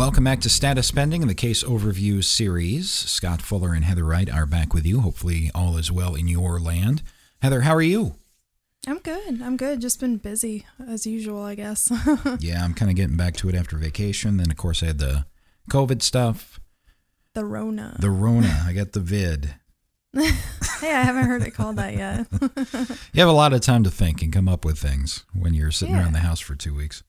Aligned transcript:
Welcome 0.00 0.24
back 0.24 0.40
to 0.40 0.48
Status 0.48 0.90
Pending 0.90 1.20
in 1.20 1.28
the 1.28 1.34
Case 1.34 1.62
Overview 1.62 2.24
series. 2.24 2.88
Scott 2.90 3.42
Fuller 3.42 3.74
and 3.74 3.84
Heather 3.84 4.04
Wright 4.04 4.30
are 4.30 4.46
back 4.46 4.72
with 4.72 4.86
you. 4.86 5.00
Hopefully, 5.00 5.50
all 5.54 5.76
is 5.76 5.92
well 5.92 6.14
in 6.14 6.26
your 6.26 6.58
land. 6.58 7.02
Heather, 7.42 7.60
how 7.60 7.74
are 7.74 7.82
you? 7.82 8.14
I'm 8.86 9.00
good. 9.00 9.42
I'm 9.42 9.58
good. 9.58 9.82
Just 9.82 10.00
been 10.00 10.16
busy 10.16 10.64
as 10.88 11.06
usual, 11.06 11.42
I 11.42 11.54
guess. 11.54 11.92
Yeah, 12.40 12.64
I'm 12.64 12.72
kind 12.72 12.90
of 12.90 12.96
getting 12.96 13.18
back 13.18 13.36
to 13.36 13.50
it 13.50 13.54
after 13.54 13.76
vacation. 13.76 14.38
Then, 14.38 14.50
of 14.50 14.56
course, 14.56 14.82
I 14.82 14.86
had 14.86 15.00
the 15.00 15.26
COVID 15.70 16.00
stuff, 16.00 16.58
the 17.34 17.44
Rona. 17.44 17.98
the 18.00 18.08
Rona. 18.10 18.64
I 18.66 18.72
got 18.72 18.92
the 18.92 19.00
vid. 19.00 19.54
hey, 20.14 20.30
I 20.94 21.02
haven't 21.02 21.26
heard 21.26 21.42
it 21.42 21.50
called 21.50 21.76
that 21.76 21.94
yet. 21.94 22.26
You 23.12 23.20
have 23.20 23.28
a 23.28 23.32
lot 23.32 23.52
of 23.52 23.60
time 23.60 23.84
to 23.84 23.90
think 23.90 24.22
and 24.22 24.32
come 24.32 24.48
up 24.48 24.64
with 24.64 24.78
things 24.78 25.24
when 25.34 25.52
you're 25.52 25.70
sitting 25.70 25.94
Yeah. 25.94 26.00
around 26.00 26.14
the 26.14 26.20
house 26.20 26.40
for 26.40 26.54
two 26.54 26.74
weeks. 26.74 27.02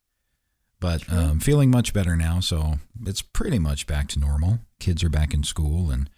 But 0.82 1.10
um, 1.14 1.40
feeling 1.40 1.72
much 1.72 1.94
better 1.94 2.18
now, 2.18 2.42
so 2.42 2.80
it's 3.06 3.22
pretty 3.22 3.60
much 3.60 3.88
back 3.88 4.08
to 4.10 4.20
normal. 4.20 4.60
Kids 4.80 5.04
are 5.04 5.10
back 5.10 5.34
in 5.34 5.44
school 5.44 5.90
and 5.92 6.10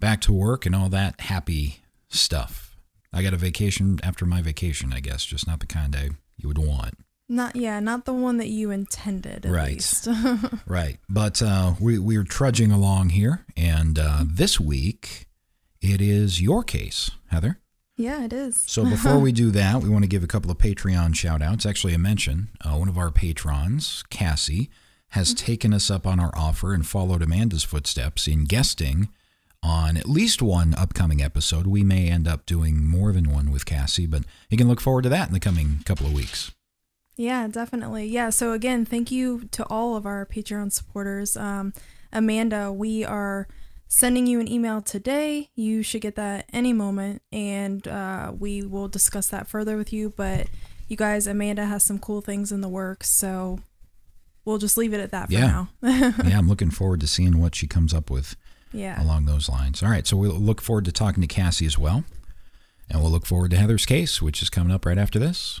back 0.00 0.20
to 0.22 0.32
work 0.32 0.64
and 0.64 0.74
all 0.74 0.88
that 0.88 1.20
happy 1.20 1.80
stuff. 2.08 2.76
I 3.12 3.22
got 3.22 3.34
a 3.34 3.36
vacation 3.36 3.98
after 4.02 4.24
my 4.24 4.40
vacation, 4.40 4.92
I 4.92 5.00
guess, 5.00 5.24
just 5.26 5.46
not 5.46 5.60
the 5.60 5.66
kind 5.66 5.94
I 5.94 6.10
you 6.36 6.48
would 6.48 6.58
want. 6.58 6.94
not 7.28 7.56
yeah, 7.56 7.80
not 7.80 8.04
the 8.04 8.12
one 8.12 8.36
that 8.38 8.48
you 8.48 8.70
intended. 8.70 9.44
At 9.46 9.52
Right. 9.52 9.74
Least. 9.74 10.08
Right. 10.66 10.98
But 11.08 11.42
uh, 11.42 11.74
we, 11.80 11.98
we're 11.98 12.24
trudging 12.24 12.70
along 12.70 13.10
here, 13.10 13.44
and 13.56 13.98
uh, 13.98 14.24
this 14.24 14.58
week 14.60 15.26
it 15.82 16.00
is 16.00 16.40
your 16.40 16.62
case, 16.62 17.10
Heather. 17.32 17.58
Yeah, 17.96 18.24
it 18.24 18.32
is. 18.32 18.62
So 18.66 18.84
before 18.84 19.18
we 19.18 19.32
do 19.44 19.50
that, 19.52 19.82
we 19.82 19.88
want 19.88 20.04
to 20.04 20.08
give 20.08 20.24
a 20.24 20.28
couple 20.28 20.50
of 20.50 20.58
Patreon 20.58 21.14
shout 21.14 21.42
outs. 21.42 21.64
Actually, 21.64 21.94
a 21.94 21.98
mention. 21.98 22.48
Uh, 22.60 22.76
one 22.76 22.88
of 22.88 22.98
our 22.98 23.10
patrons, 23.10 24.04
Cassie, 24.10 24.70
has 25.10 25.32
taken 25.32 25.72
us 25.72 25.90
up 25.90 26.06
on 26.06 26.18
our 26.18 26.32
offer 26.36 26.74
and 26.74 26.86
followed 26.86 27.22
Amanda's 27.22 27.62
footsteps 27.62 28.26
in 28.26 28.44
guesting 28.46 29.08
on 29.62 29.96
at 29.96 30.08
least 30.08 30.42
one 30.42 30.74
upcoming 30.74 31.22
episode. 31.22 31.66
We 31.66 31.84
may 31.84 32.08
end 32.10 32.26
up 32.28 32.44
doing 32.46 32.84
more 32.84 33.12
than 33.12 33.30
one 33.30 33.50
with 33.50 33.64
Cassie, 33.64 34.06
but 34.06 34.24
you 34.50 34.58
can 34.58 34.68
look 34.68 34.80
forward 34.80 35.02
to 35.02 35.08
that 35.10 35.28
in 35.28 35.34
the 35.34 35.40
coming 35.40 35.78
couple 35.84 36.06
of 36.06 36.12
weeks. 36.12 36.50
Yeah, 37.16 37.46
definitely. 37.46 38.06
Yeah. 38.06 38.30
So 38.30 38.52
again, 38.52 38.84
thank 38.84 39.10
you 39.10 39.48
to 39.52 39.64
all 39.70 39.96
of 39.96 40.04
our 40.04 40.26
Patreon 40.26 40.72
supporters. 40.72 41.36
Um, 41.36 41.72
Amanda, 42.12 42.72
we 42.72 43.04
are 43.04 43.46
sending 43.88 44.26
you 44.26 44.40
an 44.40 44.50
email 44.50 44.80
today. 44.80 45.50
You 45.54 45.82
should 45.82 46.00
get 46.00 46.16
that 46.16 46.46
any 46.52 46.72
moment, 46.72 47.22
and 47.32 47.86
uh, 47.86 48.32
we 48.38 48.62
will 48.62 48.88
discuss 48.88 49.28
that 49.28 49.48
further 49.48 49.76
with 49.76 49.92
you. 49.92 50.12
But 50.16 50.48
you 50.88 50.96
guys, 50.96 51.26
Amanda 51.26 51.66
has 51.66 51.84
some 51.84 51.98
cool 51.98 52.20
things 52.20 52.52
in 52.52 52.60
the 52.60 52.68
works, 52.68 53.10
so 53.10 53.60
we'll 54.44 54.58
just 54.58 54.76
leave 54.76 54.92
it 54.92 55.00
at 55.00 55.10
that 55.12 55.28
for 55.28 55.32
Yeah. 55.34 55.46
now. 55.46 55.68
yeah, 55.82 56.38
I'm 56.38 56.48
looking 56.48 56.70
forward 56.70 57.00
to 57.00 57.06
seeing 57.06 57.38
what 57.40 57.54
she 57.54 57.66
comes 57.66 57.94
up 57.94 58.10
with 58.10 58.36
yeah. 58.72 59.02
along 59.02 59.26
those 59.26 59.48
lines. 59.48 59.82
All 59.82 59.88
right, 59.90 60.06
so 60.06 60.16
we'll 60.16 60.32
look 60.32 60.60
forward 60.60 60.84
to 60.86 60.92
talking 60.92 61.20
to 61.20 61.26
Cassie 61.26 61.66
as 61.66 61.78
well. 61.78 62.04
And 62.90 63.00
we'll 63.00 63.10
look 63.10 63.24
forward 63.24 63.50
to 63.52 63.56
Heather's 63.56 63.86
case, 63.86 64.20
which 64.20 64.42
is 64.42 64.50
coming 64.50 64.70
up 64.72 64.84
right 64.84 64.98
after 64.98 65.18
this. 65.18 65.60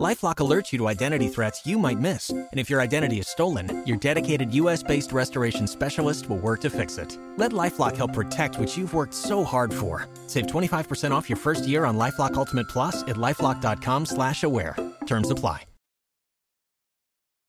LifeLock 0.00 0.36
alerts 0.36 0.72
you 0.72 0.78
to 0.78 0.88
identity 0.88 1.28
threats 1.28 1.64
you 1.64 1.78
might 1.78 2.00
miss, 2.00 2.30
and 2.30 2.48
if 2.54 2.68
your 2.68 2.80
identity 2.80 3.20
is 3.20 3.28
stolen, 3.28 3.84
your 3.86 3.96
dedicated 3.96 4.52
U.S.-based 4.52 5.12
restoration 5.12 5.68
specialist 5.68 6.28
will 6.28 6.38
work 6.38 6.60
to 6.62 6.70
fix 6.70 6.98
it. 6.98 7.16
Let 7.36 7.52
LifeLock 7.52 7.96
help 7.96 8.12
protect 8.12 8.58
what 8.58 8.76
you've 8.76 8.92
worked 8.92 9.14
so 9.14 9.44
hard 9.44 9.72
for. 9.72 10.08
Save 10.26 10.48
25% 10.48 11.12
off 11.12 11.30
your 11.30 11.36
first 11.36 11.68
year 11.68 11.84
on 11.84 11.96
LifeLock 11.96 12.34
Ultimate 12.34 12.68
Plus 12.68 13.02
at 13.02 13.16
lifeLock.com/slash-aware. 13.16 14.76
Terms 15.06 15.30
apply. 15.30 15.62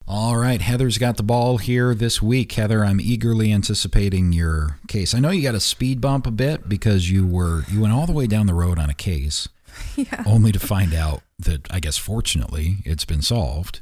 All 0.07 0.37
right, 0.37 0.61
Heather's 0.61 0.99
got 0.99 1.17
the 1.17 1.23
ball 1.23 1.57
here 1.57 1.95
this 1.95 2.21
week. 2.21 2.51
Heather, 2.51 2.85
I'm 2.85 3.01
eagerly 3.01 3.51
anticipating 3.51 4.33
your 4.33 4.77
case. 4.87 5.15
I 5.15 5.19
know 5.19 5.31
you 5.31 5.41
got 5.41 5.55
a 5.55 5.59
speed 5.59 5.99
bump 5.99 6.27
a 6.27 6.31
bit 6.31 6.69
because 6.69 7.09
you 7.09 7.25
were 7.25 7.63
you 7.71 7.81
went 7.81 7.91
all 7.91 8.05
the 8.05 8.13
way 8.13 8.27
down 8.27 8.45
the 8.45 8.53
road 8.53 8.77
on 8.77 8.87
a 8.87 8.93
case, 8.93 9.49
Yeah. 9.95 10.23
only 10.25 10.51
to 10.51 10.59
find 10.59 10.93
out 10.93 11.21
that 11.39 11.67
I 11.71 11.79
guess 11.79 11.97
fortunately 11.97 12.77
it's 12.85 13.05
been 13.05 13.21
solved. 13.21 13.81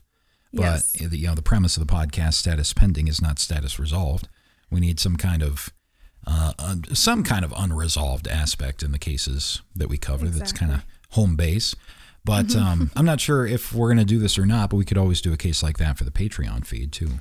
But 0.54 0.62
Yes. 0.62 0.92
the, 0.94 1.18
you 1.18 1.28
know 1.28 1.36
the 1.36 1.42
premise 1.42 1.76
of 1.78 1.86
the 1.88 1.92
podcast, 1.94 2.36
status 2.36 2.74
pending, 2.74 3.08
is 3.08 3.22
not 3.22 3.40
status 3.40 3.80
resolved. 3.80 4.28
We 4.70 4.80
need 4.80 5.00
some 5.00 5.16
kind 5.16 5.42
of 5.44 5.72
uh, 6.26 6.54
un- 6.60 6.84
some 6.94 7.24
kind 7.24 7.44
of 7.44 7.54
unresolved 7.58 8.28
aspect 8.28 8.82
in 8.84 8.92
the 8.92 9.00
cases 9.00 9.62
that 9.76 9.90
we 9.90 9.98
cover. 9.98 10.28
That's 10.30 10.52
kind 10.54 10.72
of 10.72 10.86
home 11.12 11.36
base. 11.36 11.76
But 12.24 12.48
Mhm. 12.48 12.62
um, 12.62 12.92
I'm 12.96 13.06
not 13.06 13.20
sure 13.20 13.46
if 13.46 13.74
we're 13.74 13.90
going 13.90 13.98
to 13.98 14.06
do 14.06 14.20
this 14.20 14.38
or 14.38 14.46
not. 14.46 14.70
But 14.70 14.78
we 14.78 14.86
could 14.86 14.98
always 14.98 15.20
do 15.22 15.34
a 15.34 15.38
case 15.38 15.62
like 15.64 15.78
that 15.80 15.98
for 15.98 16.04
the 16.06 16.12
Patreon 16.12 16.66
feed 16.66 16.92
too. 16.94 17.20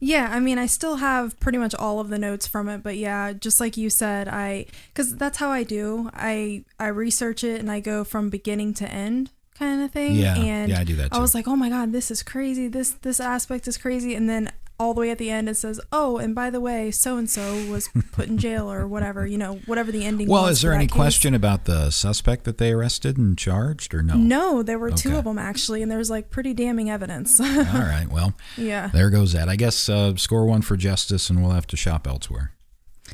Yeah, 0.00 0.28
I 0.30 0.40
mean, 0.40 0.58
I 0.58 0.66
still 0.66 0.96
have 0.96 1.38
pretty 1.40 1.58
much 1.58 1.74
all 1.74 2.00
of 2.00 2.08
the 2.08 2.18
notes 2.18 2.46
from 2.46 2.68
it, 2.68 2.82
but 2.82 2.96
yeah, 2.96 3.32
just 3.32 3.60
like 3.60 3.76
you 3.76 3.90
said, 3.90 4.28
I 4.28 4.66
because 4.88 5.16
that's 5.16 5.38
how 5.38 5.50
I 5.50 5.62
do. 5.62 6.10
I 6.12 6.64
I 6.78 6.88
research 6.88 7.44
it 7.44 7.60
and 7.60 7.70
I 7.70 7.80
go 7.80 8.04
from 8.04 8.28
beginning 8.28 8.74
to 8.74 8.88
end 8.90 9.30
kind 9.58 9.82
of 9.82 9.92
thing. 9.92 10.16
Yeah, 10.16 10.36
and 10.36 10.70
yeah, 10.70 10.80
I 10.80 10.84
do 10.84 10.96
that 10.96 11.12
Too. 11.12 11.18
I 11.18 11.20
was 11.20 11.34
like, 11.34 11.48
oh 11.48 11.56
my 11.56 11.68
god, 11.68 11.92
this 11.92 12.10
is 12.10 12.22
crazy. 12.22 12.68
This 12.68 12.90
this 12.90 13.20
aspect 13.20 13.68
is 13.68 13.78
crazy, 13.78 14.14
and 14.14 14.28
then 14.28 14.50
all 14.78 14.92
the 14.94 15.00
way 15.02 15.10
at 15.10 15.18
the 15.18 15.30
end 15.30 15.48
it 15.48 15.54
says, 15.56 15.80
"Oh, 15.92 16.18
and 16.18 16.34
by 16.34 16.50
the 16.50 16.60
way, 16.60 16.90
so 16.90 17.16
and 17.16 17.28
so 17.30 17.64
was 17.70 17.88
put 18.12 18.26
in 18.28 18.38
jail 18.38 18.70
or 18.70 18.86
whatever." 18.86 19.26
You 19.26 19.38
know, 19.38 19.54
whatever 19.66 19.92
the 19.92 20.04
ending. 20.04 20.28
Well, 20.28 20.46
is 20.46 20.62
there 20.62 20.72
any 20.72 20.86
case. 20.86 20.94
question 20.94 21.34
about 21.34 21.64
the 21.66 21.90
suspect 21.90 22.44
that 22.44 22.58
they 22.58 22.72
arrested 22.72 23.16
and 23.16 23.38
charged, 23.38 23.94
or 23.94 24.02
no? 24.02 24.14
No, 24.14 24.62
there 24.62 24.78
were 24.78 24.90
two 24.90 25.16
of 25.16 25.24
them 25.24 25.38
actually, 25.38 25.80
and 25.82 25.90
there 25.90 25.98
was 25.98 26.10
like 26.10 26.30
pretty 26.30 26.54
damning 26.54 26.90
evidence. 26.90 27.38
All 27.40 27.46
right. 27.56 28.06
Well, 28.10 28.34
Yeah. 28.56 28.88
There 28.92 29.10
goes 29.10 29.32
that. 29.32 29.48
I 29.48 29.56
guess 29.56 29.88
uh, 29.88 30.16
score 30.16 30.44
one 30.46 30.62
for 30.62 30.76
justice, 30.76 31.30
and 31.30 31.40
we'll 31.42 31.52
have 31.52 31.66
to 31.68 31.76
shop 31.76 32.06
elsewhere. 32.06 32.50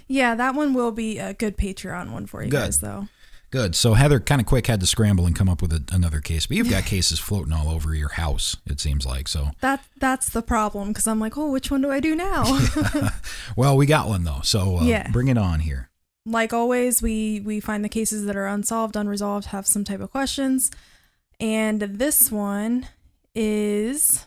yeah, 0.08 0.34
that 0.34 0.54
one 0.54 0.72
will 0.74 0.92
be 0.92 1.18
a 1.18 1.34
good 1.34 1.56
Patreon 1.56 2.10
one 2.12 2.26
for 2.26 2.42
you 2.42 2.50
Good. 2.50 2.58
guys, 2.60 2.80
though. 2.80 3.08
Good. 3.50 3.74
So 3.74 3.94
Heather 3.94 4.20
kind 4.20 4.40
of 4.40 4.46
quick 4.46 4.68
had 4.68 4.78
to 4.80 4.86
scramble 4.86 5.26
and 5.26 5.34
come 5.34 5.48
up 5.48 5.60
with 5.60 5.72
a, 5.72 5.82
another 5.92 6.20
case, 6.20 6.46
but 6.46 6.56
you've 6.56 6.70
got 6.70 6.84
cases 6.94 7.18
floating 7.18 7.52
all 7.52 7.68
over 7.68 7.94
your 7.94 8.10
house. 8.10 8.56
It 8.66 8.78
seems 8.80 9.04
like 9.04 9.26
so. 9.26 9.48
That 9.60 9.84
that's 9.98 10.28
the 10.28 10.42
problem 10.42 10.88
because 10.88 11.06
I'm 11.08 11.18
like, 11.18 11.36
oh, 11.36 11.50
which 11.50 11.70
one 11.70 11.82
do 11.82 11.90
I 11.90 11.98
do 12.00 12.14
now? 12.14 12.44
Well, 13.56 13.76
we 13.76 13.86
got 13.86 14.08
one 14.08 14.24
though, 14.24 14.40
so 14.44 14.78
uh, 14.78 14.84
Yeah. 14.84 15.10
bring 15.10 15.28
it 15.28 15.36
on 15.38 15.60
here. 15.60 15.90
like 16.24 16.52
always, 16.52 17.02
we 17.02 17.40
we 17.40 17.58
find 17.60 17.84
the 17.84 17.88
cases 17.88 18.24
that 18.26 18.36
are 18.36 18.46
unsolved, 18.46 18.94
unresolved, 18.94 19.46
have 19.46 19.66
some 19.66 19.84
type 19.84 20.00
of 20.00 20.10
questions, 20.10 20.70
and 21.40 21.80
this 21.80 22.30
one 22.30 22.86
is 23.34 24.24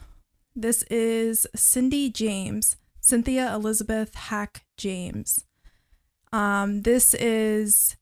this 0.55 0.83
is 0.83 1.47
Cindy 1.55 2.09
James, 2.09 2.75
Cynthia 2.99 3.53
Elizabeth 3.55 4.13
Hack 4.15 4.65
James. 4.77 5.45
Um, 6.33 6.81
this 6.81 7.13
is 7.13 7.95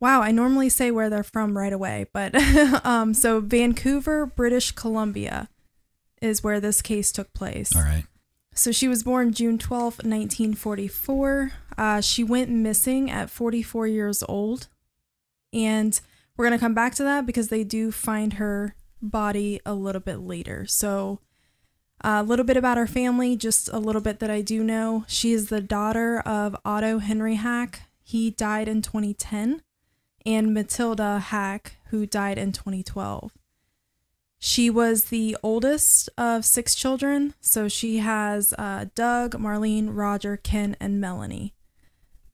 wow. 0.00 0.22
I 0.22 0.30
normally 0.30 0.68
say 0.68 0.90
where 0.90 1.10
they're 1.10 1.22
from 1.22 1.56
right 1.56 1.72
away, 1.72 2.06
but 2.12 2.34
um, 2.84 3.14
so 3.14 3.40
Vancouver, 3.40 4.26
British 4.26 4.72
Columbia, 4.72 5.48
is 6.22 6.42
where 6.42 6.60
this 6.60 6.82
case 6.82 7.12
took 7.12 7.32
place. 7.32 7.74
All 7.74 7.82
right. 7.82 8.04
So 8.54 8.72
she 8.72 8.88
was 8.88 9.02
born 9.02 9.32
June 9.32 9.58
twelfth, 9.58 9.98
1944. 9.98 11.52
Uh, 11.76 12.00
she 12.00 12.24
went 12.24 12.48
missing 12.48 13.10
at 13.10 13.28
44 13.28 13.86
years 13.86 14.22
old. 14.26 14.68
And 15.52 15.98
we're 16.36 16.46
going 16.46 16.58
to 16.58 16.62
come 16.62 16.74
back 16.74 16.94
to 16.96 17.02
that 17.04 17.26
because 17.26 17.48
they 17.48 17.64
do 17.64 17.90
find 17.92 18.34
her 18.34 18.74
body 19.00 19.60
a 19.64 19.74
little 19.74 20.00
bit 20.00 20.20
later. 20.20 20.66
So, 20.66 21.20
a 22.02 22.22
little 22.22 22.44
bit 22.44 22.56
about 22.56 22.76
her 22.76 22.86
family, 22.86 23.36
just 23.36 23.68
a 23.72 23.78
little 23.78 24.02
bit 24.02 24.18
that 24.20 24.30
I 24.30 24.42
do 24.42 24.62
know. 24.62 25.04
She 25.08 25.32
is 25.32 25.48
the 25.48 25.62
daughter 25.62 26.20
of 26.20 26.54
Otto 26.64 26.98
Henry 26.98 27.36
Hack. 27.36 27.82
He 28.02 28.30
died 28.30 28.68
in 28.68 28.82
2010, 28.82 29.62
and 30.26 30.52
Matilda 30.52 31.20
Hack, 31.20 31.76
who 31.90 32.04
died 32.04 32.36
in 32.36 32.52
2012. 32.52 33.32
She 34.38 34.68
was 34.68 35.04
the 35.04 35.36
oldest 35.42 36.10
of 36.18 36.44
six 36.44 36.74
children, 36.74 37.34
so 37.40 37.68
she 37.68 37.98
has 37.98 38.52
uh, 38.58 38.86
Doug, 38.94 39.34
Marlene, 39.36 39.88
Roger, 39.90 40.36
Ken, 40.36 40.76
and 40.78 41.00
Melanie. 41.00 41.54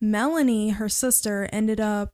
Melanie, 0.01 0.71
her 0.71 0.89
sister, 0.89 1.49
ended 1.53 1.81
up 1.81 2.11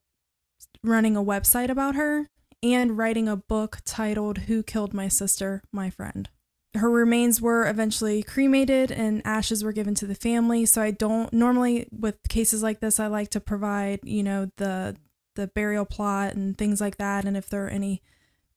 running 0.82 1.16
a 1.16 1.25
website 1.25 1.70
about 1.70 1.94
her 1.94 2.28
and 2.62 2.98
writing 2.98 3.28
a 3.28 3.36
book 3.36 3.78
titled 3.84 4.38
Who 4.38 4.62
Killed 4.62 4.92
My 4.92 5.08
Sister, 5.08 5.62
My 5.72 5.88
Friend. 5.88 6.28
Her 6.75 6.90
remains 6.90 7.40
were 7.40 7.66
eventually 7.66 8.22
cremated 8.22 8.92
and 8.92 9.22
ashes 9.25 9.64
were 9.64 9.72
given 9.72 9.94
to 9.96 10.06
the 10.06 10.14
family. 10.14 10.66
So 10.66 10.82
I 10.82 10.90
don't 10.90 11.32
normally 11.32 11.88
with 11.90 12.16
cases 12.28 12.62
like 12.62 12.80
this 12.80 13.00
I 13.00 13.06
like 13.06 13.30
to 13.30 13.40
provide, 13.40 14.00
you 14.02 14.22
know, 14.22 14.50
the 14.56 14.96
the 15.38 15.46
burial 15.46 15.85
plot 15.87 16.35
and 16.35 16.58
things 16.58 16.81
like 16.81 16.99
that 16.99 17.25
and 17.25 17.37
if 17.37 17.49
there 17.49 17.64
are 17.64 17.70
any 17.70 18.02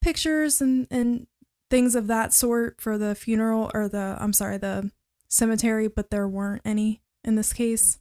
pictures 0.01 0.59
and, 0.59 0.87
and 0.89 1.27
things 1.69 1.95
of 1.95 2.07
that 2.07 2.33
sort 2.33 2.81
for 2.81 2.97
the 2.97 3.15
funeral 3.15 3.71
or 3.73 3.87
the 3.87 4.17
I'm 4.19 4.33
sorry, 4.33 4.57
the 4.57 4.91
cemetery, 5.29 5.87
but 5.87 6.09
there 6.09 6.27
weren't 6.27 6.61
any 6.65 7.01
in 7.23 7.35
this 7.35 7.53
case. 7.53 7.99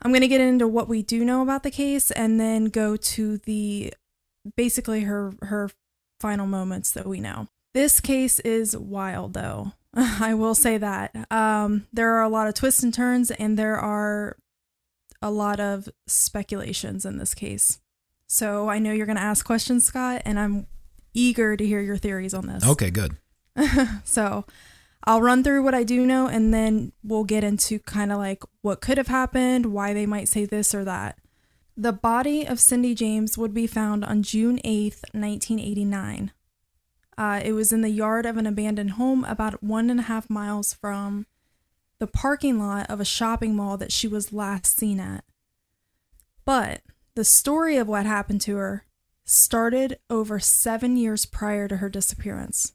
I'm 0.00 0.10
going 0.10 0.22
to 0.22 0.28
get 0.28 0.40
into 0.40 0.66
what 0.66 0.88
we 0.88 1.02
do 1.02 1.24
know 1.24 1.42
about 1.42 1.62
the 1.62 1.70
case 1.70 2.10
and 2.10 2.40
then 2.40 2.66
go 2.66 2.96
to 2.96 3.38
the 3.38 3.92
basically 4.56 5.02
her 5.02 5.34
her 5.42 5.70
final 6.18 6.46
moments 6.46 6.90
that 6.92 7.06
we 7.06 7.20
know. 7.20 7.48
This 7.74 8.00
case 8.00 8.40
is 8.40 8.76
wild 8.76 9.34
though. 9.34 9.72
I 9.94 10.34
will 10.34 10.54
say 10.54 10.78
that. 10.78 11.14
Um 11.30 11.86
there 11.92 12.14
are 12.14 12.22
a 12.22 12.28
lot 12.28 12.48
of 12.48 12.54
twists 12.54 12.82
and 12.82 12.94
turns 12.94 13.30
and 13.30 13.58
there 13.58 13.76
are 13.76 14.36
a 15.20 15.30
lot 15.30 15.60
of 15.60 15.88
speculations 16.06 17.04
in 17.04 17.18
this 17.18 17.34
case. 17.34 17.78
So 18.32 18.70
I 18.70 18.78
know 18.78 18.92
you're 18.92 19.04
going 19.04 19.16
to 19.16 19.22
ask 19.22 19.44
questions, 19.44 19.84
Scott, 19.84 20.22
and 20.24 20.40
I'm 20.40 20.66
eager 21.12 21.54
to 21.54 21.66
hear 21.66 21.82
your 21.82 21.98
theories 21.98 22.32
on 22.32 22.46
this. 22.46 22.66
Okay, 22.66 22.88
good. 22.88 23.18
so 24.04 24.46
I'll 25.04 25.20
run 25.20 25.44
through 25.44 25.62
what 25.62 25.74
I 25.74 25.84
do 25.84 26.06
know 26.06 26.28
and 26.28 26.52
then 26.52 26.92
we'll 27.04 27.24
get 27.24 27.44
into 27.44 27.78
kind 27.80 28.10
of 28.10 28.16
like 28.16 28.42
what 28.62 28.80
could 28.80 28.96
have 28.96 29.08
happened, 29.08 29.66
why 29.66 29.92
they 29.92 30.06
might 30.06 30.28
say 30.28 30.46
this 30.46 30.74
or 30.74 30.82
that. 30.82 31.18
The 31.76 31.92
body 31.92 32.46
of 32.46 32.58
Cindy 32.58 32.94
James 32.94 33.36
would 33.36 33.52
be 33.52 33.66
found 33.66 34.02
on 34.02 34.22
June 34.22 34.56
8th, 34.64 35.04
1989. 35.12 36.32
Uh, 37.18 37.40
it 37.44 37.52
was 37.52 37.70
in 37.70 37.82
the 37.82 37.90
yard 37.90 38.24
of 38.24 38.38
an 38.38 38.46
abandoned 38.46 38.92
home 38.92 39.26
about 39.26 39.62
one 39.62 39.90
and 39.90 40.00
a 40.00 40.04
half 40.04 40.30
miles 40.30 40.72
from 40.72 41.26
the 41.98 42.06
parking 42.06 42.58
lot 42.58 42.88
of 42.88 42.98
a 42.98 43.04
shopping 43.04 43.54
mall 43.54 43.76
that 43.76 43.92
she 43.92 44.08
was 44.08 44.32
last 44.32 44.78
seen 44.78 45.00
at. 45.00 45.22
But 46.46 46.80
the 47.14 47.24
story 47.24 47.76
of 47.76 47.88
what 47.88 48.06
happened 48.06 48.40
to 48.42 48.56
her 48.56 48.84
started 49.24 49.98
over 50.10 50.38
seven 50.40 50.96
years 50.96 51.26
prior 51.26 51.68
to 51.68 51.76
her 51.76 51.88
disappearance 51.88 52.72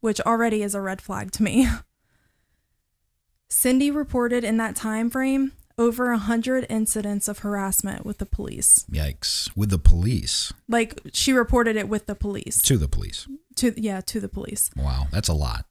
which 0.00 0.20
already 0.20 0.62
is 0.62 0.74
a 0.74 0.80
red 0.80 1.00
flag 1.00 1.32
to 1.32 1.42
me. 1.42 1.66
Cindy 3.50 3.90
reported 3.90 4.44
in 4.44 4.56
that 4.58 4.76
time 4.76 5.10
frame 5.10 5.52
over 5.78 6.10
a 6.10 6.18
hundred 6.18 6.66
incidents 6.68 7.28
of 7.28 7.40
harassment 7.40 8.04
with 8.04 8.18
the 8.18 8.26
police. 8.26 8.84
Yikes. 8.90 9.50
With 9.56 9.70
the 9.70 9.78
police. 9.78 10.52
Like 10.68 11.00
she 11.12 11.32
reported 11.32 11.76
it 11.76 11.88
with 11.88 12.06
the 12.06 12.14
police. 12.14 12.60
To 12.62 12.76
the 12.76 12.88
police. 12.88 13.26
To 13.56 13.72
yeah, 13.76 14.00
to 14.02 14.20
the 14.20 14.28
police. 14.28 14.70
Wow, 14.76 15.06
that's 15.10 15.28
a 15.28 15.34
lot. 15.34 15.64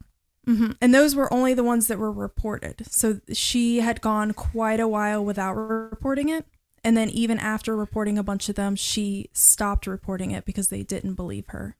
hmm 0.46 0.72
And 0.82 0.94
those 0.94 1.16
were 1.16 1.32
only 1.32 1.54
the 1.54 1.64
ones 1.64 1.88
that 1.88 2.00
were 2.00 2.12
reported. 2.12 2.86
So 2.90 3.20
she 3.32 3.80
had 3.82 4.02
gone 4.02 4.34
quite 4.34 4.80
a 4.80 4.88
while 4.88 5.24
without 5.24 5.54
reporting 5.54 6.30
it. 6.30 6.46
And 6.88 6.96
then 6.96 7.10
even 7.10 7.38
after 7.38 7.76
reporting 7.76 8.18
a 8.18 8.24
bunch 8.24 8.48
of 8.48 8.56
them, 8.56 8.78
she 8.78 9.30
stopped 9.34 9.88
reporting 9.88 10.32
it 10.32 10.46
because 10.46 10.70
they 10.70 10.84
didn't 10.84 11.16
believe 11.16 11.48
her. 11.48 11.76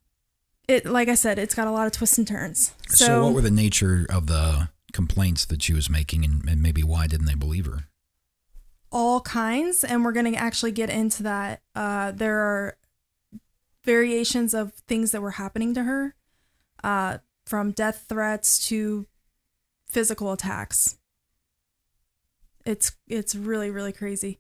It 0.68 0.86
like 0.86 1.08
I 1.08 1.16
said, 1.16 1.40
it's 1.40 1.56
got 1.56 1.66
a 1.66 1.72
lot 1.72 1.88
of 1.88 1.94
twists 1.94 2.18
and 2.18 2.28
turns. 2.28 2.74
So, 2.90 3.24
what 3.24 3.34
were 3.34 3.42
the 3.42 3.50
nature 3.50 4.06
of 4.10 4.28
the 4.28 4.68
complaints 4.92 5.46
that 5.46 5.64
she 5.64 5.72
was 5.72 5.90
making, 5.90 6.26
and, 6.26 6.44
and 6.50 6.62
maybe 6.62 6.84
why 6.84 7.08
didn't 7.08 7.26
they 7.26 7.36
believe 7.36 7.68
her? 7.68 7.86
all 8.92 9.22
kinds 9.22 9.84
and 9.84 10.04
we're 10.06 10.14
going 10.14 10.32
to 10.32 10.38
actually 10.38 10.72
get 10.72 10.90
into 10.90 11.24
that 11.24 11.62
uh, 11.76 12.12
there 12.12 12.40
are 12.40 12.78
variations 13.84 14.54
of 14.54 14.74
things 14.88 15.12
that 15.12 15.22
were 15.22 15.32
happening 15.32 15.74
to 15.74 15.84
her 15.84 16.16
uh, 16.84 17.18
from 17.46 17.72
death 17.72 18.06
threats 18.08 18.66
to 18.68 19.06
physical 19.88 20.32
attacks 20.32 20.98
it's 22.66 22.94
it's 23.08 23.36
really 23.36 23.70
really 23.70 23.92
crazy 23.92 24.40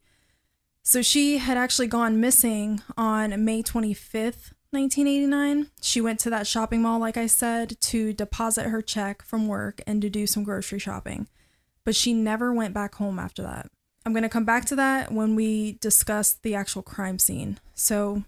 so 0.88 1.02
she 1.02 1.38
had 1.38 1.58
actually 1.58 1.88
gone 1.88 2.20
missing 2.20 2.82
on 2.98 3.44
may 3.44 3.62
25th 3.62 4.54
1989 4.72 5.70
she 5.82 6.02
went 6.02 6.20
to 6.20 6.30
that 6.30 6.48
shopping 6.48 6.82
mall 6.82 7.00
like 7.00 7.18
i 7.18 7.26
said 7.26 7.80
to 7.82 8.14
deposit 8.14 8.68
her 8.68 8.82
check 8.82 9.24
from 9.24 9.48
work 9.48 9.82
and 9.88 10.02
to 10.02 10.10
do 10.10 10.26
some 10.28 10.44
grocery 10.44 10.80
shopping 10.80 11.28
but 11.84 11.96
she 11.96 12.14
never 12.14 12.54
went 12.54 12.74
back 12.74 12.96
home 12.96 13.18
after 13.18 13.42
that 13.42 13.68
I'm 14.08 14.14
going 14.14 14.24
to 14.24 14.30
come 14.30 14.46
back 14.46 14.64
to 14.68 14.76
that 14.78 15.12
when 15.12 15.36
we 15.36 15.74
discuss 15.82 16.32
the 16.32 16.56
actual 16.56 16.82
crime 16.82 17.20
scene. 17.20 17.60
So, 17.74 18.24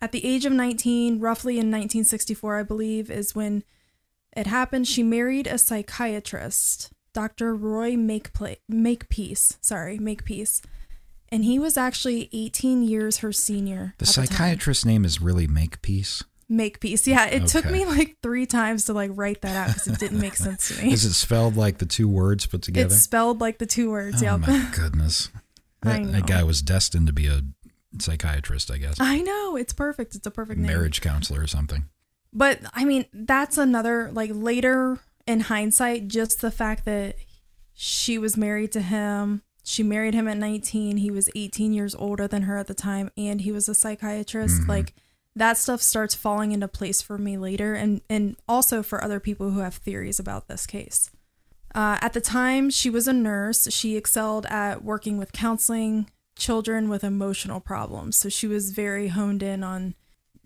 at 0.00 0.12
the 0.12 0.24
age 0.24 0.46
of 0.46 0.52
19, 0.52 1.18
roughly 1.18 1.54
in 1.54 1.66
1964, 1.66 2.60
I 2.60 2.62
believe, 2.62 3.10
is 3.10 3.34
when 3.34 3.64
it 4.36 4.46
happened. 4.46 4.86
She 4.86 5.02
married 5.02 5.48
a 5.48 5.58
psychiatrist, 5.58 6.92
Dr. 7.12 7.56
Roy 7.56 7.96
Makepla- 7.96 8.58
Makepeace. 8.68 9.58
Sorry, 9.60 9.98
Makepeace. 9.98 10.62
And 11.30 11.44
he 11.44 11.58
was 11.58 11.76
actually 11.76 12.28
18 12.32 12.82
years 12.82 13.18
her 13.18 13.32
senior. 13.32 13.94
The 13.98 14.06
psychiatrist's 14.06 14.84
name 14.84 15.04
is 15.04 15.20
really 15.20 15.46
Makepeace. 15.46 16.24
Makepeace. 16.48 17.06
Yeah, 17.06 17.26
it 17.26 17.46
took 17.46 17.66
me 17.66 17.84
like 17.84 18.16
three 18.22 18.46
times 18.46 18.86
to 18.86 18.94
like 18.94 19.10
write 19.12 19.42
that 19.42 19.54
out 19.54 19.66
because 19.68 19.86
it 19.88 19.98
didn't 19.98 20.20
make 20.20 20.36
sense 20.36 20.68
to 20.68 20.82
me. 20.82 20.92
Is 20.94 21.04
it 21.04 21.12
spelled 21.12 21.56
like 21.56 21.78
the 21.78 21.86
two 21.86 22.08
words 22.08 22.46
put 22.46 22.62
together? 22.62 22.86
It's 22.86 23.02
spelled 23.02 23.40
like 23.40 23.58
the 23.58 23.66
two 23.66 23.90
words. 23.90 24.22
oh 24.22 24.24
yep. 24.24 24.40
my 24.40 24.68
goodness. 24.74 25.30
That, 25.82 26.10
that 26.10 26.26
guy 26.26 26.42
was 26.42 26.60
destined 26.60 27.06
to 27.06 27.12
be 27.12 27.28
a 27.28 27.42
psychiatrist, 28.00 28.68
I 28.68 28.78
guess. 28.78 28.96
I 28.98 29.20
know. 29.20 29.54
It's 29.54 29.72
perfect. 29.72 30.16
It's 30.16 30.26
a 30.26 30.30
perfect 30.32 30.58
name. 30.58 30.66
Marriage 30.66 31.00
counselor 31.00 31.40
or 31.40 31.46
something. 31.46 31.84
But 32.32 32.60
I 32.74 32.84
mean, 32.84 33.06
that's 33.12 33.58
another 33.58 34.10
like 34.12 34.32
later 34.34 34.98
in 35.24 35.40
hindsight, 35.40 36.08
just 36.08 36.40
the 36.40 36.50
fact 36.50 36.84
that 36.84 37.14
she 37.74 38.18
was 38.18 38.36
married 38.36 38.72
to 38.72 38.80
him. 38.80 39.42
She 39.68 39.82
married 39.82 40.14
him 40.14 40.26
at 40.28 40.38
19. 40.38 40.96
He 40.96 41.10
was 41.10 41.28
18 41.36 41.74
years 41.74 41.94
older 41.94 42.26
than 42.26 42.44
her 42.44 42.56
at 42.56 42.68
the 42.68 42.74
time, 42.74 43.10
and 43.18 43.42
he 43.42 43.52
was 43.52 43.68
a 43.68 43.74
psychiatrist. 43.74 44.62
Mhm. 44.62 44.68
Like 44.68 44.94
that 45.36 45.58
stuff 45.58 45.82
starts 45.82 46.14
falling 46.14 46.52
into 46.52 46.66
place 46.68 47.02
for 47.02 47.18
me 47.18 47.36
later, 47.36 47.74
and 47.74 48.00
and 48.08 48.36
also 48.48 48.82
for 48.82 49.04
other 49.04 49.20
people 49.20 49.50
who 49.50 49.60
have 49.60 49.74
theories 49.74 50.18
about 50.18 50.48
this 50.48 50.66
case. 50.66 51.10
Uh, 51.74 51.98
at 52.00 52.14
the 52.14 52.20
time, 52.22 52.70
she 52.70 52.88
was 52.88 53.06
a 53.06 53.12
nurse. 53.12 53.68
She 53.70 53.94
excelled 53.94 54.46
at 54.46 54.82
working 54.82 55.18
with 55.18 55.32
counseling 55.32 56.08
children 56.34 56.88
with 56.88 57.04
emotional 57.04 57.60
problems. 57.60 58.16
So 58.16 58.30
she 58.30 58.46
was 58.46 58.70
very 58.70 59.08
honed 59.08 59.42
in 59.42 59.62
on 59.62 59.94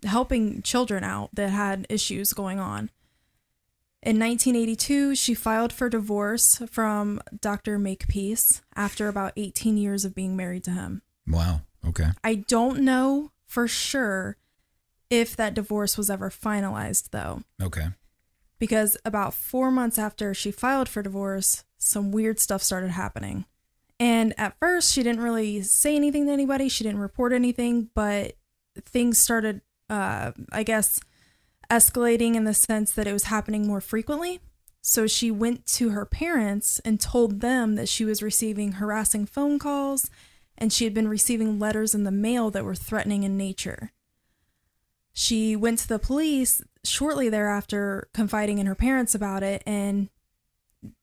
helping 0.03 0.61
children 0.63 1.05
out 1.05 1.29
that 1.35 1.49
had 1.49 1.87
issues 1.89 2.33
going 2.33 2.59
on. 2.59 2.89
In 4.05 4.19
1982, 4.19 5.15
she 5.15 5.33
filed 5.33 5.71
for 5.71 5.87
divorce 5.87 6.61
from 6.69 7.21
Dr. 7.39 7.79
Makepeace 7.79 8.61
after 8.75 9.07
about 9.07 9.31
18 9.37 9.77
years 9.77 10.03
of 10.03 10.13
being 10.13 10.35
married 10.35 10.65
to 10.65 10.71
him. 10.71 11.01
Wow. 11.25 11.61
Okay. 11.87 12.09
I 12.21 12.35
don't 12.35 12.81
know 12.81 13.31
for 13.45 13.65
sure 13.65 14.35
if 15.09 15.37
that 15.37 15.53
divorce 15.53 15.97
was 15.97 16.09
ever 16.09 16.29
finalized, 16.29 17.11
though, 17.11 17.43
Okay. 17.61 17.87
because 18.59 18.97
about 19.05 19.33
four 19.33 19.71
months 19.71 19.97
after 19.97 20.33
she 20.33 20.51
filed 20.51 20.89
for 20.89 21.01
divorce, 21.01 21.63
some 21.77 22.11
weird 22.11 22.41
stuff 22.41 22.61
started 22.61 22.91
happening. 22.91 23.45
And 24.01 24.33
at 24.37 24.57
first, 24.59 24.91
she 24.91 25.01
didn't 25.03 25.21
really 25.23 25.61
say 25.61 25.95
anything 25.95 26.25
to 26.25 26.33
anybody, 26.33 26.67
she 26.67 26.83
didn't 26.83 26.99
report 26.99 27.31
anything, 27.31 27.89
but 27.95 28.33
things 28.85 29.17
started, 29.17 29.61
uh, 29.89 30.31
I 30.51 30.63
guess, 30.63 30.99
escalating 31.69 32.35
in 32.35 32.43
the 32.43 32.53
sense 32.53 32.91
that 32.91 33.07
it 33.07 33.13
was 33.13 33.25
happening 33.25 33.67
more 33.67 33.81
frequently. 33.81 34.39
So 34.81 35.07
she 35.07 35.31
went 35.31 35.65
to 35.67 35.89
her 35.89 36.05
parents 36.05 36.79
and 36.79 36.99
told 36.99 37.39
them 37.39 37.75
that 37.75 37.87
she 37.87 38.03
was 38.03 38.21
receiving 38.21 38.73
harassing 38.73 39.25
phone 39.25 39.57
calls 39.57 40.09
and 40.57 40.71
she 40.71 40.83
had 40.83 40.93
been 40.93 41.07
receiving 41.07 41.57
letters 41.57 41.95
in 41.95 42.03
the 42.03 42.11
mail 42.11 42.51
that 42.51 42.65
were 42.65 42.75
threatening 42.75 43.23
in 43.23 43.37
nature. 43.37 43.91
She 45.13 45.55
went 45.55 45.79
to 45.79 45.87
the 45.87 45.99
police 45.99 46.61
shortly 46.83 47.29
thereafter, 47.29 48.09
confiding 48.13 48.57
in 48.57 48.65
her 48.65 48.75
parents 48.75 49.15
about 49.15 49.43
it, 49.43 49.63
and 49.65 50.09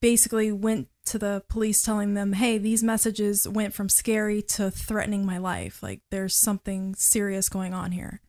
basically 0.00 0.52
went 0.52 0.88
to 1.06 1.18
the 1.18 1.42
police 1.48 1.82
telling 1.82 2.14
them, 2.14 2.34
hey, 2.34 2.58
these 2.58 2.82
messages 2.82 3.48
went 3.48 3.72
from 3.72 3.88
scary 3.88 4.42
to 4.42 4.70
threatening 4.70 5.24
my 5.24 5.38
life. 5.38 5.82
Like 5.82 6.02
there's 6.10 6.34
something 6.34 6.94
serious 6.94 7.48
going 7.48 7.72
on 7.72 7.92
here. 7.92 8.20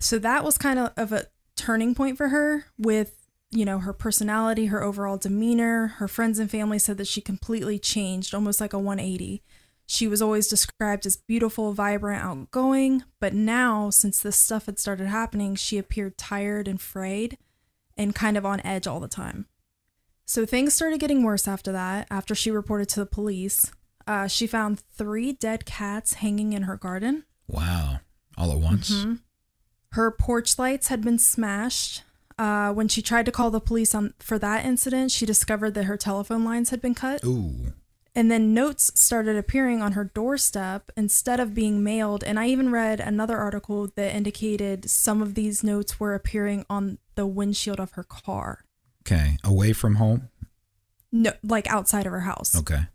So 0.00 0.18
that 0.18 0.44
was 0.44 0.58
kind 0.58 0.78
of, 0.78 0.92
of 0.96 1.12
a 1.12 1.26
turning 1.56 1.94
point 1.94 2.16
for 2.16 2.28
her 2.28 2.66
with 2.78 3.28
you 3.50 3.64
know 3.64 3.78
her 3.78 3.92
personality 3.92 4.66
her 4.66 4.82
overall 4.82 5.16
demeanor 5.16 5.86
her 5.98 6.08
friends 6.08 6.38
and 6.38 6.50
family 6.50 6.78
said 6.78 6.98
that 6.98 7.06
she 7.06 7.20
completely 7.20 7.78
changed 7.78 8.34
almost 8.34 8.60
like 8.60 8.72
a 8.72 8.78
180 8.78 9.42
she 9.86 10.08
was 10.08 10.20
always 10.22 10.48
described 10.48 11.06
as 11.06 11.16
beautiful 11.16 11.72
vibrant 11.72 12.22
outgoing 12.22 13.04
but 13.20 13.32
now 13.32 13.90
since 13.90 14.20
this 14.20 14.36
stuff 14.36 14.66
had 14.66 14.78
started 14.78 15.06
happening 15.06 15.54
she 15.54 15.78
appeared 15.78 16.18
tired 16.18 16.66
and 16.66 16.80
frayed 16.80 17.38
and 17.96 18.14
kind 18.14 18.36
of 18.36 18.44
on 18.44 18.60
edge 18.66 18.86
all 18.86 18.98
the 18.98 19.06
time 19.06 19.46
so 20.26 20.44
things 20.44 20.74
started 20.74 20.98
getting 20.98 21.22
worse 21.22 21.46
after 21.46 21.70
that 21.70 22.08
after 22.10 22.34
she 22.34 22.50
reported 22.50 22.88
to 22.88 22.98
the 23.00 23.06
police 23.06 23.70
uh, 24.06 24.26
she 24.26 24.46
found 24.46 24.80
three 24.80 25.32
dead 25.32 25.64
cats 25.64 26.14
hanging 26.14 26.52
in 26.52 26.62
her 26.62 26.76
garden 26.76 27.24
Wow. 27.46 28.00
All 28.36 28.52
at 28.52 28.58
once? 28.58 28.90
Mhm. 28.90 29.20
Her 29.94 30.10
porch 30.10 30.58
lights 30.58 30.88
had 30.88 31.02
been 31.02 31.20
smashed. 31.20 32.02
Uh, 32.36 32.72
when 32.72 32.88
she 32.88 33.00
tried 33.00 33.26
to 33.26 33.32
call 33.32 33.52
the 33.52 33.60
police 33.60 33.94
on 33.94 34.12
for 34.18 34.40
that 34.40 34.64
incident, 34.64 35.12
she 35.12 35.24
discovered 35.24 35.74
that 35.74 35.84
her 35.84 35.96
telephone 35.96 36.44
lines 36.44 36.70
had 36.70 36.80
been 36.80 36.96
cut. 36.96 37.24
Ooh. 37.24 37.74
And 38.12 38.28
then 38.28 38.52
notes 38.52 38.90
started 39.00 39.36
appearing 39.36 39.82
on 39.82 39.92
her 39.92 40.02
doorstep 40.02 40.90
instead 40.96 41.38
of 41.38 41.54
being 41.54 41.84
mailed. 41.84 42.24
And 42.24 42.40
I 42.40 42.48
even 42.48 42.72
read 42.72 42.98
another 42.98 43.36
article 43.36 43.88
that 43.94 44.12
indicated 44.12 44.90
some 44.90 45.22
of 45.22 45.34
these 45.34 45.62
notes 45.62 46.00
were 46.00 46.14
appearing 46.14 46.66
on 46.68 46.98
the 47.14 47.26
windshield 47.26 47.78
of 47.78 47.92
her 47.92 48.02
car. 48.04 48.64
Okay. 49.02 49.38
Away 49.44 49.72
from 49.72 49.96
home? 49.96 50.28
No, 51.12 51.34
like 51.44 51.68
outside 51.68 52.06
of 52.06 52.10
her 52.10 52.22
house. 52.22 52.56
Okay. 52.58 52.88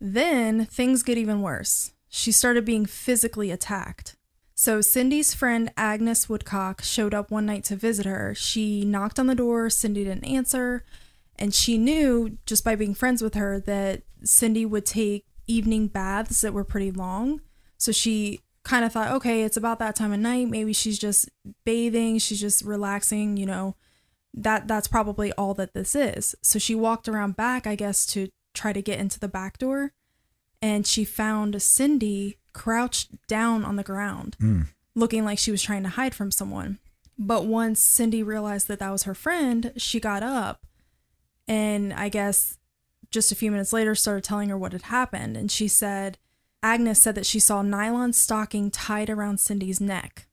Then 0.00 0.64
things 0.64 1.02
get 1.02 1.18
even 1.18 1.42
worse. 1.42 1.92
She 2.08 2.32
started 2.32 2.64
being 2.64 2.86
physically 2.86 3.50
attacked. 3.50 4.16
So 4.58 4.80
Cindy's 4.80 5.34
friend 5.34 5.70
Agnes 5.76 6.30
Woodcock 6.30 6.82
showed 6.82 7.12
up 7.12 7.30
one 7.30 7.44
night 7.44 7.62
to 7.64 7.76
visit 7.76 8.06
her. 8.06 8.34
She 8.34 8.86
knocked 8.86 9.20
on 9.20 9.26
the 9.26 9.34
door, 9.34 9.68
Cindy 9.68 10.02
didn't 10.02 10.24
answer, 10.24 10.82
and 11.38 11.54
she 11.54 11.76
knew 11.76 12.38
just 12.46 12.64
by 12.64 12.74
being 12.74 12.94
friends 12.94 13.20
with 13.20 13.34
her 13.34 13.60
that 13.60 14.02
Cindy 14.24 14.64
would 14.64 14.86
take 14.86 15.26
evening 15.46 15.88
baths 15.88 16.40
that 16.40 16.54
were 16.54 16.64
pretty 16.64 16.90
long. 16.90 17.42
So 17.76 17.92
she 17.92 18.40
kind 18.64 18.86
of 18.86 18.92
thought, 18.92 19.12
okay, 19.12 19.42
it's 19.42 19.58
about 19.58 19.78
that 19.80 19.94
time 19.94 20.10
of 20.10 20.20
night. 20.20 20.48
Maybe 20.48 20.72
she's 20.72 20.98
just 20.98 21.28
bathing, 21.66 22.18
she's 22.18 22.40
just 22.40 22.64
relaxing, 22.64 23.36
you 23.36 23.44
know. 23.44 23.76
That 24.32 24.68
that's 24.68 24.88
probably 24.88 25.32
all 25.32 25.52
that 25.54 25.74
this 25.74 25.94
is. 25.94 26.34
So 26.42 26.58
she 26.58 26.74
walked 26.74 27.08
around 27.08 27.36
back, 27.36 27.66
I 27.66 27.74
guess, 27.74 28.06
to 28.06 28.28
try 28.54 28.72
to 28.72 28.82
get 28.82 28.98
into 28.98 29.20
the 29.20 29.28
back 29.28 29.58
door, 29.58 29.92
and 30.62 30.86
she 30.86 31.04
found 31.04 31.60
Cindy 31.60 32.38
crouched 32.56 33.10
down 33.28 33.64
on 33.64 33.76
the 33.76 33.82
ground, 33.84 34.36
Mm. 34.40 34.68
looking 34.94 35.24
like 35.24 35.38
she 35.38 35.50
was 35.50 35.62
trying 35.62 35.82
to 35.84 35.90
hide 35.90 36.14
from 36.14 36.30
someone. 36.30 36.78
But 37.18 37.46
once 37.46 37.80
Cindy 37.80 38.22
realized 38.22 38.66
that 38.68 38.78
that 38.80 38.90
was 38.90 39.04
her 39.04 39.14
friend, 39.14 39.72
she 39.76 40.00
got 40.00 40.22
up 40.22 40.66
and 41.48 41.92
I 41.92 42.08
guess 42.08 42.58
just 43.10 43.30
a 43.32 43.36
few 43.36 43.50
minutes 43.50 43.72
later 43.72 43.94
started 43.94 44.24
telling 44.24 44.48
her 44.48 44.58
what 44.58 44.72
had 44.72 44.82
happened. 44.82 45.36
And 45.36 45.50
she 45.50 45.68
said, 45.68 46.18
Agnes 46.62 47.00
said 47.02 47.14
that 47.14 47.26
she 47.26 47.38
saw 47.38 47.62
nylon 47.62 48.12
stocking 48.12 48.70
tied 48.70 49.08
around 49.08 49.38
Cindy's 49.40 49.80
neck. 49.80 50.26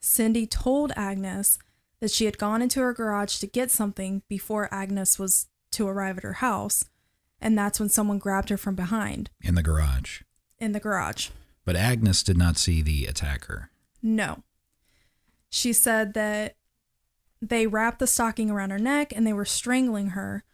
Cindy 0.00 0.46
told 0.46 0.92
Agnes 0.96 1.58
that 2.00 2.10
she 2.10 2.26
had 2.26 2.36
gone 2.38 2.60
into 2.62 2.80
her 2.80 2.92
garage 2.92 3.38
to 3.38 3.46
get 3.46 3.70
something 3.70 4.22
before 4.28 4.68
Agnes 4.72 5.18
was 5.18 5.46
to 5.72 5.88
arrive 5.88 6.18
at 6.18 6.24
her 6.24 6.34
house. 6.34 6.84
And 7.40 7.56
that's 7.58 7.80
when 7.80 7.88
someone 7.88 8.18
grabbed 8.18 8.50
her 8.50 8.56
from 8.58 8.74
behind 8.74 9.30
In 9.42 9.54
the 9.54 9.62
garage. 9.62 10.22
in 10.58 10.72
the 10.72 10.80
garage. 10.80 11.30
But 11.64 11.76
Agnes 11.76 12.22
did 12.22 12.36
not 12.36 12.56
see 12.56 12.82
the 12.82 13.06
attacker. 13.06 13.70
No. 14.02 14.42
She 15.48 15.72
said 15.72 16.14
that 16.14 16.56
they 17.40 17.66
wrapped 17.66 17.98
the 17.98 18.06
stocking 18.06 18.50
around 18.50 18.70
her 18.70 18.78
neck 18.78 19.12
and 19.14 19.26
they 19.26 19.32
were 19.32 19.44
strangling 19.44 20.08
her. 20.08 20.44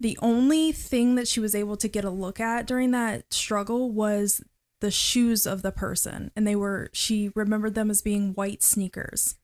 The 0.00 0.18
only 0.22 0.70
thing 0.70 1.16
that 1.16 1.26
she 1.26 1.40
was 1.40 1.54
able 1.54 1.76
to 1.76 1.88
get 1.88 2.04
a 2.04 2.10
look 2.10 2.38
at 2.38 2.66
during 2.66 2.92
that 2.92 3.32
struggle 3.32 3.90
was 3.90 4.42
the 4.80 4.90
shoes 4.92 5.46
of 5.46 5.62
the 5.62 5.72
person. 5.72 6.30
And 6.36 6.46
they 6.46 6.54
were, 6.54 6.90
she 6.92 7.32
remembered 7.34 7.74
them 7.74 7.90
as 7.90 8.02
being 8.02 8.32
white 8.34 8.62
sneakers. 8.62 9.36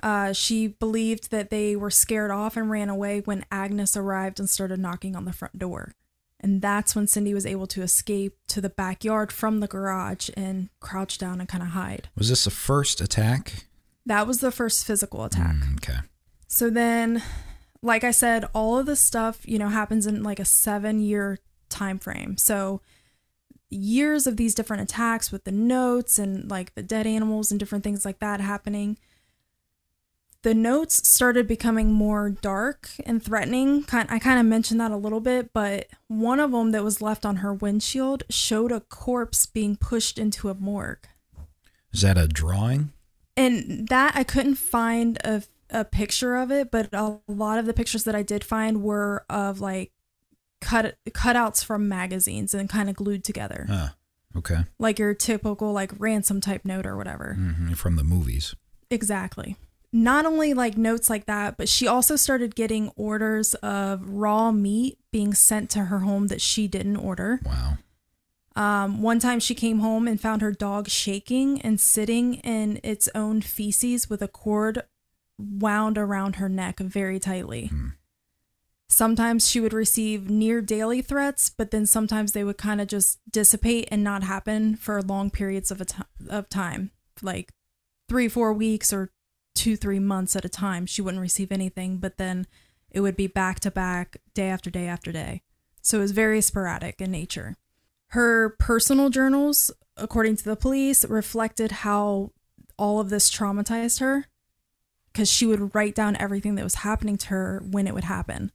Uh, 0.00 0.32
she 0.32 0.68
believed 0.68 1.32
that 1.32 1.50
they 1.50 1.74
were 1.74 1.90
scared 1.90 2.30
off 2.30 2.56
and 2.56 2.70
ran 2.70 2.88
away 2.88 3.20
when 3.20 3.44
Agnes 3.50 3.96
arrived 3.96 4.38
and 4.38 4.48
started 4.48 4.78
knocking 4.78 5.16
on 5.16 5.24
the 5.24 5.32
front 5.32 5.58
door. 5.58 5.92
And 6.40 6.62
that's 6.62 6.94
when 6.94 7.06
Cindy 7.06 7.34
was 7.34 7.46
able 7.46 7.66
to 7.68 7.82
escape 7.82 8.36
to 8.48 8.60
the 8.60 8.68
backyard 8.68 9.32
from 9.32 9.58
the 9.60 9.66
garage 9.66 10.30
and 10.36 10.68
crouch 10.80 11.18
down 11.18 11.40
and 11.40 11.48
kind 11.48 11.62
of 11.62 11.70
hide. 11.70 12.08
Was 12.16 12.28
this 12.28 12.44
the 12.44 12.50
first 12.50 13.00
attack? 13.00 13.66
That 14.06 14.26
was 14.26 14.40
the 14.40 14.52
first 14.52 14.86
physical 14.86 15.24
attack. 15.24 15.56
Mm, 15.56 15.76
okay. 15.76 15.98
So 16.46 16.70
then, 16.70 17.22
like 17.82 18.04
I 18.04 18.12
said, 18.12 18.46
all 18.54 18.78
of 18.78 18.86
this 18.86 19.00
stuff, 19.00 19.40
you 19.44 19.58
know, 19.58 19.68
happens 19.68 20.06
in 20.06 20.22
like 20.22 20.38
a 20.38 20.44
seven 20.44 21.00
year 21.00 21.38
time 21.68 21.98
frame. 21.98 22.36
So 22.36 22.80
years 23.70 24.26
of 24.26 24.36
these 24.36 24.54
different 24.54 24.82
attacks 24.82 25.30
with 25.30 25.44
the 25.44 25.52
notes 25.52 26.18
and 26.18 26.50
like 26.50 26.74
the 26.74 26.82
dead 26.82 27.06
animals 27.06 27.50
and 27.50 27.60
different 27.60 27.84
things 27.84 28.04
like 28.04 28.18
that 28.20 28.40
happening. 28.40 28.96
The 30.44 30.54
notes 30.54 31.08
started 31.08 31.48
becoming 31.48 31.92
more 31.92 32.30
dark 32.30 32.90
and 33.04 33.22
threatening. 33.22 33.84
I 33.92 34.18
kind 34.20 34.38
of 34.38 34.46
mentioned 34.46 34.80
that 34.80 34.92
a 34.92 34.96
little 34.96 35.20
bit, 35.20 35.52
but 35.52 35.88
one 36.06 36.38
of 36.38 36.52
them 36.52 36.70
that 36.70 36.84
was 36.84 37.02
left 37.02 37.26
on 37.26 37.36
her 37.36 37.52
windshield 37.52 38.22
showed 38.30 38.70
a 38.70 38.80
corpse 38.80 39.46
being 39.46 39.74
pushed 39.76 40.16
into 40.16 40.48
a 40.48 40.54
morgue. 40.54 41.06
Is 41.92 42.02
that 42.02 42.16
a 42.16 42.28
drawing? 42.28 42.92
And 43.36 43.88
that 43.88 44.12
I 44.14 44.22
couldn't 44.22 44.54
find 44.56 45.18
a, 45.24 45.42
a 45.70 45.84
picture 45.84 46.36
of 46.36 46.52
it, 46.52 46.70
but 46.70 46.88
a 46.92 47.18
lot 47.26 47.58
of 47.58 47.66
the 47.66 47.74
pictures 47.74 48.04
that 48.04 48.14
I 48.14 48.22
did 48.22 48.44
find 48.44 48.82
were 48.82 49.24
of 49.28 49.60
like 49.60 49.90
cut 50.60 50.96
cutouts 51.10 51.64
from 51.64 51.88
magazines 51.88 52.54
and 52.54 52.68
kind 52.68 52.88
of 52.88 52.94
glued 52.96 53.24
together. 53.24 53.66
Ah, 53.68 53.94
okay. 54.36 54.64
Like 54.78 55.00
your 55.00 55.14
typical 55.14 55.72
like 55.72 55.92
ransom 55.98 56.40
type 56.40 56.64
note 56.64 56.86
or 56.86 56.96
whatever. 56.96 57.34
hmm 57.34 57.72
From 57.72 57.96
the 57.96 58.04
movies. 58.04 58.54
Exactly. 58.90 59.56
Not 59.92 60.26
only 60.26 60.52
like 60.52 60.76
notes 60.76 61.08
like 61.08 61.26
that, 61.26 61.56
but 61.56 61.68
she 61.68 61.86
also 61.86 62.16
started 62.16 62.54
getting 62.54 62.90
orders 62.96 63.54
of 63.54 64.06
raw 64.06 64.52
meat 64.52 64.98
being 65.10 65.32
sent 65.32 65.70
to 65.70 65.84
her 65.84 66.00
home 66.00 66.26
that 66.26 66.40
she 66.42 66.68
didn't 66.68 66.96
order. 66.96 67.40
Wow. 67.44 67.78
Um, 68.54 69.02
one 69.02 69.18
time 69.20 69.40
she 69.40 69.54
came 69.54 69.78
home 69.78 70.08
and 70.08 70.20
found 70.20 70.42
her 70.42 70.52
dog 70.52 70.88
shaking 70.88 71.62
and 71.62 71.80
sitting 71.80 72.34
in 72.34 72.80
its 72.82 73.08
own 73.14 73.40
feces 73.40 74.10
with 74.10 74.20
a 74.20 74.28
cord 74.28 74.82
wound 75.38 75.96
around 75.96 76.36
her 76.36 76.48
neck 76.48 76.80
very 76.80 77.20
tightly. 77.20 77.70
Sometimes 78.88 79.48
she 79.48 79.60
would 79.60 79.72
receive 79.72 80.28
near 80.28 80.60
daily 80.60 81.02
threats, 81.02 81.50
but 81.56 81.70
then 81.70 81.86
sometimes 81.86 82.32
they 82.32 82.42
would 82.42 82.58
kind 82.58 82.80
of 82.80 82.88
just 82.88 83.20
dissipate 83.30 83.86
and 83.90 84.02
not 84.02 84.24
happen 84.24 84.74
for 84.76 85.00
long 85.02 85.30
periods 85.30 85.70
of 85.70 85.80
a 85.80 85.86
of 86.28 86.48
time, 86.48 86.90
like 87.22 87.52
three, 88.08 88.28
four 88.28 88.52
weeks 88.52 88.92
or 88.92 89.10
two, 89.58 89.76
three 89.76 89.98
months 89.98 90.36
at 90.36 90.44
a 90.44 90.48
time. 90.48 90.86
She 90.86 91.02
wouldn't 91.02 91.20
receive 91.20 91.50
anything, 91.50 91.98
but 91.98 92.16
then 92.16 92.46
it 92.90 93.00
would 93.00 93.16
be 93.16 93.26
back 93.26 93.58
to 93.60 93.72
back, 93.72 94.18
day 94.32 94.48
after 94.48 94.70
day 94.70 94.86
after 94.86 95.10
day. 95.10 95.42
So 95.82 95.98
it 95.98 96.02
was 96.02 96.12
very 96.12 96.40
sporadic 96.40 97.00
in 97.00 97.10
nature. 97.10 97.56
Her 98.12 98.50
personal 98.60 99.10
journals, 99.10 99.72
according 99.96 100.36
to 100.36 100.44
the 100.44 100.54
police, 100.54 101.04
reflected 101.04 101.72
how 101.72 102.30
all 102.78 103.00
of 103.00 103.10
this 103.10 103.28
traumatized 103.28 103.98
her 103.98 104.26
because 105.12 105.28
she 105.28 105.44
would 105.44 105.74
write 105.74 105.96
down 105.96 106.16
everything 106.20 106.54
that 106.54 106.62
was 106.62 106.76
happening 106.76 107.16
to 107.16 107.28
her 107.28 107.60
when 107.68 107.88
it 107.88 107.94
would 107.94 108.04
happen. 108.04 108.52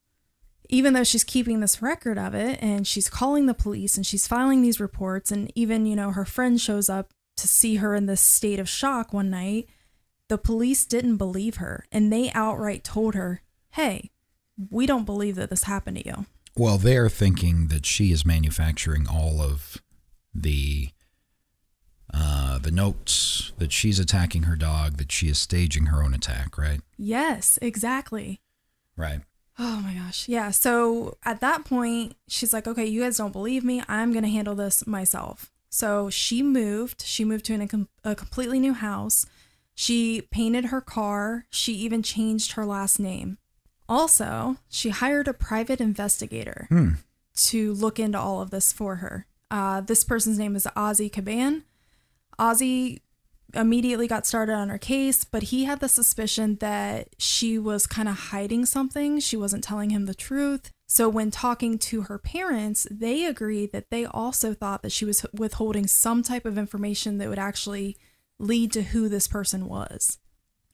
Even 0.69 0.93
though 0.93 1.03
she's 1.03 1.25
keeping 1.25 1.59
this 1.59 1.81
record 1.81 2.17
of 2.17 2.33
it 2.33 2.57
and 2.61 2.87
she's 2.87 3.09
calling 3.09 3.45
the 3.45 3.53
police 3.53 3.97
and 3.97 4.07
she's 4.07 4.25
filing 4.25 4.61
these 4.61 4.79
reports, 4.79 5.31
and 5.31 5.51
even, 5.53 5.85
you 5.85 5.97
know, 5.97 6.11
her 6.11 6.23
friend 6.23 6.61
shows 6.61 6.89
up 6.89 7.13
to 7.35 7.47
see 7.47 7.75
her 7.75 7.93
in 7.93 8.05
this 8.05 8.21
state 8.21 8.59
of 8.59 8.69
shock 8.69 9.11
one 9.11 9.29
night, 9.29 9.67
the 10.29 10.37
police 10.37 10.85
didn't 10.85 11.17
believe 11.17 11.57
her 11.57 11.85
and 11.91 12.11
they 12.11 12.31
outright 12.33 12.83
told 12.83 13.15
her, 13.15 13.41
hey, 13.71 14.11
we 14.69 14.85
don't 14.85 15.05
believe 15.05 15.35
that 15.35 15.49
this 15.49 15.63
happened 15.63 15.97
to 15.97 16.05
you. 16.05 16.25
Well, 16.55 16.77
they're 16.77 17.09
thinking 17.09 17.67
that 17.67 17.85
she 17.85 18.11
is 18.11 18.25
manufacturing 18.25 19.07
all 19.07 19.41
of 19.41 19.81
the 20.33 20.89
uh, 22.13 22.59
the 22.59 22.69
notes 22.69 23.53
that 23.57 23.71
she's 23.71 23.97
attacking 23.97 24.43
her 24.43 24.55
dog, 24.55 24.97
that 24.97 25.11
she 25.11 25.29
is 25.29 25.39
staging 25.39 25.87
her 25.87 26.03
own 26.03 26.13
attack, 26.13 26.59
right? 26.59 26.81
Yes, 26.95 27.57
exactly. 27.59 28.39
Right. 28.95 29.21
Oh 29.57 29.81
my 29.83 29.93
gosh. 29.93 30.27
Yeah. 30.29 30.51
So 30.51 31.17
at 31.23 31.41
that 31.41 31.65
point, 31.65 32.15
she's 32.27 32.53
like, 32.53 32.67
okay, 32.67 32.85
you 32.85 33.01
guys 33.01 33.17
don't 33.17 33.31
believe 33.31 33.63
me. 33.63 33.83
I'm 33.87 34.11
going 34.11 34.23
to 34.23 34.29
handle 34.29 34.53
this 34.55 34.85
myself. 34.85 35.51
So 35.69 36.11
she 36.11 36.43
moved. 36.43 37.01
She 37.03 37.25
moved 37.25 37.45
to 37.45 37.53
an, 37.53 37.87
a 38.03 38.13
completely 38.13 38.59
new 38.59 38.73
house. 38.73 39.25
She 39.75 40.21
painted 40.31 40.65
her 40.65 40.81
car. 40.81 41.45
She 41.49 41.73
even 41.73 42.03
changed 42.03 42.53
her 42.53 42.65
last 42.65 42.99
name. 42.99 43.37
Also, 43.89 44.57
she 44.69 44.89
hired 44.89 45.27
a 45.27 45.33
private 45.33 45.81
investigator 45.81 46.67
Hmm. 46.69 46.89
to 47.35 47.73
look 47.73 47.99
into 47.99 48.19
all 48.19 48.41
of 48.41 48.49
this 48.51 48.71
for 48.71 48.97
her. 48.97 49.25
Uh, 49.51 49.81
this 49.81 50.03
person's 50.03 50.37
name 50.39 50.55
is 50.55 50.67
Ozzy 50.75 51.11
Kaban. 51.11 51.63
Ozzy 52.39 53.01
immediately 53.53 54.07
got 54.07 54.25
started 54.25 54.53
on 54.53 54.69
her 54.69 54.77
case, 54.79 55.23
but 55.23 55.43
he 55.43 55.65
had 55.65 55.79
the 55.79 55.87
suspicion 55.89 56.55
that 56.59 57.09
she 57.19 57.59
was 57.59 57.85
kind 57.85 58.09
of 58.09 58.15
hiding 58.15 58.65
something. 58.65 59.19
She 59.19 59.37
wasn't 59.37 59.63
telling 59.63 59.91
him 59.91 60.05
the 60.05 60.15
truth. 60.15 60.71
So, 60.87 61.07
when 61.09 61.29
talking 61.31 61.77
to 61.79 62.03
her 62.03 62.17
parents, 62.17 62.87
they 62.89 63.25
agreed 63.25 63.71
that 63.71 63.89
they 63.89 64.05
also 64.05 64.53
thought 64.53 64.81
that 64.83 64.91
she 64.91 65.05
was 65.05 65.25
withholding 65.33 65.87
some 65.87 66.23
type 66.23 66.45
of 66.45 66.57
information 66.57 67.17
that 67.17 67.29
would 67.29 67.39
actually 67.39 67.97
lead 68.43 68.71
to 68.73 68.83
who 68.83 69.09
this 69.09 69.27
person 69.27 69.67
was. 69.67 70.19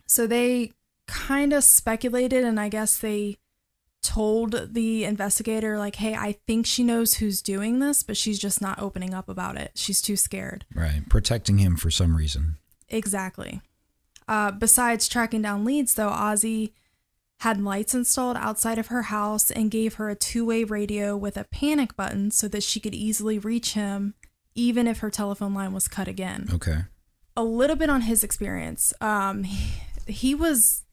So, 0.05 0.27
they 0.27 0.73
kind 1.07 1.53
of 1.53 1.63
speculated, 1.63 2.43
and 2.43 2.59
I 2.59 2.69
guess 2.69 2.97
they 2.97 3.37
told 4.01 4.73
the 4.73 5.03
investigator, 5.03 5.77
like, 5.77 5.95
hey, 5.95 6.15
I 6.15 6.33
think 6.47 6.65
she 6.65 6.83
knows 6.83 7.15
who's 7.15 7.41
doing 7.41 7.79
this, 7.79 8.03
but 8.03 8.17
she's 8.17 8.39
just 8.39 8.61
not 8.61 8.81
opening 8.81 9.13
up 9.13 9.27
about 9.29 9.57
it. 9.57 9.71
She's 9.75 10.01
too 10.01 10.15
scared. 10.15 10.65
Right. 10.73 11.01
Protecting 11.09 11.57
him 11.57 11.75
for 11.75 11.91
some 11.91 12.15
reason. 12.15 12.55
Exactly. 12.87 13.61
Uh, 14.27 14.51
besides 14.51 15.07
tracking 15.07 15.41
down 15.41 15.65
leads, 15.65 15.95
though, 15.95 16.09
Ozzy 16.09 16.71
had 17.39 17.61
lights 17.61 17.95
installed 17.95 18.37
outside 18.37 18.77
of 18.77 18.87
her 18.87 19.03
house 19.03 19.49
and 19.49 19.71
gave 19.71 19.95
her 19.95 20.09
a 20.09 20.15
two 20.15 20.45
way 20.45 20.63
radio 20.63 21.15
with 21.15 21.37
a 21.37 21.45
panic 21.45 21.95
button 21.95 22.31
so 22.31 22.47
that 22.47 22.63
she 22.63 22.79
could 22.79 22.93
easily 22.93 23.39
reach 23.39 23.73
him, 23.73 24.13
even 24.55 24.87
if 24.87 24.99
her 24.99 25.09
telephone 25.09 25.53
line 25.53 25.73
was 25.73 25.87
cut 25.87 26.07
again. 26.07 26.47
Okay. 26.53 26.79
A 27.39 27.43
little 27.43 27.75
bit 27.75 27.89
on 27.89 28.01
his 28.01 28.23
experience. 28.23 28.93
Um, 28.99 29.43
he, 29.43 29.81
he 30.07 30.35
was 30.35 30.83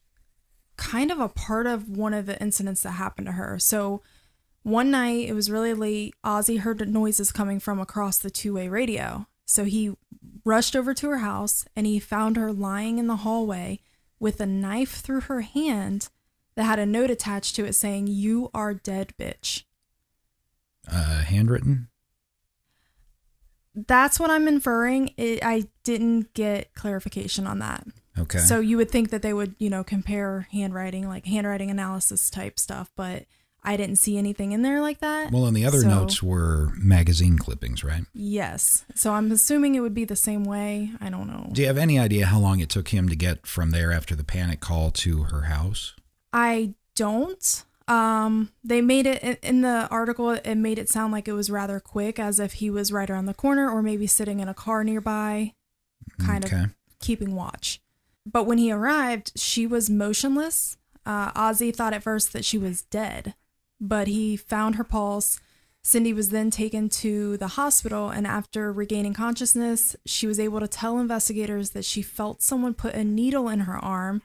kind 0.76 1.10
of 1.10 1.18
a 1.18 1.28
part 1.28 1.66
of 1.66 1.88
one 1.88 2.14
of 2.14 2.26
the 2.26 2.40
incidents 2.40 2.82
that 2.82 2.92
happened 2.92 3.26
to 3.26 3.32
her. 3.32 3.58
So 3.58 4.02
one 4.62 4.90
night, 4.90 5.28
it 5.28 5.32
was 5.32 5.50
really 5.50 5.74
late. 5.74 6.14
Ozzy 6.24 6.60
heard 6.60 6.88
noises 6.88 7.32
coming 7.32 7.58
from 7.58 7.80
across 7.80 8.18
the 8.18 8.30
two 8.30 8.54
way 8.54 8.68
radio. 8.68 9.26
So 9.44 9.64
he 9.64 9.96
rushed 10.44 10.76
over 10.76 10.94
to 10.94 11.08
her 11.10 11.18
house 11.18 11.64
and 11.74 11.86
he 11.86 11.98
found 11.98 12.36
her 12.36 12.52
lying 12.52 12.98
in 12.98 13.06
the 13.06 13.16
hallway 13.16 13.80
with 14.20 14.40
a 14.40 14.46
knife 14.46 15.00
through 15.00 15.22
her 15.22 15.40
hand 15.40 16.08
that 16.54 16.64
had 16.64 16.78
a 16.78 16.86
note 16.86 17.10
attached 17.10 17.56
to 17.56 17.64
it 17.64 17.74
saying, 17.74 18.06
You 18.06 18.50
are 18.54 18.74
dead, 18.74 19.12
bitch. 19.18 19.64
Uh, 20.90 21.22
handwritten? 21.22 21.88
That's 23.76 24.18
what 24.18 24.30
I'm 24.30 24.48
inferring. 24.48 25.12
It, 25.16 25.44
I 25.44 25.64
didn't 25.84 26.32
get 26.34 26.74
clarification 26.74 27.46
on 27.46 27.58
that. 27.60 27.86
Okay. 28.18 28.38
So 28.38 28.60
you 28.60 28.78
would 28.78 28.90
think 28.90 29.10
that 29.10 29.20
they 29.22 29.34
would, 29.34 29.54
you 29.58 29.68
know, 29.68 29.84
compare 29.84 30.48
handwriting, 30.50 31.06
like 31.06 31.26
handwriting 31.26 31.70
analysis 31.70 32.30
type 32.30 32.58
stuff, 32.58 32.90
but 32.96 33.26
I 33.62 33.76
didn't 33.76 33.96
see 33.96 34.16
anything 34.16 34.52
in 34.52 34.62
there 34.62 34.80
like 34.80 35.00
that. 35.00 35.32
Well, 35.32 35.44
and 35.44 35.54
the 35.56 35.66
other 35.66 35.80
So- 35.82 35.88
notes 35.88 36.22
were 36.22 36.72
magazine 36.76 37.36
clippings, 37.36 37.84
right? 37.84 38.04
Yes. 38.14 38.84
So 38.94 39.12
I'm 39.12 39.30
assuming 39.30 39.74
it 39.74 39.80
would 39.80 39.92
be 39.92 40.04
the 40.06 40.16
same 40.16 40.44
way. 40.44 40.92
I 41.00 41.10
don't 41.10 41.26
know. 41.26 41.50
Do 41.52 41.60
you 41.60 41.66
have 41.66 41.76
any 41.76 41.98
idea 41.98 42.26
how 42.26 42.38
long 42.38 42.60
it 42.60 42.70
took 42.70 42.88
him 42.88 43.08
to 43.10 43.16
get 43.16 43.46
from 43.46 43.70
there 43.72 43.92
after 43.92 44.14
the 44.14 44.24
panic 44.24 44.60
call 44.60 44.90
to 44.92 45.24
her 45.24 45.42
house? 45.42 45.94
I 46.32 46.74
don't. 46.94 47.64
Um, 47.88 48.50
they 48.64 48.80
made 48.80 49.06
it 49.06 49.38
in- 49.42 49.60
the 49.60 49.86
article. 49.90 50.30
It 50.30 50.56
made 50.56 50.78
it 50.78 50.88
sound 50.88 51.12
like 51.12 51.28
it 51.28 51.32
was 51.32 51.50
rather 51.50 51.78
quick, 51.78 52.18
as 52.18 52.40
if 52.40 52.54
he 52.54 52.68
was 52.70 52.90
right 52.92 53.08
around 53.08 53.26
the 53.26 53.34
corner, 53.34 53.70
or 53.70 53.82
maybe 53.82 54.06
sitting 54.06 54.40
in 54.40 54.48
a 54.48 54.54
car 54.54 54.82
nearby, 54.82 55.54
kind 56.18 56.44
Okay. 56.44 56.64
of 56.64 56.74
keeping 56.98 57.34
watch. 57.34 57.80
But 58.24 58.44
when 58.44 58.58
he 58.58 58.72
arrived, 58.72 59.32
she 59.36 59.66
was 59.66 59.88
motionless. 59.88 60.76
Uh, 61.04 61.30
Ozzy 61.32 61.74
thought 61.74 61.94
at 61.94 62.02
first 62.02 62.32
that 62.32 62.44
she 62.44 62.58
was 62.58 62.82
dead, 62.82 63.34
but 63.80 64.08
he 64.08 64.36
found 64.36 64.74
her 64.74 64.84
pulse. 64.84 65.38
Cindy 65.84 66.12
was 66.12 66.30
then 66.30 66.50
taken 66.50 66.88
to 66.88 67.36
the 67.36 67.46
hospital, 67.48 68.10
and 68.10 68.26
after 68.26 68.72
regaining 68.72 69.14
consciousness, 69.14 69.94
she 70.04 70.26
was 70.26 70.40
able 70.40 70.58
to 70.58 70.66
tell 70.66 70.98
investigators 70.98 71.70
that 71.70 71.84
she 71.84 72.02
felt 72.02 72.42
someone 72.42 72.74
put 72.74 72.96
a 72.96 73.04
needle 73.04 73.48
in 73.48 73.60
her 73.60 73.76
arm, 73.76 74.22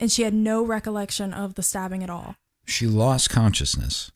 and 0.00 0.10
she 0.10 0.22
had 0.22 0.32
no 0.32 0.64
recollection 0.64 1.34
of 1.34 1.54
the 1.56 1.62
stabbing 1.62 2.02
at 2.02 2.08
all. 2.08 2.36
She 2.64 2.86
lost 2.86 3.30
consciousness. 3.30 4.10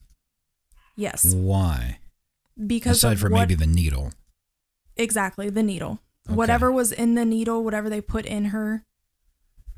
Yes, 0.95 1.33
Why? 1.33 1.99
because 2.65 2.97
Aside 2.97 3.19
from 3.19 3.33
what, 3.33 3.41
maybe 3.41 3.53
the 3.55 3.67
needle. 3.67 4.11
exactly 4.95 5.49
the 5.49 5.61
needle. 5.61 5.99
Okay. 6.27 6.35
Whatever 6.35 6.71
was 6.71 6.91
in 6.91 7.13
the 7.15 7.23
needle, 7.25 7.63
whatever 7.63 7.89
they 7.89 8.01
put 8.01 8.25
in 8.25 8.45
her, 8.45 8.83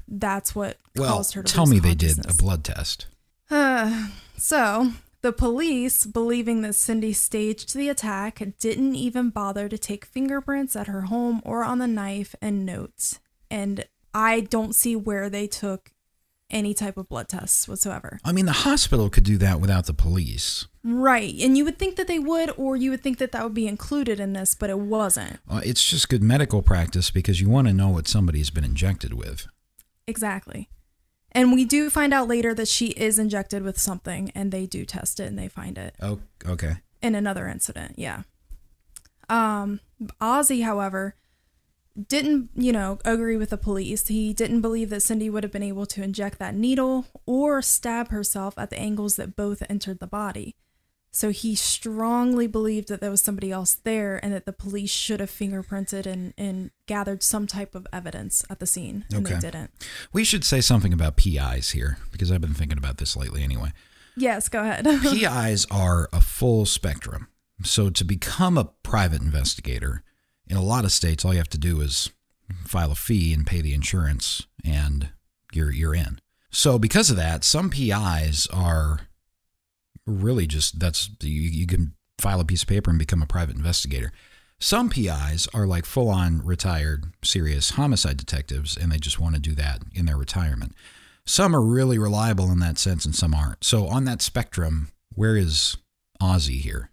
that's 0.08 0.55
what 0.55 0.77
Well, 0.95 1.17
caused 1.17 1.34
her 1.34 1.43
to 1.43 1.53
tell 1.53 1.65
me 1.65 1.79
they 1.79 1.93
did 1.95 2.25
a 2.29 2.34
blood 2.34 2.63
test. 2.63 3.08
Uh, 3.51 4.08
so, 4.38 4.93
the 5.21 5.34
police, 5.34 6.05
believing 6.05 6.62
that 6.62 6.75
Cindy 6.75 7.12
staged 7.12 7.75
the 7.75 7.89
attack, 7.89 8.41
didn't 8.60 8.95
even 8.95 9.29
bother 9.29 9.67
to 9.67 9.77
take 9.77 10.05
fingerprints 10.05 10.75
at 10.77 10.88
her 10.88 11.01
home 11.01 11.41
or 11.43 11.63
on 11.65 11.79
the 11.79 11.88
knife 11.88 12.34
and 12.41 12.65
notes. 12.65 13.19
And 13.51 13.86
I 14.13 14.39
don't 14.39 14.73
see 14.73 14.95
where 14.95 15.29
they 15.29 15.45
took 15.47 15.91
any 16.49 16.73
type 16.73 16.97
of 16.97 17.07
blood 17.07 17.27
tests 17.29 17.67
whatsoever. 17.67 18.19
I 18.25 18.31
mean, 18.31 18.45
the 18.45 18.51
hospital 18.51 19.09
could 19.09 19.23
do 19.23 19.38
that 19.38 19.59
without 19.62 19.85
the 19.85 19.93
police. 19.93 20.67
Right. 20.83 21.33
And 21.41 21.57
you 21.57 21.65
would 21.65 21.77
think 21.77 21.95
that 21.97 22.07
they 22.07 22.19
would, 22.19 22.51
or 22.57 22.75
you 22.75 22.89
would 22.91 23.01
think 23.01 23.17
that 23.19 23.31
that 23.31 23.43
would 23.43 23.53
be 23.53 23.67
included 23.67 24.19
in 24.19 24.33
this, 24.33 24.55
but 24.55 24.69
it 24.69 24.79
wasn't. 24.79 25.39
Uh, 25.49 25.62
it's 25.63 25.88
just 25.88 26.09
good 26.09 26.23
medical 26.23 26.62
practice 26.62 27.12
because 27.12 27.39
you 27.41 27.49
want 27.49 27.67
to 27.67 27.73
know 27.73 27.89
what 27.89 28.07
somebody's 28.07 28.49
been 28.49 28.63
injected 28.63 29.13
with. 29.13 29.47
Exactly. 30.07 30.69
And 31.31 31.53
we 31.53 31.65
do 31.65 31.91
find 31.91 32.13
out 32.13 32.27
later 32.27 32.55
that 32.55 32.67
she 32.67 32.88
is 32.88 33.19
injected 33.19 33.62
with 33.62 33.77
something, 33.77 34.31
and 34.33 34.51
they 34.51 34.65
do 34.65 34.83
test 34.85 35.19
it 35.19 35.27
and 35.27 35.38
they 35.38 35.47
find 35.47 35.77
it. 35.77 35.95
Oh, 36.01 36.19
okay. 36.45 36.77
in 37.03 37.13
another 37.13 37.47
incident. 37.47 37.93
Yeah. 37.97 38.23
Um, 39.29 39.79
Ozzy, 40.19 40.63
however, 40.63 41.13
didn't, 42.07 42.49
you 42.55 42.71
know, 42.71 42.99
agree 43.05 43.38
with 43.38 43.49
the 43.49 43.57
police. 43.57 44.07
He 44.07 44.33
didn't 44.33 44.62
believe 44.62 44.89
that 44.89 45.01
Cindy 45.01 45.29
would 45.29 45.43
have 45.43 45.51
been 45.51 45.63
able 45.63 45.85
to 45.88 46.03
inject 46.03 46.39
that 46.39 46.55
needle 46.55 47.05
or 47.25 47.62
stab 47.62 48.09
herself 48.09 48.57
at 48.57 48.69
the 48.69 48.79
angles 48.79 49.15
that 49.17 49.35
both 49.35 49.63
entered 49.69 49.99
the 49.99 50.07
body. 50.07 50.55
So 51.12 51.31
he 51.31 51.55
strongly 51.55 52.45
believed 52.45 52.88
that 52.89 53.01
there 53.01 53.09
was 53.09 53.21
somebody 53.23 53.51
else 53.51 53.73
there 53.73 54.23
and 54.23 54.31
that 54.31 54.45
the 54.45 54.53
police 54.53 54.91
should 54.91 55.19
have 55.19 55.31
fingerprinted 55.31 56.05
and, 56.05 56.35
and 56.38 56.69
gathered 56.85 57.23
some 57.23 57.47
type 57.47 57.73
of 57.73 57.88
evidence 57.91 58.45
at 58.49 58.59
the 58.59 58.67
scene. 58.67 59.05
And 59.12 59.25
Okay. 59.25 59.33
they 59.35 59.39
didn't. 59.41 59.71
We 60.13 60.23
should 60.23 60.43
say 60.45 60.62
something 60.62 60.93
about 60.93 61.17
PIs 61.17 61.71
here 61.71 61.97
because 62.12 62.31
I've 62.31 62.41
been 62.41 62.53
thinking 62.53 62.77
about 62.77 62.99
this 62.99 63.15
lately 63.15 63.41
anyway. 63.43 63.71
Yes, 64.15 64.49
go 64.49 64.62
ahead. 64.62 64.85
PIs 64.85 65.65
are 65.71 66.09
a 66.13 66.21
full 66.21 66.65
spectrum. 66.67 67.27
So 67.63 67.89
to 67.89 68.03
become 68.03 68.55
a 68.57 68.65
private 68.83 69.21
investigator, 69.21 70.03
in 70.49 70.57
a 70.57 70.63
lot 70.63 70.83
of 70.83 70.91
states, 70.91 71.23
all 71.23 71.33
you 71.33 71.38
have 71.38 71.49
to 71.49 71.57
do 71.57 71.81
is 71.81 72.12
file 72.65 72.91
a 72.91 72.95
fee 72.95 73.33
and 73.33 73.45
pay 73.45 73.62
the 73.62 73.73
insurance, 73.73 74.47
and 74.65 75.09
you're 75.53 75.71
you're 75.71 75.95
in. 75.95 76.19
So 76.51 76.79
because 76.79 77.09
of 77.09 77.17
that, 77.17 77.43
some 77.43 77.69
PIs 77.69 78.47
are 78.51 79.01
really 80.05 80.47
just 80.47 80.79
that's 80.79 81.09
you, 81.21 81.41
you 81.41 81.67
can 81.67 81.93
file 82.17 82.39
a 82.39 82.45
piece 82.45 82.63
of 82.63 82.67
paper 82.67 82.89
and 82.89 82.99
become 82.99 83.21
a 83.21 83.27
private 83.27 83.55
investigator. 83.55 84.12
Some 84.59 84.89
PIs 84.89 85.47
are 85.53 85.65
like 85.65 85.85
full 85.85 86.09
on 86.09 86.45
retired 86.45 87.05
serious 87.23 87.71
homicide 87.71 88.17
detectives, 88.17 88.75
and 88.75 88.91
they 88.91 88.97
just 88.97 89.19
want 89.19 89.35
to 89.35 89.41
do 89.41 89.55
that 89.55 89.83
in 89.93 90.05
their 90.05 90.17
retirement. 90.17 90.73
some 91.25 91.55
are 91.55 91.62
really 91.62 91.99
reliable 91.99 92.51
in 92.51 92.59
that 92.59 92.79
sense 92.79 93.05
and 93.05 93.15
some 93.15 93.35
aren't. 93.35 93.63
So 93.63 93.88
on 93.88 94.05
that 94.05 94.21
spectrum, 94.21 94.89
where 95.13 95.38
is 95.38 95.77
Ozzy 96.21 96.59
here? 96.59 96.89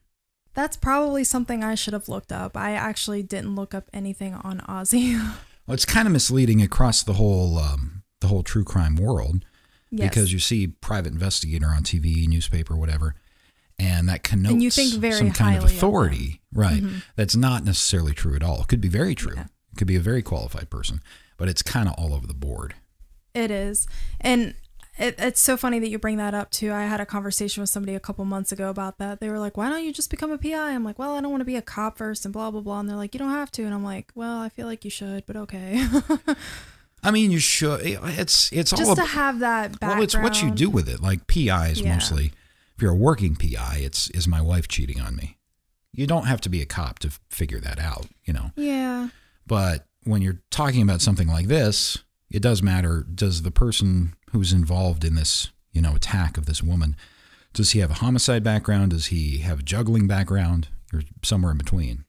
That's 0.56 0.76
probably 0.76 1.22
something 1.22 1.62
I 1.62 1.76
should 1.76 1.92
have 1.92 2.08
looked 2.08 2.32
up. 2.32 2.56
I 2.56 2.72
actually 2.72 3.22
didn't 3.22 3.54
look 3.54 3.74
up 3.74 3.88
anything 3.92 4.34
on 4.34 4.58
Ozzy. 4.60 5.20
Well, 5.66 5.74
it's 5.74 5.84
kind 5.84 6.06
of 6.06 6.12
misleading 6.12 6.62
across 6.62 7.02
the 7.02 7.14
whole 7.14 7.58
um, 7.58 8.04
the 8.20 8.28
whole 8.28 8.44
true 8.44 8.62
crime 8.62 8.94
world 8.94 9.44
Yes. 9.90 10.08
because 10.10 10.32
you 10.32 10.38
see 10.38 10.68
private 10.68 11.12
investigator 11.12 11.66
on 11.66 11.82
TV, 11.82 12.28
newspaper, 12.28 12.76
whatever, 12.76 13.16
and 13.76 14.08
that 14.08 14.22
connotes 14.22 14.52
And 14.52 14.62
you 14.62 14.70
think 14.70 14.94
very 14.94 15.14
some 15.14 15.32
kind 15.32 15.56
of 15.56 15.62
highly 15.62 15.72
of 15.72 15.76
authority, 15.76 16.40
right? 16.52 16.82
Mhm. 16.84 17.02
That's 17.16 17.34
not 17.34 17.64
necessarily 17.64 18.12
true 18.14 18.36
at 18.36 18.44
all. 18.44 18.60
It 18.62 18.68
could 18.68 18.80
be 18.80 18.86
very 18.88 19.16
true. 19.16 19.36
It 19.38 19.76
could 19.76 19.88
be 19.88 19.96
a 19.96 20.00
very 20.00 20.22
qualified 20.22 20.70
person, 20.70 21.00
but 21.36 21.48
it's 21.48 21.62
kind 21.62 21.88
of 21.88 21.94
all 21.98 22.14
over 22.14 22.28
the 22.28 22.32
board. 22.34 22.74
It 23.34 23.50
is. 23.50 23.88
And 24.20 24.54
it, 24.98 25.14
it's 25.18 25.40
so 25.40 25.56
funny 25.56 25.78
that 25.78 25.88
you 25.88 25.98
bring 25.98 26.16
that 26.16 26.34
up 26.34 26.50
too. 26.50 26.72
I 26.72 26.84
had 26.86 27.00
a 27.00 27.06
conversation 27.06 27.60
with 27.60 27.70
somebody 27.70 27.94
a 27.94 28.00
couple 28.00 28.24
months 28.24 28.52
ago 28.52 28.70
about 28.70 28.98
that. 28.98 29.20
They 29.20 29.28
were 29.28 29.38
like, 29.38 29.56
why 29.56 29.68
don't 29.68 29.84
you 29.84 29.92
just 29.92 30.10
become 30.10 30.30
a 30.30 30.38
PI? 30.38 30.72
I'm 30.72 30.84
like, 30.84 30.98
well, 30.98 31.14
I 31.14 31.20
don't 31.20 31.30
want 31.30 31.40
to 31.42 31.46
be 31.46 31.56
a 31.56 31.62
cop 31.62 31.98
first 31.98 32.24
and 32.24 32.32
blah, 32.32 32.50
blah, 32.50 32.60
blah. 32.62 32.80
And 32.80 32.88
they're 32.88 32.96
like, 32.96 33.14
you 33.14 33.18
don't 33.18 33.30
have 33.30 33.50
to. 33.52 33.64
And 33.64 33.74
I'm 33.74 33.84
like, 33.84 34.10
well, 34.14 34.40
I 34.40 34.48
feel 34.48 34.66
like 34.66 34.84
you 34.84 34.90
should, 34.90 35.26
but 35.26 35.36
okay. 35.36 35.86
I 37.02 37.10
mean, 37.10 37.30
you 37.30 37.38
should. 37.38 37.80
It's 37.84 38.50
it's 38.52 38.72
all 38.72 38.78
just 38.78 38.96
to 38.96 39.02
ab- 39.02 39.08
have 39.08 39.38
that 39.40 39.72
background. 39.72 39.94
well, 39.98 40.02
it's 40.04 40.16
what 40.16 40.42
you 40.42 40.50
do 40.50 40.68
with 40.70 40.88
it. 40.88 41.00
Like 41.00 41.26
PIs 41.26 41.80
Yeah. 41.80 41.94
mostly. 41.94 42.32
If 42.74 42.82
you're 42.82 42.92
a 42.92 42.96
working 42.96 43.36
PI, 43.36 43.78
it's 43.82 44.10
is 44.10 44.26
my 44.26 44.40
wife 44.40 44.66
cheating 44.68 45.00
on 45.00 45.14
me. 45.14 45.38
You 45.92 46.06
don't 46.06 46.26
have 46.26 46.40
to 46.42 46.48
be 46.48 46.60
a 46.60 46.66
cop 46.66 46.98
to 47.00 47.10
figure 47.30 47.60
that 47.60 47.78
out, 47.78 48.06
you 48.24 48.32
know. 48.32 48.50
Yeah. 48.56 49.08
But 49.46 49.86
when 50.04 50.20
you're 50.20 50.42
talking 50.50 50.82
about 50.82 51.00
something 51.00 51.28
like 51.28 51.46
this, 51.46 51.98
it 52.36 52.42
does 52.42 52.62
matter. 52.62 53.04
Does 53.12 53.42
the 53.42 53.50
person 53.50 54.14
who's 54.30 54.52
involved 54.52 55.04
in 55.04 55.14
this, 55.14 55.50
you 55.72 55.80
know, 55.80 55.94
attack 55.94 56.36
of 56.36 56.46
this 56.46 56.62
woman, 56.62 56.94
does 57.54 57.70
he 57.72 57.78
have 57.80 57.90
a 57.90 57.94
homicide 57.94 58.44
background? 58.44 58.90
Does 58.90 59.06
he 59.06 59.38
have 59.38 59.60
a 59.60 59.62
juggling 59.62 60.06
background? 60.06 60.68
Or 60.92 61.02
somewhere 61.22 61.50
in 61.52 61.58
between? 61.58 62.04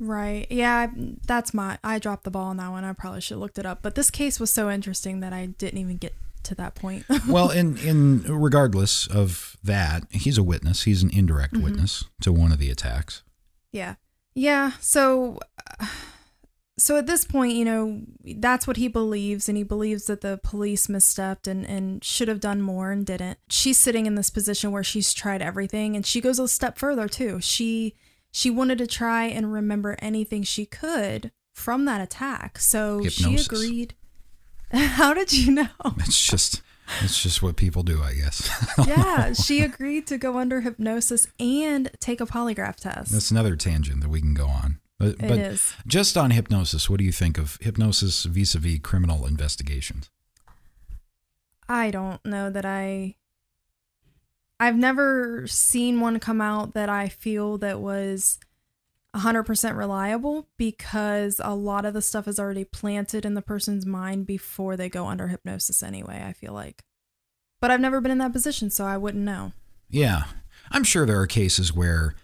Right. 0.00 0.46
Yeah, 0.50 0.88
that's 1.26 1.54
my 1.54 1.78
I 1.84 1.98
dropped 2.00 2.24
the 2.24 2.30
ball 2.30 2.46
on 2.46 2.56
that 2.56 2.70
one. 2.70 2.84
I 2.84 2.92
probably 2.94 3.20
should 3.20 3.34
have 3.34 3.40
looked 3.40 3.58
it 3.58 3.66
up. 3.66 3.78
But 3.82 3.94
this 3.94 4.10
case 4.10 4.40
was 4.40 4.52
so 4.52 4.68
interesting 4.70 5.20
that 5.20 5.32
I 5.32 5.46
didn't 5.46 5.78
even 5.78 5.98
get 5.98 6.14
to 6.44 6.54
that 6.56 6.74
point. 6.74 7.04
well, 7.28 7.50
in 7.50 7.76
in 7.78 8.22
regardless 8.22 9.06
of 9.06 9.56
that, 9.62 10.02
he's 10.10 10.36
a 10.36 10.42
witness. 10.42 10.82
He's 10.82 11.02
an 11.04 11.10
indirect 11.16 11.54
Mhm. 11.54 11.62
witness 11.62 12.04
to 12.22 12.32
one 12.32 12.50
of 12.50 12.58
the 12.58 12.70
attacks. 12.70 13.22
Yeah. 13.70 13.94
Yeah. 14.34 14.72
So, 14.80 15.38
uh, 15.80 15.86
so 16.76 16.96
at 16.96 17.06
this 17.06 17.24
point, 17.24 17.54
you 17.54 17.64
know, 17.64 18.02
that's 18.36 18.66
what 18.66 18.76
he 18.76 18.88
believes, 18.88 19.48
and 19.48 19.56
he 19.56 19.62
believes 19.62 20.06
that 20.06 20.22
the 20.22 20.40
police 20.42 20.88
misstepped 20.88 21.46
and, 21.46 21.64
and 21.64 22.02
should 22.02 22.28
have 22.28 22.40
done 22.40 22.60
more 22.60 22.90
and 22.90 23.06
didn't. 23.06 23.38
She's 23.48 23.78
sitting 23.78 24.06
in 24.06 24.16
this 24.16 24.30
position 24.30 24.72
where 24.72 24.82
she's 24.82 25.14
tried 25.14 25.40
everything, 25.40 25.94
and 25.94 26.04
she 26.04 26.20
goes 26.20 26.38
a 26.38 26.48
step 26.48 26.76
further 26.78 27.08
too. 27.08 27.40
She 27.40 27.94
she 28.32 28.50
wanted 28.50 28.78
to 28.78 28.86
try 28.88 29.26
and 29.26 29.52
remember 29.52 29.96
anything 30.00 30.42
she 30.42 30.66
could 30.66 31.30
from 31.52 31.84
that 31.84 32.00
attack. 32.00 32.58
So 32.58 32.98
Hypnosis. 32.98 33.14
she 33.14 33.36
agreed. 33.36 33.94
How 34.72 35.14
did 35.14 35.32
you 35.32 35.52
know? 35.52 35.68
It's 35.98 36.26
just 36.26 36.60
it's 37.00 37.22
just 37.22 37.42
what 37.42 37.56
people 37.56 37.84
do, 37.84 38.02
I 38.02 38.14
guess. 38.14 38.50
yeah, 38.86 39.32
she 39.32 39.60
agreed 39.60 40.08
to 40.08 40.18
go 40.18 40.38
under 40.38 40.60
hypnosis 40.62 41.28
and 41.38 41.90
take 42.00 42.20
a 42.20 42.26
polygraph 42.26 42.76
test. 42.76 43.12
That's 43.12 43.30
another 43.30 43.56
tangent 43.56 44.00
that 44.00 44.10
we 44.10 44.20
can 44.20 44.34
go 44.34 44.46
on. 44.46 44.80
But, 45.04 45.24
It 45.24 45.28
but 45.28 45.38
is. 45.38 45.74
just 45.86 46.16
on 46.16 46.30
hypnosis, 46.30 46.88
what 46.88 46.98
do 46.98 47.04
you 47.04 47.12
think 47.12 47.38
of 47.38 47.58
hypnosis 47.60 48.24
vis-a-vis 48.24 48.80
criminal 48.82 49.26
investigations? 49.26 50.10
I 51.68 51.90
don't 51.90 52.24
know 52.24 52.50
that 52.50 52.64
I 52.64 53.16
I've 54.60 54.76
never 54.76 55.46
seen 55.46 56.00
one 56.00 56.20
come 56.20 56.40
out 56.40 56.74
that 56.74 56.88
I 56.88 57.08
feel 57.08 57.58
that 57.58 57.80
was 57.80 58.38
100% 59.14 59.76
reliable 59.76 60.48
because 60.56 61.40
a 61.42 61.54
lot 61.54 61.84
of 61.84 61.94
the 61.94 62.02
stuff 62.02 62.26
is 62.26 62.38
already 62.38 62.64
planted 62.64 63.24
in 63.24 63.34
the 63.34 63.42
person's 63.42 63.84
mind 63.84 64.26
before 64.26 64.76
they 64.76 64.88
go 64.88 65.06
under 65.06 65.28
hypnosis 65.28 65.82
anyway, 65.82 66.24
I 66.26 66.32
feel 66.32 66.52
like. 66.52 66.82
But 67.60 67.70
I've 67.70 67.80
never 67.80 68.00
been 68.00 68.10
in 68.10 68.18
that 68.18 68.32
position, 68.32 68.70
so 68.70 68.84
I 68.84 68.96
wouldn't 68.96 69.24
know. 69.24 69.52
Yeah, 69.88 70.24
I'm 70.70 70.84
sure 70.84 71.06
there 71.06 71.20
are 71.20 71.26
cases 71.26 71.72
where 71.72 72.14
uh, 72.16 72.20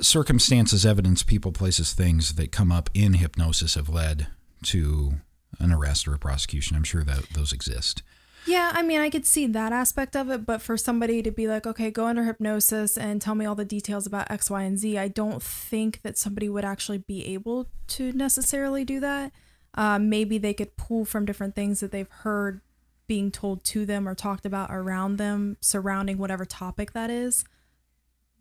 circumstances, 0.00 0.86
evidence, 0.86 1.22
people, 1.22 1.52
places, 1.52 1.92
things 1.92 2.34
that 2.34 2.52
come 2.52 2.72
up 2.72 2.90
in 2.94 3.14
hypnosis 3.14 3.74
have 3.74 3.88
led 3.88 4.28
to 4.64 5.14
an 5.58 5.72
arrest 5.72 6.06
or 6.08 6.14
a 6.14 6.18
prosecution. 6.18 6.76
I'm 6.76 6.84
sure 6.84 7.04
that 7.04 7.28
those 7.30 7.52
exist. 7.52 8.02
Yeah, 8.44 8.72
I 8.74 8.82
mean, 8.82 9.00
I 9.00 9.08
could 9.08 9.24
see 9.24 9.46
that 9.46 9.72
aspect 9.72 10.16
of 10.16 10.28
it, 10.30 10.44
but 10.44 10.60
for 10.60 10.76
somebody 10.76 11.22
to 11.22 11.30
be 11.30 11.46
like, 11.46 11.64
okay, 11.64 11.90
go 11.92 12.06
under 12.06 12.24
hypnosis 12.24 12.98
and 12.98 13.22
tell 13.22 13.36
me 13.36 13.46
all 13.46 13.54
the 13.54 13.64
details 13.64 14.04
about 14.04 14.30
X, 14.30 14.50
Y, 14.50 14.62
and 14.62 14.78
Z, 14.78 14.98
I 14.98 15.08
don't 15.08 15.40
think 15.40 16.02
that 16.02 16.18
somebody 16.18 16.48
would 16.48 16.64
actually 16.64 16.98
be 16.98 17.24
able 17.26 17.68
to 17.88 18.12
necessarily 18.12 18.84
do 18.84 18.98
that. 18.98 19.32
Uh, 19.74 19.98
maybe 19.98 20.38
they 20.38 20.54
could 20.54 20.76
pull 20.76 21.04
from 21.04 21.24
different 21.24 21.54
things 21.54 21.80
that 21.80 21.92
they've 21.92 22.10
heard 22.10 22.60
being 23.06 23.30
told 23.30 23.62
to 23.64 23.86
them 23.86 24.08
or 24.08 24.14
talked 24.14 24.44
about 24.44 24.70
around 24.72 25.18
them 25.18 25.56
surrounding 25.60 26.18
whatever 26.18 26.44
topic 26.44 26.92
that 26.92 27.10
is. 27.10 27.44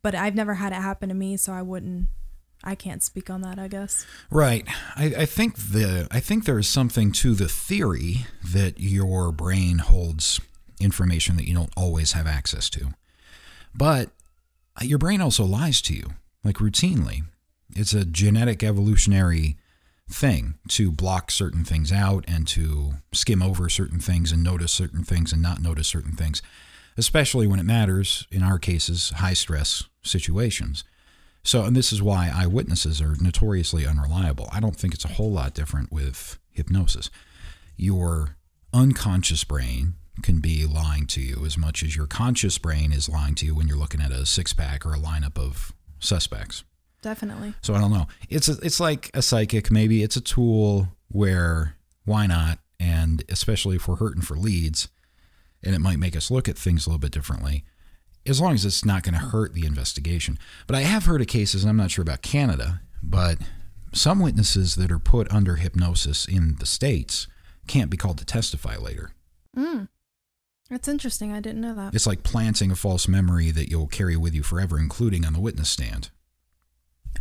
But 0.04 0.16
I've 0.16 0.36
never 0.36 0.56
had 0.56 0.74
it 0.74 0.76
happen 0.76 1.10
to 1.10 1.16
me, 1.16 1.38
so 1.38 1.54
I 1.54 1.62
wouldn't, 1.62 2.10
I 2.64 2.76
can't 2.76 3.04
speak 3.04 3.30
on 3.30 3.42
that, 3.42 3.60
I 3.60 3.68
guess. 3.68 4.06
Right. 4.30 4.66
I, 4.96 5.06
I 5.20 5.26
think 5.26 5.56
the 5.58 6.08
I 6.12 6.20
think 6.20 6.46
there 6.46 6.60
is 6.60 6.68
something 6.68 7.12
to 7.14 7.36
the 7.36 7.48
theory 7.48 8.26
that 8.44 8.80
your 8.80 9.32
brain 9.32 9.80
holds 9.80 10.40
information 10.80 11.38
that 11.38 11.48
you 11.48 11.54
don't 11.54 11.74
always 11.78 12.14
have 12.14 12.28
access 12.28 12.70
to. 12.72 12.94
But 13.76 14.10
uh, 14.80 14.86
your 14.86 14.98
brain 14.98 15.22
also 15.22 15.46
lies 15.46 15.82
to 15.84 15.94
you, 15.94 16.12
like 16.44 16.56
routinely. 16.56 17.24
It's 17.76 17.94
a 17.94 18.06
genetic 18.06 18.64
evolutionary 18.64 19.58
thing 20.10 20.56
to 20.68 20.92
block 20.92 21.32
certain 21.32 21.64
things 21.64 21.92
out 21.92 22.26
and 22.28 22.48
to 22.50 22.94
skim 23.14 23.42
over 23.42 23.70
certain 23.70 24.00
things 24.00 24.32
and 24.32 24.44
notice 24.44 24.72
certain 24.72 25.04
things 25.04 25.32
and 25.32 25.42
not 25.42 25.62
notice 25.62 25.88
certain 25.88 26.14
things, 26.14 26.42
especially 26.98 27.48
when 27.48 27.60
it 27.60 27.66
matters, 27.66 28.28
in 28.32 28.44
our 28.44 28.60
cases, 28.60 29.12
high 29.18 29.34
stress 29.34 29.84
situations. 30.04 30.84
So, 31.44 31.64
and 31.64 31.76
this 31.76 31.92
is 31.92 32.02
why 32.02 32.32
eyewitnesses 32.34 33.02
are 33.02 33.16
notoriously 33.20 33.86
unreliable. 33.86 34.48
I 34.52 34.60
don't 34.60 34.76
think 34.76 34.94
it's 34.94 35.06
a 35.06 35.14
whole 35.14 35.32
lot 35.32 35.54
different 35.54 35.92
with 35.92 36.38
hypnosis. 36.52 37.10
Your 37.78 38.38
unconscious 38.74 39.44
brain 39.44 39.96
can 40.22 40.40
be 40.40 40.66
lying 40.66 41.08
to 41.08 41.22
you 41.22 41.44
as 41.46 41.58
much 41.58 41.82
as 41.84 41.96
your 41.96 42.06
conscious 42.06 42.58
brain 42.58 42.92
is 42.92 43.10
lying 43.10 43.34
to 43.36 43.46
you 43.46 43.56
when 43.56 43.68
you're 43.68 43.78
looking 43.78 44.02
at 44.02 44.12
a 44.12 44.26
six 44.26 44.54
pack 44.54 44.86
or 44.86 44.94
a 44.94 45.00
lineup 45.00 45.38
of 45.38 45.74
suspects. 46.00 46.64
Definitely. 47.02 47.56
So 47.62 47.74
I 47.74 47.80
don't 47.80 47.92
know. 47.92 48.08
It's 48.30 48.48
a, 48.48 48.58
it's 48.62 48.80
like 48.80 49.10
a 49.16 49.22
psychic. 49.22 49.72
Maybe 49.72 50.04
it's 50.04 50.16
a 50.16 50.22
tool 50.22 50.90
where 51.08 51.76
why 52.06 52.28
not? 52.28 52.60
And 52.80 53.24
especially 53.30 53.78
if 53.78 53.88
we're 53.88 53.96
hurting 53.96 54.22
for 54.22 54.36
leads, 54.36 54.90
and 55.64 55.76
it 55.76 55.80
might 55.80 56.00
make 56.00 56.16
us 56.16 56.32
look 56.32 56.48
at 56.48 56.58
things 56.58 56.86
a 56.86 56.90
little 56.90 57.00
bit 57.00 57.12
differently, 57.12 57.64
as 58.26 58.42
long 58.42 58.54
as 58.54 58.66
it's 58.66 58.86
not 58.86 59.04
going 59.04 59.14
to 59.14 59.20
hurt 59.20 59.54
the 59.54 59.66
investigation. 59.66 60.38
But 60.68 60.76
I 60.76 60.82
have 60.82 61.06
heard 61.06 61.22
of 61.22 61.28
cases, 61.28 61.64
and 61.64 61.70
I'm 61.70 61.78
not 61.78 61.92
sure 61.92 62.04
about 62.04 62.22
Canada, 62.22 62.82
but 63.02 63.38
some 63.94 64.20
witnesses 64.20 64.76
that 64.76 64.92
are 64.92 65.00
put 65.00 65.32
under 65.32 65.56
hypnosis 65.56 66.26
in 66.26 66.56
the 66.60 66.66
states 66.66 67.28
can't 67.68 67.90
be 67.90 67.98
called 67.98 68.18
to 68.20 68.26
testify 68.26 68.78
later. 68.78 69.12
Mm. 69.56 69.88
That's 70.70 70.88
interesting. 70.88 71.34
I 71.34 71.42
didn't 71.42 71.62
know 71.62 71.76
that. 71.76 71.94
It's 71.94 72.08
like 72.08 72.24
planting 72.24 72.72
a 72.72 72.76
false 72.76 73.08
memory 73.08 73.52
that 73.52 73.70
you'll 73.70 73.88
carry 73.88 74.16
with 74.16 74.34
you 74.34 74.42
forever, 74.42 74.80
including 74.80 75.26
on 75.26 75.34
the 75.34 75.42
witness 75.42 75.70
stand. 75.70 76.10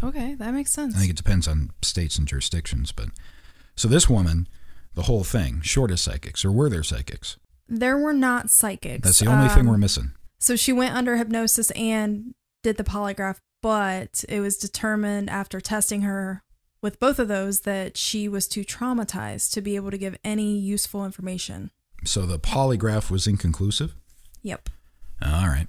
Okay, 0.05 0.35
that 0.35 0.55
makes 0.55 0.70
sense. 0.70 0.94
I 0.94 1.00
think 1.00 1.11
it 1.11 1.16
depends 1.16 1.48
on 1.48 1.72
states 1.83 2.16
and 2.16 2.29
jurisdictions, 2.29 2.92
but 2.92 3.09
so 3.74 3.88
this 3.88 4.09
woman, 4.09 4.48
the 4.94 5.03
whole 5.03 5.24
thing, 5.24 5.61
short 5.62 5.90
of 5.90 5.98
psychics, 5.98 6.44
or 6.44 6.53
were 6.53 6.70
there 6.70 6.85
psychics? 6.85 7.37
There 7.70 7.96
were 7.96 8.12
not 8.12 8.50
psychics. 8.50 9.04
That's 9.04 9.18
the 9.20 9.26
only 9.26 9.48
thing 9.48 9.61
Um, 9.61 9.68
we're 9.68 9.78
missing. 9.78 10.11
So 10.40 10.56
she 10.56 10.72
went 10.72 10.94
under 10.94 11.16
hypnosis 11.16 11.70
and 11.72 12.35
did 12.62 12.76
the 12.76 12.85
polygraph, 12.85 13.38
but 13.62 14.24
it 14.28 14.40
was 14.40 14.56
determined 14.56 15.30
after 15.30 15.61
testing 15.61 16.02
her 16.02 16.42
with 16.83 16.98
both 16.98 17.18
of 17.18 17.28
those 17.28 17.61
that 17.61 17.96
she 17.96 18.28
was 18.28 18.48
too 18.48 18.64
traumatized 18.64 19.52
to 19.52 19.61
be 19.61 19.76
able 19.76 19.90
to 19.90 19.98
give 19.98 20.18
any 20.24 20.59
useful 20.59 21.04
information. 21.04 21.70
So 22.04 22.26
the 22.26 22.38
polygraph 22.38 23.11
was 23.11 23.26
inconclusive. 23.26 23.94
Yep. 24.42 24.68
All 25.22 25.46
right. 25.46 25.68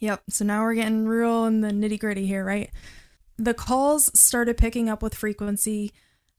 Yep. 0.00 0.22
So 0.30 0.44
now 0.44 0.62
we're 0.62 0.74
getting 0.74 1.06
real 1.06 1.44
in 1.44 1.60
the 1.60 1.70
nitty 1.70 2.00
gritty 2.00 2.26
here, 2.26 2.44
right? 2.44 2.70
The 3.36 3.54
calls 3.54 4.10
started 4.18 4.56
picking 4.56 4.88
up 4.88 5.02
with 5.02 5.14
frequency. 5.14 5.92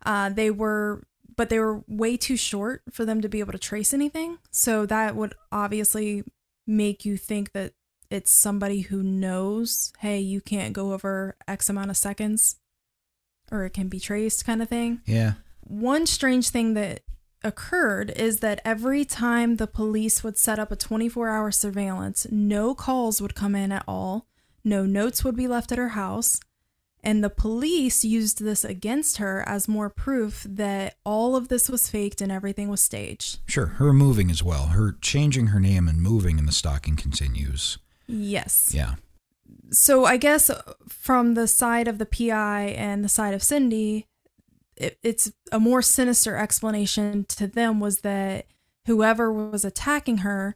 Uh, 0.06 0.30
they 0.30 0.52
were, 0.52 1.04
but 1.36 1.50
they 1.50 1.60
were 1.60 1.84
way 1.88 2.18
too 2.18 2.38
short 2.38 2.82
for 2.92 3.06
them 3.06 3.22
to 3.22 3.30
be 3.30 3.40
able 3.40 3.52
to 3.52 3.60
trace 3.60 3.94
anything. 3.94 4.38
So 4.52 4.86
that 4.86 5.16
would 5.16 5.34
obviously 5.52 6.24
make 6.66 7.06
you 7.06 7.18
think 7.18 7.52
that 7.54 7.74
it's 8.10 8.32
somebody 8.32 8.82
who 8.82 9.02
knows, 9.02 9.92
hey, 10.00 10.20
you 10.20 10.42
can't 10.42 10.74
go 10.74 10.94
over 10.94 11.36
X 11.48 11.70
amount 11.70 11.90
of 11.90 11.98
seconds 11.98 12.58
or 13.52 13.66
it 13.66 13.72
can 13.72 13.88
be 13.88 14.00
traced 14.00 14.46
kind 14.46 14.62
of 14.62 14.70
thing. 14.70 15.02
Yeah. 15.06 15.34
One 15.62 16.06
strange 16.06 16.50
thing 16.50 16.74
that 16.74 17.02
occurred 17.44 18.12
is 18.12 18.40
that 18.40 18.62
every 18.64 19.04
time 19.06 19.58
the 19.58 19.68
police 19.68 20.24
would 20.24 20.38
set 20.38 20.60
up 20.60 20.72
a 20.72 20.76
24 20.76 21.30
hour 21.30 21.52
surveillance, 21.52 22.28
no 22.32 22.74
calls 22.74 23.22
would 23.22 23.36
come 23.36 23.56
in 23.56 23.72
at 23.72 23.84
all, 23.88 24.28
no 24.64 24.86
notes 24.86 25.24
would 25.24 25.36
be 25.36 25.48
left 25.48 25.72
at 25.72 25.78
her 25.78 25.90
house. 25.90 26.40
And 27.04 27.22
the 27.22 27.30
police 27.30 28.06
used 28.06 28.44
this 28.44 28.64
against 28.64 29.18
her 29.18 29.44
as 29.46 29.68
more 29.68 29.90
proof 29.90 30.46
that 30.50 30.96
all 31.04 31.36
of 31.36 31.50
this 31.50 31.70
was 31.70 31.90
faked 31.90 32.22
and 32.22 32.32
everything 32.32 32.70
was 32.70 32.82
staged. 32.82 33.40
Sure, 33.46 33.66
her 33.66 33.92
moving 33.92 34.32
as 34.32 34.42
well. 34.42 34.68
Her 34.68 34.96
changing 35.02 35.48
her 35.48 35.60
name 35.60 35.90
and 35.90 36.02
moving 36.02 36.40
in 36.40 36.46
the 36.46 36.54
stalking 36.54 36.96
continues. 36.96 37.78
Yes. 38.08 38.72
Yeah. 38.74 38.96
So 39.72 40.06
I 40.06 40.16
guess 40.16 40.50
from 40.88 41.34
the 41.34 41.48
side 41.48 41.90
of 41.90 41.98
the 41.98 42.06
PI 42.06 42.74
and 42.78 43.04
the 43.04 43.10
side 43.10 43.34
of 43.34 43.44
Cindy, 43.44 44.08
it, 44.78 44.98
it's 45.04 45.32
a 45.52 45.60
more 45.60 45.82
sinister 45.82 46.38
explanation 46.38 47.26
to 47.26 47.48
them 47.48 47.80
was 47.80 48.00
that 48.00 48.46
whoever 48.86 49.32
was 49.32 49.66
attacking 49.66 50.20
her 50.20 50.56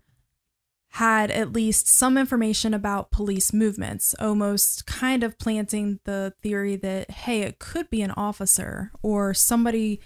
had 0.98 1.30
at 1.30 1.54
least 1.54 1.88
some 1.88 2.18
information 2.18 2.74
about 2.74 3.12
police 3.12 3.54
movements, 3.54 4.16
almost 4.20 4.88
kind 4.88 5.24
of 5.24 5.38
planting 5.38 6.00
the 6.06 6.34
theory 6.42 6.76
that, 6.76 7.12
hey, 7.12 7.42
it 7.42 7.60
could 7.60 7.88
be 7.92 8.02
an 8.02 8.10
officer 8.10 8.92
or 9.04 9.32
somebody, 9.32 10.02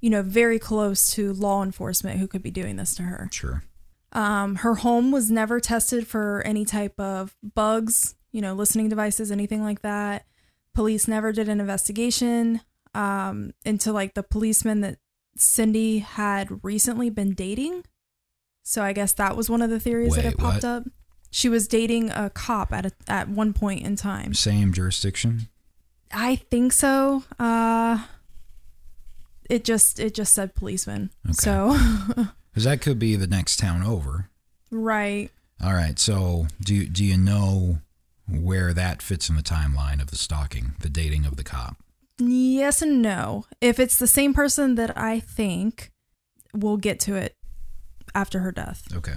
you 0.00 0.08
know, 0.08 0.22
very 0.22 0.60
close 0.60 1.10
to 1.10 1.32
law 1.32 1.64
enforcement 1.64 2.20
who 2.20 2.28
could 2.28 2.44
be 2.44 2.52
doing 2.52 2.76
this 2.76 2.94
to 2.94 3.02
her. 3.02 3.28
Sure. 3.32 3.64
Um, 4.12 4.54
her 4.56 4.76
home 4.76 5.10
was 5.10 5.32
never 5.32 5.58
tested 5.58 6.06
for 6.06 6.42
any 6.46 6.64
type 6.64 6.94
of 7.00 7.34
bugs, 7.42 8.14
you 8.30 8.40
know, 8.40 8.54
listening 8.54 8.88
devices, 8.88 9.32
anything 9.32 9.64
like 9.64 9.82
that. 9.82 10.26
Police 10.74 11.08
never 11.08 11.32
did 11.32 11.48
an 11.48 11.60
investigation 11.60 12.60
um, 12.94 13.52
into 13.64 13.92
like 13.92 14.14
the 14.14 14.22
policeman 14.22 14.80
that 14.82 14.98
Cindy 15.36 15.98
had 15.98 16.60
recently 16.62 17.10
been 17.10 17.34
dating. 17.34 17.82
So 18.64 18.82
I 18.82 18.92
guess 18.94 19.12
that 19.12 19.36
was 19.36 19.50
one 19.50 19.62
of 19.62 19.70
the 19.70 19.78
theories 19.78 20.16
that 20.16 20.24
had 20.24 20.38
popped 20.38 20.64
what? 20.64 20.64
up. 20.64 20.84
She 21.30 21.48
was 21.48 21.68
dating 21.68 22.10
a 22.10 22.30
cop 22.30 22.72
at 22.72 22.86
a, 22.86 22.92
at 23.06 23.28
one 23.28 23.52
point 23.52 23.84
in 23.84 23.94
time. 23.94 24.34
Same 24.34 24.72
jurisdiction? 24.72 25.48
I 26.12 26.36
think 26.36 26.72
so. 26.72 27.24
Uh, 27.38 28.04
it 29.50 29.64
just 29.64 30.00
it 30.00 30.14
just 30.14 30.32
said 30.32 30.54
policeman. 30.54 31.10
So 31.32 31.76
Because 32.50 32.64
that 32.64 32.80
could 32.80 32.98
be 32.98 33.16
the 33.16 33.26
next 33.26 33.58
town 33.58 33.82
over. 33.82 34.30
right. 34.70 35.30
All 35.62 35.74
right. 35.74 35.98
So 35.98 36.46
do 36.60 36.74
you, 36.74 36.86
do 36.86 37.04
you 37.04 37.16
know 37.16 37.78
where 38.28 38.72
that 38.72 39.02
fits 39.02 39.28
in 39.28 39.36
the 39.36 39.42
timeline 39.42 40.00
of 40.00 40.08
the 40.08 40.16
stalking, 40.16 40.74
the 40.80 40.88
dating 40.88 41.26
of 41.26 41.36
the 41.36 41.44
cop? 41.44 41.76
Yes 42.18 42.80
and 42.80 43.02
no. 43.02 43.46
If 43.60 43.78
it's 43.78 43.98
the 43.98 44.06
same 44.06 44.34
person 44.34 44.74
that 44.76 44.96
I 44.96 45.20
think, 45.20 45.90
we'll 46.52 46.76
get 46.76 47.00
to 47.00 47.14
it 47.16 47.34
after 48.14 48.40
her 48.40 48.52
death. 48.52 48.86
Okay. 48.94 49.14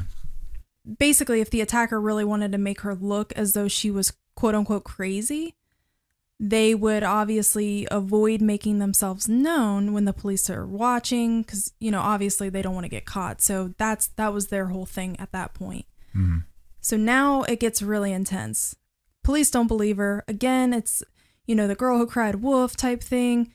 Basically, 0.99 1.41
if 1.41 1.49
the 1.49 1.61
attacker 1.61 1.99
really 1.99 2.23
wanted 2.23 2.51
to 2.53 2.57
make 2.57 2.81
her 2.81 2.95
look 2.95 3.33
as 3.33 3.53
though 3.53 3.67
she 3.67 3.91
was 3.91 4.13
quote 4.35 4.55
unquote 4.55 4.83
crazy, 4.83 5.55
they 6.39 6.75
would 6.75 7.03
obviously 7.03 7.87
avoid 7.89 8.41
making 8.41 8.79
themselves 8.79 9.27
known 9.27 9.91
when 9.91 10.05
the 10.05 10.13
police 10.13 10.49
are 10.49 10.65
watching 10.65 11.43
cuz 11.43 11.73
you 11.79 11.91
know, 11.91 12.01
obviously 12.01 12.47
they 12.49 12.61
don't 12.61 12.75
want 12.75 12.85
to 12.85 12.89
get 12.89 13.05
caught. 13.05 13.41
So 13.41 13.73
that's 13.77 14.07
that 14.15 14.33
was 14.33 14.47
their 14.47 14.67
whole 14.67 14.85
thing 14.85 15.19
at 15.19 15.31
that 15.31 15.53
point. 15.53 15.85
Mhm. 16.15 16.43
So 16.79 16.95
now 16.95 17.43
it 17.43 17.59
gets 17.59 17.81
really 17.81 18.13
intense. 18.13 18.75
Police 19.23 19.51
don't 19.51 19.67
believe 19.67 19.97
her. 19.97 20.23
Again, 20.27 20.73
it's, 20.73 21.03
you 21.45 21.53
know, 21.53 21.67
the 21.67 21.75
girl 21.75 21.97
who 21.97 22.07
cried 22.07 22.35
wolf 22.35 22.77
type 22.77 23.03
thing. 23.03 23.51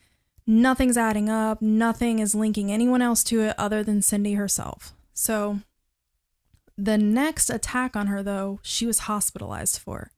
Nothing's 0.46 0.98
adding 0.98 1.30
up. 1.30 1.62
Nothing 1.62 2.18
is 2.18 2.34
linking 2.34 2.70
anyone 2.70 3.00
else 3.00 3.24
to 3.24 3.40
it 3.40 3.54
other 3.56 3.82
than 3.82 4.02
Cindy 4.02 4.34
herself. 4.34 4.92
So 5.14 5.60
the 6.76 6.98
next 6.98 7.50
attack 7.50 7.96
on 7.96 8.06
her, 8.06 8.22
though, 8.22 8.60
she 8.62 8.86
was 8.86 9.00
hospitalized 9.00 9.78
for. 9.78 10.10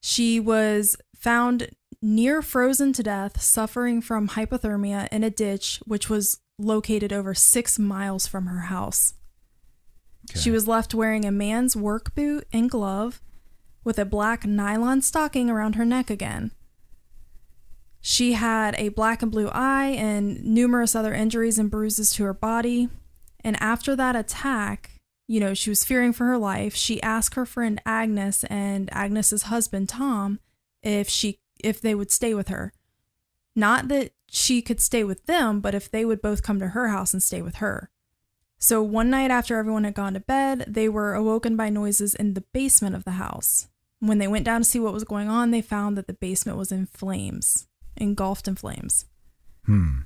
She 0.00 0.40
was 0.40 0.96
found 1.14 1.70
near 2.00 2.40
frozen 2.40 2.92
to 2.94 3.02
death, 3.02 3.40
suffering 3.40 4.00
from 4.00 4.30
hypothermia 4.30 5.08
in 5.12 5.22
a 5.22 5.30
ditch, 5.30 5.80
which 5.86 6.08
was 6.08 6.40
located 6.58 7.12
over 7.12 7.34
six 7.34 7.78
miles 7.78 8.26
from 8.26 8.46
her 8.46 8.62
house. 8.62 9.14
She 10.34 10.50
was 10.50 10.68
left 10.68 10.94
wearing 10.94 11.24
a 11.24 11.32
man's 11.32 11.76
work 11.76 12.14
boot 12.14 12.46
and 12.52 12.70
glove 12.70 13.20
with 13.84 13.98
a 13.98 14.04
black 14.04 14.46
nylon 14.46 15.02
stocking 15.02 15.50
around 15.50 15.74
her 15.74 15.84
neck 15.84 16.10
again. 16.10 16.52
She 18.00 18.32
had 18.32 18.74
a 18.78 18.90
black 18.90 19.22
and 19.22 19.30
blue 19.30 19.48
eye 19.48 19.88
and 19.88 20.42
numerous 20.44 20.94
other 20.94 21.12
injuries 21.12 21.58
and 21.58 21.70
bruises 21.70 22.10
to 22.12 22.24
her 22.24 22.32
body. 22.32 22.88
And 23.42 23.60
after 23.60 23.96
that 23.96 24.16
attack, 24.16 25.00
you 25.26 25.40
know, 25.40 25.54
she 25.54 25.70
was 25.70 25.84
fearing 25.84 26.12
for 26.12 26.26
her 26.26 26.38
life. 26.38 26.74
She 26.74 27.02
asked 27.02 27.34
her 27.34 27.46
friend 27.46 27.80
Agnes 27.86 28.44
and 28.44 28.88
Agnes's 28.92 29.44
husband 29.44 29.88
Tom 29.88 30.40
if 30.82 31.08
she 31.08 31.40
if 31.62 31.80
they 31.80 31.94
would 31.94 32.10
stay 32.10 32.34
with 32.34 32.48
her. 32.48 32.72
Not 33.54 33.88
that 33.88 34.12
she 34.28 34.62
could 34.62 34.80
stay 34.80 35.04
with 35.04 35.26
them, 35.26 35.60
but 35.60 35.74
if 35.74 35.90
they 35.90 36.04
would 36.04 36.22
both 36.22 36.42
come 36.42 36.58
to 36.60 36.68
her 36.68 36.88
house 36.88 37.12
and 37.12 37.22
stay 37.22 37.42
with 37.42 37.56
her. 37.56 37.90
So 38.58 38.82
one 38.82 39.10
night 39.10 39.30
after 39.30 39.56
everyone 39.56 39.84
had 39.84 39.94
gone 39.94 40.14
to 40.14 40.20
bed, 40.20 40.64
they 40.68 40.88
were 40.88 41.14
awoken 41.14 41.56
by 41.56 41.70
noises 41.70 42.14
in 42.14 42.34
the 42.34 42.44
basement 42.52 42.94
of 42.94 43.04
the 43.04 43.12
house. 43.12 43.68
When 44.00 44.18
they 44.18 44.28
went 44.28 44.44
down 44.44 44.62
to 44.62 44.68
see 44.68 44.78
what 44.78 44.92
was 44.92 45.04
going 45.04 45.28
on, 45.28 45.50
they 45.50 45.62
found 45.62 45.96
that 45.96 46.06
the 46.06 46.12
basement 46.12 46.58
was 46.58 46.70
in 46.70 46.86
flames, 46.86 47.66
engulfed 47.96 48.48
in 48.48 48.56
flames. 48.56 49.06
Hmm. 49.64 50.00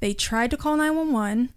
They 0.00 0.14
tried 0.14 0.50
to 0.52 0.56
call 0.56 0.76
911, 0.76 1.50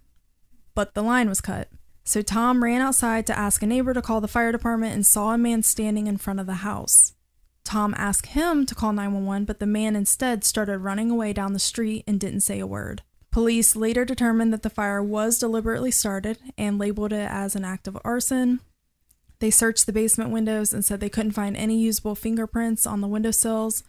but 0.74 0.94
the 0.94 1.02
line 1.02 1.28
was 1.28 1.40
cut. 1.40 1.68
So 2.04 2.22
Tom 2.22 2.64
ran 2.64 2.80
outside 2.80 3.26
to 3.26 3.38
ask 3.38 3.62
a 3.62 3.66
neighbor 3.66 3.94
to 3.94 4.02
call 4.02 4.20
the 4.20 4.28
fire 4.28 4.52
department 4.52 4.94
and 4.94 5.06
saw 5.06 5.32
a 5.32 5.38
man 5.38 5.62
standing 5.62 6.06
in 6.06 6.16
front 6.16 6.40
of 6.40 6.46
the 6.46 6.54
house. 6.54 7.12
Tom 7.64 7.94
asked 7.96 8.26
him 8.26 8.66
to 8.66 8.74
call 8.74 8.92
911, 8.92 9.44
but 9.44 9.60
the 9.60 9.66
man 9.66 9.94
instead 9.94 10.42
started 10.44 10.78
running 10.78 11.10
away 11.10 11.32
down 11.32 11.52
the 11.52 11.58
street 11.58 12.02
and 12.06 12.18
didn't 12.18 12.40
say 12.40 12.58
a 12.58 12.66
word. 12.66 13.02
Police 13.30 13.76
later 13.76 14.04
determined 14.04 14.52
that 14.52 14.62
the 14.62 14.68
fire 14.68 15.02
was 15.02 15.38
deliberately 15.38 15.90
started 15.90 16.38
and 16.58 16.78
labeled 16.78 17.12
it 17.12 17.30
as 17.30 17.54
an 17.54 17.64
act 17.64 17.88
of 17.88 17.98
arson. 18.04 18.60
They 19.38 19.50
searched 19.50 19.86
the 19.86 19.92
basement 19.92 20.30
windows 20.30 20.72
and 20.72 20.84
said 20.84 21.00
they 21.00 21.08
couldn't 21.08 21.32
find 21.32 21.56
any 21.56 21.78
usable 21.78 22.14
fingerprints 22.14 22.86
on 22.86 23.00
the 23.00 23.08
windowsills 23.08 23.84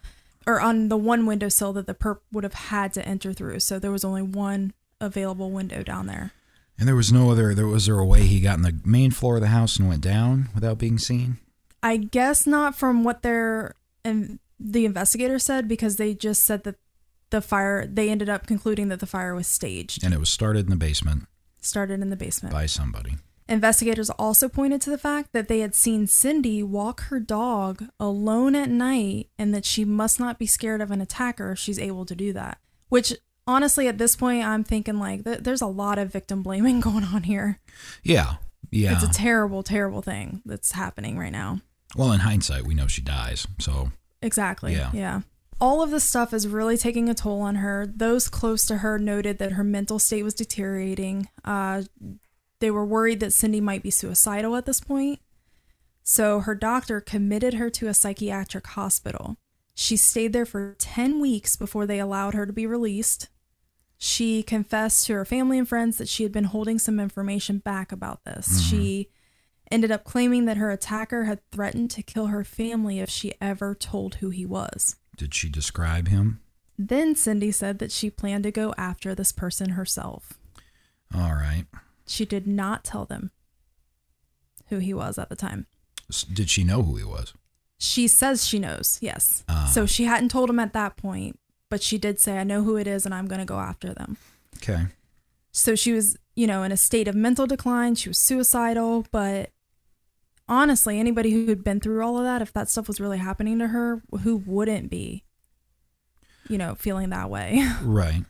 or 0.46 0.60
on 0.60 0.88
the 0.88 0.96
one 0.96 1.26
windowsill 1.26 1.72
that 1.74 1.86
the 1.86 1.94
perp 1.94 2.20
would 2.32 2.44
have 2.44 2.54
had 2.54 2.92
to 2.94 3.06
enter 3.06 3.32
through. 3.32 3.60
So 3.60 3.78
there 3.78 3.92
was 3.92 4.04
only 4.04 4.22
one 4.22 4.72
available 5.00 5.50
window 5.50 5.82
down 5.82 6.06
there. 6.06 6.32
And 6.78 6.88
there 6.88 6.96
was 6.96 7.12
no 7.12 7.30
other. 7.30 7.54
There 7.54 7.66
was 7.66 7.86
there 7.86 7.98
a 7.98 8.04
way 8.04 8.22
he 8.22 8.40
got 8.40 8.56
in 8.56 8.62
the 8.62 8.80
main 8.84 9.10
floor 9.10 9.36
of 9.36 9.42
the 9.42 9.48
house 9.48 9.78
and 9.78 9.88
went 9.88 10.00
down 10.00 10.48
without 10.54 10.78
being 10.78 10.98
seen? 10.98 11.38
I 11.82 11.98
guess 11.98 12.46
not 12.46 12.74
from 12.74 13.04
what 13.04 13.22
their 13.22 13.74
and 14.04 14.38
the 14.58 14.84
investigator 14.84 15.38
said 15.38 15.68
because 15.68 15.96
they 15.96 16.14
just 16.14 16.44
said 16.44 16.64
that 16.64 16.76
the 17.30 17.40
fire 17.40 17.86
they 17.86 18.08
ended 18.10 18.28
up 18.28 18.46
concluding 18.46 18.88
that 18.88 19.00
the 19.00 19.06
fire 19.06 19.34
was 19.34 19.46
staged 19.46 20.04
And 20.04 20.14
it 20.14 20.20
was 20.20 20.30
started 20.30 20.66
in 20.66 20.70
the 20.70 20.76
basement 20.76 21.26
started 21.60 22.00
in 22.00 22.10
the 22.10 22.16
basement 22.16 22.52
by 22.52 22.66
somebody. 22.66 23.16
investigators 23.48 24.10
also 24.10 24.48
pointed 24.48 24.80
to 24.82 24.90
the 24.90 24.98
fact 24.98 25.32
that 25.32 25.48
they 25.48 25.60
had 25.60 25.74
seen 25.74 26.06
cindy 26.06 26.62
walk 26.62 27.02
her 27.04 27.18
dog 27.18 27.84
alone 27.98 28.54
at 28.54 28.68
night 28.68 29.28
and 29.38 29.52
that 29.54 29.64
she 29.64 29.84
must 29.84 30.20
not 30.20 30.38
be 30.38 30.46
scared 30.46 30.80
of 30.80 30.90
an 30.90 31.00
attacker 31.00 31.52
if 31.52 31.58
she's 31.58 31.78
able 31.78 32.04
to 32.06 32.14
do 32.14 32.32
that 32.32 32.58
which 32.88 33.14
honestly 33.46 33.88
at 33.88 33.98
this 33.98 34.16
point 34.16 34.44
i'm 34.44 34.64
thinking 34.64 34.98
like 34.98 35.24
th- 35.24 35.40
there's 35.40 35.60
a 35.62 35.66
lot 35.66 35.98
of 35.98 36.12
victim 36.12 36.42
blaming 36.42 36.80
going 36.88 37.04
on 37.04 37.24
here 37.24 37.60
Yeah. 38.02 38.34
Yeah. 38.70 38.94
it's 38.94 39.04
a 39.04 39.12
terrible 39.12 39.62
terrible 39.62 40.02
thing 40.02 40.42
that's 40.44 40.72
happening 40.72 41.18
right 41.18 41.32
now 41.32 41.60
well, 41.96 42.12
in 42.12 42.20
hindsight, 42.20 42.64
we 42.66 42.74
know 42.74 42.86
she 42.86 43.02
dies. 43.02 43.46
So 43.60 43.92
Exactly. 44.22 44.72
Yeah. 44.72 44.90
Yeah. 44.92 45.20
All 45.60 45.82
of 45.82 45.90
this 45.90 46.04
stuff 46.04 46.32
is 46.34 46.48
really 46.48 46.76
taking 46.76 47.08
a 47.08 47.14
toll 47.14 47.40
on 47.40 47.56
her. 47.56 47.86
Those 47.86 48.28
close 48.28 48.66
to 48.66 48.78
her 48.78 48.98
noted 48.98 49.38
that 49.38 49.52
her 49.52 49.62
mental 49.64 49.98
state 49.98 50.24
was 50.24 50.34
deteriorating. 50.34 51.28
Uh, 51.44 51.82
they 52.58 52.70
were 52.70 52.84
worried 52.84 53.20
that 53.20 53.32
Cindy 53.32 53.60
might 53.60 53.82
be 53.82 53.90
suicidal 53.90 54.56
at 54.56 54.66
this 54.66 54.80
point. 54.80 55.20
So 56.02 56.40
her 56.40 56.54
doctor 56.54 57.00
committed 57.00 57.54
her 57.54 57.70
to 57.70 57.86
a 57.86 57.94
psychiatric 57.94 58.66
hospital. 58.66 59.36
She 59.74 59.96
stayed 59.96 60.32
there 60.32 60.46
for 60.46 60.74
10 60.78 61.20
weeks 61.20 61.56
before 61.56 61.86
they 61.86 61.98
allowed 62.00 62.34
her 62.34 62.46
to 62.46 62.52
be 62.52 62.66
released. 62.66 63.28
She 64.04 64.42
confessed 64.42 65.06
to 65.06 65.14
her 65.14 65.24
family 65.24 65.58
and 65.58 65.66
friends 65.66 65.96
that 65.96 66.10
she 66.10 66.24
had 66.24 66.32
been 66.32 66.44
holding 66.44 66.78
some 66.78 67.00
information 67.00 67.56
back 67.56 67.90
about 67.90 68.22
this. 68.24 68.46
Mhm. 68.48 68.68
She 68.70 69.08
ended 69.70 69.90
up 69.90 70.04
claiming 70.04 70.44
that 70.44 70.58
her 70.58 70.70
attacker 70.70 71.24
had 71.24 71.40
threatened 71.50 71.90
to 71.92 72.02
kill 72.02 72.26
her 72.26 72.44
family 72.44 73.00
if 73.00 73.08
she 73.08 73.32
ever 73.40 73.74
told 73.74 74.16
who 74.16 74.28
he 74.28 74.44
was. 74.44 74.96
did 75.16 75.32
she 75.32 75.48
describe 75.48 76.08
him? 76.08 76.40
Then 76.76 77.14
Cindy 77.16 77.50
said 77.50 77.78
that 77.78 77.92
she 77.92 78.10
planned 78.10 78.42
to 78.44 78.50
go 78.50 78.74
after 78.76 79.14
this 79.14 79.32
person 79.32 79.70
herself. 79.70 80.34
All 81.14 81.32
right. 81.32 81.64
She 82.06 82.26
did 82.26 82.46
not 82.46 82.84
tell 82.84 83.06
them 83.06 83.30
who 84.66 84.80
he 84.80 84.92
was 84.92 85.16
at 85.16 85.30
the 85.30 85.36
time. 85.36 85.66
Did 86.30 86.50
she 86.50 86.62
know 86.62 86.82
who 86.82 86.96
he 86.96 87.04
was? 87.04 87.32
She 87.78 88.06
says 88.06 88.44
she 88.46 88.58
knows, 88.58 88.98
yes. 89.00 89.44
Ah. 89.48 89.70
So 89.72 89.86
she 89.86 90.04
hadn't 90.04 90.30
told 90.30 90.50
him 90.50 90.58
at 90.58 90.72
that 90.74 90.96
point, 90.98 91.38
but 91.74 91.82
she 91.82 91.98
did 91.98 92.20
say, 92.20 92.38
I 92.38 92.44
know 92.44 92.62
who 92.62 92.76
it 92.76 92.86
is 92.86 93.04
and 93.04 93.12
I'm 93.12 93.26
going 93.26 93.40
to 93.40 93.44
go 93.44 93.58
after 93.58 93.92
them. 93.92 94.16
Okay. 94.58 94.86
So 95.50 95.74
she 95.74 95.92
was, 95.92 96.16
you 96.36 96.46
know, 96.46 96.62
in 96.62 96.70
a 96.70 96.76
state 96.76 97.08
of 97.08 97.16
mental 97.16 97.48
decline. 97.48 97.96
She 97.96 98.08
was 98.08 98.16
suicidal. 98.16 99.06
But 99.10 99.50
honestly, 100.48 101.00
anybody 101.00 101.32
who 101.32 101.48
had 101.48 101.64
been 101.64 101.80
through 101.80 102.00
all 102.06 102.16
of 102.16 102.22
that, 102.22 102.40
if 102.40 102.52
that 102.52 102.70
stuff 102.70 102.86
was 102.86 103.00
really 103.00 103.18
happening 103.18 103.58
to 103.58 103.66
her, 103.66 104.02
who 104.22 104.36
wouldn't 104.36 104.88
be, 104.88 105.24
you 106.48 106.58
know, 106.58 106.76
feeling 106.76 107.10
that 107.10 107.28
way? 107.28 107.68
Right. 107.82 108.22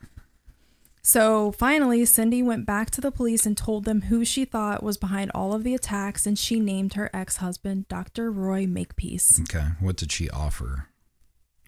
So 1.03 1.51
finally, 1.51 2.03
Cindy 2.05 2.41
went 2.41 2.65
back 2.65 2.89
to 2.89 2.99
the 2.99 3.11
police 3.11 3.45
and 3.45 3.55
told 3.55 3.85
them 3.85 4.01
who 4.09 4.25
she 4.25 4.43
thought 4.43 4.81
was 4.81 4.97
behind 4.97 5.29
all 5.35 5.53
of 5.53 5.63
the 5.63 5.75
attacks, 5.75 6.25
and 6.25 6.35
she 6.35 6.59
named 6.59 6.95
her 6.95 7.11
ex 7.13 7.37
husband, 7.37 7.87
Dr. 7.89 8.31
Roy 8.31 8.65
Makepeace. 8.65 9.39
Okay. 9.41 9.67
What 9.79 9.97
did 9.97 10.11
she 10.11 10.31
offer 10.31 10.87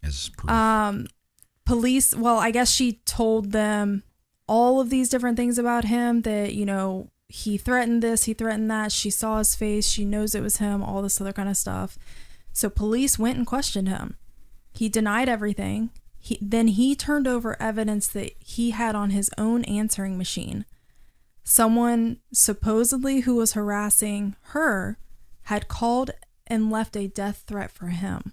as 0.02 0.30
proof? 0.30 0.50
Um, 0.50 1.06
police, 1.68 2.16
well, 2.16 2.38
I 2.38 2.52
guess 2.52 2.72
she 2.72 2.94
told 3.06 3.52
them 3.52 4.04
all 4.48 4.80
of 4.80 4.90
these 4.90 5.10
different 5.10 5.36
things 5.36 5.60
about 5.60 5.84
him 5.84 6.22
that, 6.22 6.54
you 6.54 6.66
know, 6.66 7.12
he 7.28 7.58
threatened 7.58 8.02
this, 8.02 8.24
he 8.24 8.34
threatened 8.34 8.72
that. 8.72 8.94
She 8.94 9.10
saw 9.10 9.40
his 9.40 9.54
face, 9.54 9.86
she 9.86 10.06
knows 10.06 10.34
it 10.34 10.42
was 10.42 10.58
him, 10.58 10.82
all 10.82 11.02
this 11.02 11.20
other 11.20 11.34
kind 11.34 11.50
of 11.50 11.58
stuff. 11.58 11.98
So 12.54 12.70
police 12.70 13.20
went 13.20 13.38
and 13.38 13.46
questioned 13.46 13.90
him. 13.90 14.16
He 14.74 14.88
denied 14.88 15.28
everything. 15.28 15.90
He, 16.18 16.40
then 16.42 16.70
he 16.70 16.96
turned 16.96 17.28
over 17.28 17.62
evidence 17.62 18.08
that 18.08 18.32
he 18.40 18.72
had 18.72 18.96
on 18.96 19.10
his 19.10 19.30
own 19.38 19.66
answering 19.66 20.18
machine. 20.18 20.66
Someone 21.44 22.20
supposedly 22.32 23.22
who 23.22 23.36
was 23.36 23.54
harassing 23.54 24.38
her 24.54 24.98
had 25.44 25.68
called 25.68 26.12
and 26.48 26.72
left 26.72 26.96
a 26.96 27.08
death 27.08 27.44
threat 27.46 27.72
for 27.72 27.88
him. 27.88 28.32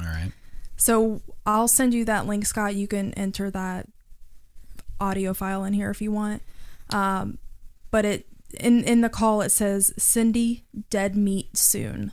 All 0.00 0.06
right. 0.06 0.32
So 0.76 1.22
I'll 1.46 1.68
send 1.68 1.94
you 1.94 2.04
that 2.04 2.26
link, 2.26 2.46
Scott. 2.46 2.74
You 2.74 2.88
can 2.88 3.12
enter 3.14 3.50
that 3.50 3.86
audio 5.00 5.34
file 5.34 5.64
in 5.64 5.72
here 5.72 5.90
if 5.90 6.00
you 6.00 6.12
want. 6.12 6.42
Um, 6.90 7.38
but 7.90 8.04
it 8.04 8.26
in 8.60 8.84
in 8.84 9.00
the 9.00 9.08
call 9.08 9.40
it 9.40 9.50
says 9.50 9.92
Cindy 9.96 10.64
dead 10.90 11.16
meat 11.16 11.56
soon, 11.56 12.12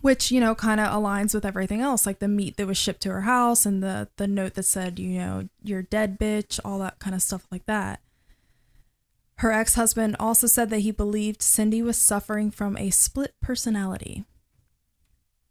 which 0.00 0.30
you 0.30 0.40
know 0.40 0.54
kind 0.54 0.80
of 0.80 0.88
aligns 0.88 1.34
with 1.34 1.44
everything 1.44 1.80
else, 1.80 2.06
like 2.06 2.18
the 2.18 2.28
meat 2.28 2.56
that 2.56 2.66
was 2.66 2.78
shipped 2.78 3.02
to 3.02 3.10
her 3.10 3.22
house 3.22 3.66
and 3.66 3.82
the 3.82 4.08
the 4.16 4.26
note 4.26 4.54
that 4.54 4.64
said 4.64 4.98
you 4.98 5.18
know 5.18 5.48
you're 5.62 5.82
dead 5.82 6.18
bitch, 6.18 6.58
all 6.64 6.78
that 6.78 6.98
kind 6.98 7.14
of 7.14 7.22
stuff 7.22 7.46
like 7.50 7.66
that. 7.66 8.00
Her 9.36 9.52
ex 9.52 9.74
husband 9.74 10.16
also 10.18 10.46
said 10.46 10.70
that 10.70 10.80
he 10.80 10.90
believed 10.90 11.42
Cindy 11.42 11.80
was 11.80 11.96
suffering 11.96 12.50
from 12.50 12.76
a 12.76 12.90
split 12.90 13.34
personality. 13.40 14.24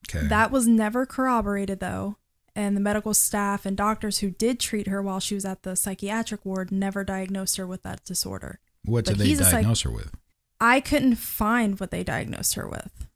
Okay. 0.09 0.27
That 0.27 0.51
was 0.51 0.67
never 0.67 1.05
corroborated 1.05 1.79
though, 1.79 2.17
and 2.57 2.75
the 2.75 2.81
medical 2.81 3.13
staff 3.13 3.67
and 3.67 3.77
doctors 3.77 4.17
who 4.17 4.31
did 4.31 4.59
treat 4.59 4.87
her 4.87 4.99
while 4.99 5.19
she 5.19 5.35
was 5.35 5.45
at 5.45 5.61
the 5.61 5.75
psychiatric 5.75 6.43
ward 6.43 6.71
never 6.71 7.03
diagnosed 7.03 7.55
her 7.57 7.67
with 7.67 7.83
that 7.83 8.03
disorder. 8.03 8.59
What 8.83 9.05
did 9.05 9.19
they 9.19 9.31
a 9.33 9.35
psych- 9.37 9.51
diagnose 9.51 9.81
her 9.83 9.91
with? 9.91 10.11
I 10.59 10.79
couldn't 10.79 11.17
find 11.17 11.79
what 11.79 11.91
they 11.91 12.03
diagnosed 12.03 12.55
her 12.55 12.67
with. 12.67 13.07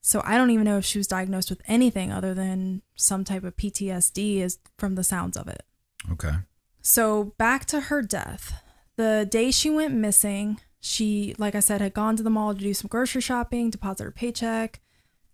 So 0.00 0.22
I 0.24 0.38
don't 0.38 0.50
even 0.50 0.64
know 0.64 0.78
if 0.78 0.86
she 0.86 0.98
was 0.98 1.06
diagnosed 1.06 1.50
with 1.50 1.60
anything 1.68 2.10
other 2.10 2.32
than 2.32 2.80
some 2.94 3.24
type 3.24 3.44
of 3.44 3.58
PTSD 3.58 4.38
is 4.38 4.58
from 4.78 4.94
the 4.94 5.04
sounds 5.04 5.36
of 5.36 5.48
it. 5.48 5.64
Okay. 6.10 6.32
So 6.80 7.34
back 7.36 7.66
to 7.66 7.80
her 7.80 8.00
death. 8.00 8.54
The 8.96 9.28
day 9.30 9.50
she 9.50 9.68
went 9.68 9.92
missing, 9.92 10.60
she, 10.80 11.34
like 11.36 11.54
I 11.54 11.60
said, 11.60 11.82
had 11.82 11.92
gone 11.92 12.16
to 12.16 12.22
the 12.22 12.30
mall 12.30 12.54
to 12.54 12.60
do 12.60 12.72
some 12.72 12.88
grocery 12.88 13.20
shopping, 13.20 13.68
deposit 13.68 14.04
her 14.04 14.10
paycheck. 14.10 14.80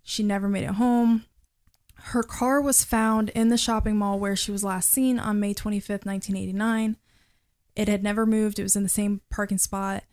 She 0.02 0.24
never 0.24 0.48
made 0.48 0.64
it 0.64 0.74
home. 0.74 1.24
Her 2.00 2.22
car 2.22 2.60
was 2.60 2.84
found 2.84 3.30
in 3.30 3.48
the 3.48 3.58
shopping 3.58 3.96
mall 3.96 4.18
where 4.18 4.36
she 4.36 4.50
was 4.52 4.64
last 4.64 4.90
seen 4.90 5.18
on 5.18 5.40
May 5.40 5.54
25th, 5.54 6.06
1989. 6.06 6.96
It 7.76 7.88
had 7.88 8.02
never 8.02 8.26
moved, 8.26 8.58
it 8.58 8.62
was 8.62 8.76
in 8.76 8.82
the 8.82 8.88
same 8.88 9.20
parking 9.30 9.58
spot. 9.58 10.04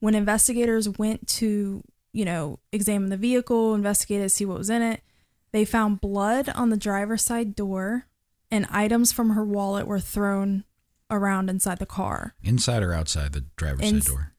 When 0.00 0.14
investigators 0.14 0.88
went 0.88 1.28
to, 1.28 1.82
you 2.12 2.24
know, 2.24 2.58
examine 2.72 3.10
the 3.10 3.16
vehicle, 3.16 3.74
investigate 3.74 4.20
it, 4.20 4.30
see 4.30 4.44
what 4.44 4.58
was 4.58 4.70
in 4.70 4.82
it, 4.82 5.02
they 5.52 5.64
found 5.64 6.00
blood 6.00 6.48
on 6.48 6.70
the 6.70 6.76
driver's 6.76 7.22
side 7.22 7.54
door 7.54 8.06
and 8.50 8.66
items 8.70 9.12
from 9.12 9.30
her 9.30 9.44
wallet 9.44 9.86
were 9.86 10.00
thrown 10.00 10.64
around 11.10 11.50
inside 11.50 11.78
the 11.78 11.86
car. 11.86 12.34
Inside 12.42 12.82
or 12.82 12.92
outside 12.92 13.32
the 13.32 13.44
driver's 13.56 13.90
Ins- 13.90 14.06
side 14.06 14.12
door? 14.12 14.31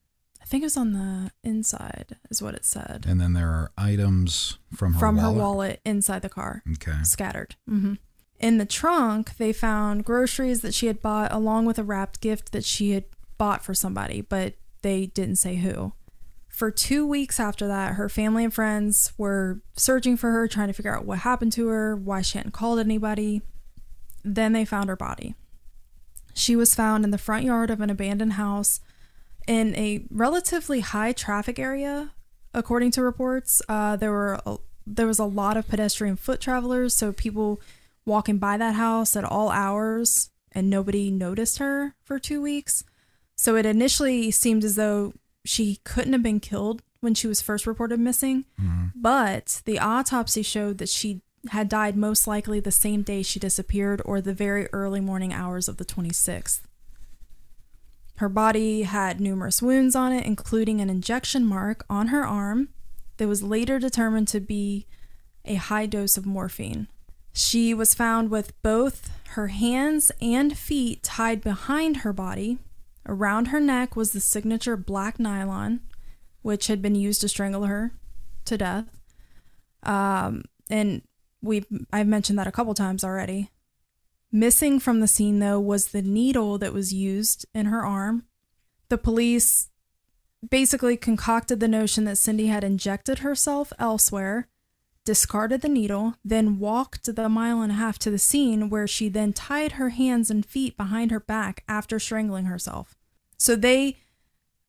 I 0.53 0.55
think 0.55 0.61
it 0.61 0.65
was 0.65 0.77
on 0.77 0.93
the 0.93 1.31
inside, 1.43 2.15
is 2.29 2.39
what 2.39 2.53
it 2.53 2.63
said. 2.63 3.05
And 3.07 3.19
then 3.19 3.33
there 3.33 3.49
are 3.49 3.71
items 3.75 4.59
from 4.71 4.93
her 4.93 4.99
from 4.99 5.15
wallet. 5.15 5.33
her 5.33 5.39
wallet 5.41 5.81
inside 5.83 6.21
the 6.21 6.29
car, 6.29 6.61
Okay. 6.73 7.01
scattered. 7.01 7.55
hmm 7.67 7.95
In 8.39 8.59
the 8.59 8.65
trunk, 8.67 9.37
they 9.37 9.51
found 9.51 10.05
groceries 10.05 10.61
that 10.61 10.75
she 10.75 10.85
had 10.85 11.01
bought, 11.01 11.31
along 11.31 11.65
with 11.65 11.79
a 11.79 11.83
wrapped 11.83 12.21
gift 12.21 12.51
that 12.51 12.63
she 12.63 12.91
had 12.91 13.05
bought 13.39 13.65
for 13.65 13.73
somebody, 13.73 14.21
but 14.21 14.53
they 14.83 15.07
didn't 15.07 15.37
say 15.37 15.55
who. 15.55 15.93
For 16.49 16.69
two 16.69 17.07
weeks 17.07 17.39
after 17.39 17.65
that, 17.65 17.95
her 17.95 18.07
family 18.07 18.43
and 18.43 18.53
friends 18.53 19.11
were 19.17 19.59
searching 19.75 20.17
for 20.17 20.29
her, 20.29 20.47
trying 20.47 20.67
to 20.67 20.73
figure 20.73 20.95
out 20.95 21.03
what 21.07 21.17
happened 21.19 21.53
to 21.53 21.69
her, 21.69 21.95
why 21.95 22.21
she 22.21 22.37
hadn't 22.37 22.51
called 22.51 22.77
anybody. 22.77 23.41
Then 24.23 24.53
they 24.53 24.65
found 24.65 24.89
her 24.89 24.95
body. 24.95 25.33
She 26.35 26.55
was 26.55 26.75
found 26.75 27.03
in 27.03 27.09
the 27.09 27.17
front 27.17 27.43
yard 27.43 27.71
of 27.71 27.81
an 27.81 27.89
abandoned 27.89 28.33
house 28.33 28.81
in 29.47 29.75
a 29.75 30.05
relatively 30.09 30.79
high 30.81 31.11
traffic 31.11 31.59
area, 31.59 32.11
according 32.53 32.91
to 32.91 33.01
reports. 33.01 33.61
Uh, 33.67 33.95
there 33.95 34.11
were 34.11 34.39
a, 34.45 34.57
there 34.85 35.07
was 35.07 35.19
a 35.19 35.25
lot 35.25 35.57
of 35.57 35.67
pedestrian 35.67 36.15
foot 36.15 36.41
travelers, 36.41 36.93
so 36.93 37.11
people 37.11 37.61
walking 38.05 38.37
by 38.37 38.57
that 38.57 38.75
house 38.75 39.15
at 39.15 39.23
all 39.23 39.49
hours, 39.49 40.29
and 40.51 40.69
nobody 40.69 41.09
noticed 41.09 41.57
her 41.59 41.95
for 42.03 42.19
two 42.19 42.41
weeks. 42.41 42.83
So 43.35 43.55
it 43.55 43.65
initially 43.65 44.29
seemed 44.31 44.63
as 44.63 44.75
though 44.75 45.13
she 45.45 45.79
couldn't 45.83 46.13
have 46.13 46.23
been 46.23 46.39
killed 46.39 46.81
when 46.99 47.13
she 47.13 47.27
was 47.27 47.41
first 47.41 47.65
reported 47.67 47.99
missing, 47.99 48.45
but 48.95 49.61
the 49.65 49.79
autopsy 49.79 50.41
showed 50.41 50.77
that 50.77 50.89
she 50.89 51.21
had 51.49 51.67
died 51.67 51.97
most 51.97 52.25
likely 52.27 52.61
the 52.61 52.71
same 52.71 53.01
day 53.01 53.21
she 53.21 53.39
disappeared 53.39 54.01
or 54.05 54.21
the 54.21 54.33
very 54.33 54.67
early 54.71 55.01
morning 55.01 55.33
hours 55.33 55.67
of 55.67 55.75
the 55.75 55.83
26th. 55.83 56.61
Her 58.17 58.29
body 58.29 58.83
had 58.83 59.19
numerous 59.19 59.61
wounds 59.61 59.95
on 59.95 60.11
it, 60.11 60.25
including 60.25 60.81
an 60.81 60.89
injection 60.89 61.45
mark 61.45 61.85
on 61.89 62.07
her 62.07 62.25
arm 62.25 62.69
that 63.17 63.27
was 63.27 63.43
later 63.43 63.79
determined 63.79 64.27
to 64.29 64.39
be 64.39 64.85
a 65.45 65.55
high 65.55 65.85
dose 65.85 66.17
of 66.17 66.25
morphine. 66.25 66.87
She 67.33 67.73
was 67.73 67.95
found 67.95 68.29
with 68.29 68.59
both 68.61 69.09
her 69.29 69.47
hands 69.47 70.11
and 70.21 70.57
feet 70.57 71.01
tied 71.01 71.41
behind 71.41 71.97
her 71.97 72.13
body. 72.13 72.59
Around 73.07 73.47
her 73.47 73.59
neck 73.59 73.95
was 73.95 74.11
the 74.11 74.19
signature 74.19 74.77
black 74.77 75.19
nylon, 75.19 75.81
which 76.43 76.67
had 76.67 76.81
been 76.81 76.95
used 76.95 77.21
to 77.21 77.27
strangle 77.27 77.65
her 77.65 77.91
to 78.45 78.57
death. 78.57 78.85
Um, 79.81 80.45
and 80.69 81.01
we've 81.41 81.65
I've 81.91 82.07
mentioned 82.07 82.37
that 82.39 82.47
a 82.47 82.51
couple 82.51 82.73
times 82.73 83.03
already. 83.03 83.49
Missing 84.35 84.79
from 84.79 84.99
the 84.99 85.07
scene, 85.07 85.37
though, 85.37 85.59
was 85.59 85.89
the 85.89 86.01
needle 86.01 86.57
that 86.57 86.73
was 86.73 86.91
used 86.91 87.45
in 87.53 87.67
her 87.67 87.85
arm. 87.85 88.23
The 88.89 88.97
police 88.97 89.69
basically 90.49 90.97
concocted 90.97 91.59
the 91.59 91.67
notion 91.67 92.05
that 92.05 92.17
Cindy 92.17 92.47
had 92.47 92.63
injected 92.63 93.19
herself 93.19 93.71
elsewhere, 93.77 94.47
discarded 95.05 95.61
the 95.61 95.69
needle, 95.69 96.15
then 96.25 96.57
walked 96.57 97.15
the 97.15 97.29
mile 97.29 97.61
and 97.61 97.73
a 97.73 97.75
half 97.75 97.99
to 97.99 98.09
the 98.09 98.17
scene 98.17 98.71
where 98.71 98.87
she 98.87 99.07
then 99.07 99.33
tied 99.33 99.73
her 99.73 99.89
hands 99.89 100.31
and 100.31 100.43
feet 100.43 100.75
behind 100.75 101.11
her 101.11 101.19
back 101.19 101.63
after 101.67 101.99
strangling 101.99 102.45
herself. 102.45 102.95
So 103.37 103.55
they, 103.55 103.97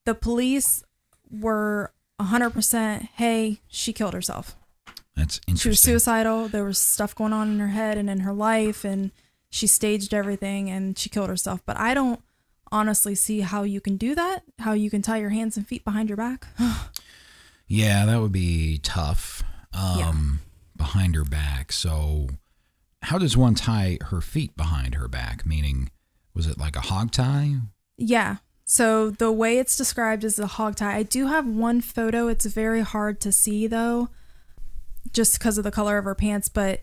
the 0.04 0.14
police 0.14 0.84
were 1.30 1.94
100% 2.20 3.08
hey, 3.14 3.60
she 3.68 3.94
killed 3.94 4.12
herself. 4.12 4.56
That's 5.16 5.40
interesting. 5.46 5.56
She 5.56 5.68
was 5.70 5.80
suicidal. 5.80 6.48
There 6.48 6.64
was 6.64 6.78
stuff 6.78 7.14
going 7.14 7.32
on 7.32 7.48
in 7.48 7.60
her 7.60 7.68
head 7.68 7.96
and 7.96 8.10
in 8.10 8.20
her 8.20 8.34
life, 8.34 8.84
and 8.84 9.10
she 9.54 9.68
staged 9.68 10.12
everything 10.12 10.68
and 10.68 10.98
she 10.98 11.08
killed 11.08 11.28
herself. 11.28 11.60
But 11.64 11.78
I 11.78 11.94
don't 11.94 12.20
honestly 12.72 13.14
see 13.14 13.40
how 13.40 13.62
you 13.62 13.80
can 13.80 13.96
do 13.96 14.16
that, 14.16 14.42
how 14.58 14.72
you 14.72 14.90
can 14.90 15.00
tie 15.00 15.18
your 15.18 15.30
hands 15.30 15.56
and 15.56 15.64
feet 15.64 15.84
behind 15.84 16.08
your 16.08 16.16
back. 16.16 16.46
Yeah, 17.66 18.04
that 18.04 18.20
would 18.20 18.30
be 18.30 18.78
tough. 18.82 19.42
Um, 19.72 20.40
behind 20.76 21.16
her 21.16 21.24
back. 21.24 21.72
So, 21.72 22.28
how 23.00 23.16
does 23.16 23.38
one 23.38 23.54
tie 23.54 23.96
her 24.10 24.20
feet 24.20 24.54
behind 24.54 24.96
her 24.96 25.08
back? 25.08 25.46
Meaning, 25.46 25.90
was 26.34 26.46
it 26.46 26.58
like 26.58 26.76
a 26.76 26.82
hog 26.82 27.10
tie? 27.10 27.54
yeah. 27.96 28.36
So 28.66 29.08
the 29.08 29.32
way 29.32 29.56
it's 29.56 29.78
described 29.78 30.24
is 30.24 30.38
a 30.38 30.46
hog 30.46 30.76
tie. 30.76 30.94
I 30.94 31.04
do 31.04 31.26
have 31.28 31.46
one 31.46 31.80
photo. 31.80 32.28
It's 32.28 32.44
very 32.44 32.82
hard 32.82 33.18
to 33.22 33.32
see 33.32 33.66
though, 33.66 34.10
just 35.10 35.38
because 35.38 35.56
of 35.56 35.64
the 35.64 35.70
color 35.70 35.96
of 35.96 36.04
her 36.04 36.14
pants. 36.14 36.50
But 36.50 36.82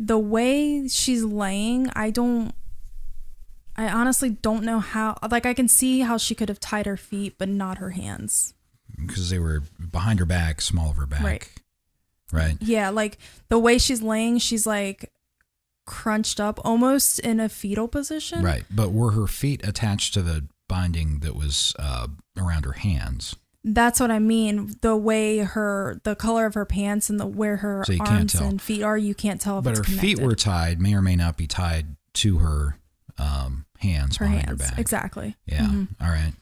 the 0.00 0.18
way 0.18 0.88
she's 0.88 1.22
laying, 1.22 1.90
I 1.94 2.10
don't. 2.10 2.52
I 3.76 3.88
honestly 3.88 4.30
don't 4.30 4.64
know 4.64 4.80
how. 4.80 5.16
Like, 5.30 5.46
I 5.46 5.54
can 5.54 5.68
see 5.68 6.00
how 6.00 6.16
she 6.16 6.34
could 6.34 6.48
have 6.48 6.58
tied 6.58 6.86
her 6.86 6.96
feet, 6.96 7.34
but 7.38 7.48
not 7.48 7.78
her 7.78 7.90
hands. 7.90 8.54
Because 8.98 9.30
they 9.30 9.38
were 9.38 9.62
behind 9.90 10.18
her 10.18 10.26
back, 10.26 10.60
small 10.60 10.90
of 10.90 10.96
her 10.96 11.06
back. 11.06 11.22
Right. 11.22 11.48
Right. 12.32 12.56
Yeah, 12.60 12.90
like 12.90 13.18
the 13.48 13.58
way 13.58 13.78
she's 13.78 14.02
laying, 14.02 14.38
she's 14.38 14.66
like 14.66 15.10
crunched 15.86 16.40
up, 16.40 16.60
almost 16.64 17.18
in 17.18 17.40
a 17.40 17.48
fetal 17.48 17.88
position. 17.88 18.42
Right. 18.42 18.64
But 18.70 18.92
were 18.92 19.12
her 19.12 19.26
feet 19.26 19.66
attached 19.66 20.14
to 20.14 20.22
the 20.22 20.46
binding 20.68 21.20
that 21.20 21.34
was 21.34 21.74
uh, 21.78 22.06
around 22.38 22.64
her 22.64 22.72
hands. 22.72 23.34
That's 23.62 24.00
what 24.00 24.10
I 24.10 24.18
mean. 24.18 24.74
The 24.80 24.96
way 24.96 25.38
her, 25.38 26.00
the 26.04 26.16
color 26.16 26.46
of 26.46 26.54
her 26.54 26.64
pants 26.64 27.10
and 27.10 27.20
the 27.20 27.26
where 27.26 27.58
her 27.58 27.84
So 27.86 27.94
arms 28.00 28.34
and 28.34 28.60
feet 28.60 28.82
are, 28.82 28.96
you 28.96 29.14
can't 29.14 29.40
tell 29.40 29.58
if 29.58 29.64
but 29.64 29.70
it's 29.70 29.78
her 29.80 29.84
connected. 29.84 30.16
feet 30.16 30.20
were 30.20 30.34
tied, 30.34 30.80
may 30.80 30.94
or 30.94 31.02
may 31.02 31.14
not 31.16 31.36
be 31.36 31.46
tied 31.46 31.96
to 32.14 32.38
her 32.38 32.78
um, 33.18 33.66
hands 33.78 34.16
her 34.16 34.24
behind 34.24 34.46
hands. 34.46 34.62
her 34.62 34.68
back. 34.70 34.78
Exactly. 34.78 35.36
Yeah. 35.44 35.66
Mhm. 35.66 35.88
All 36.00 36.08
right. 36.08 36.32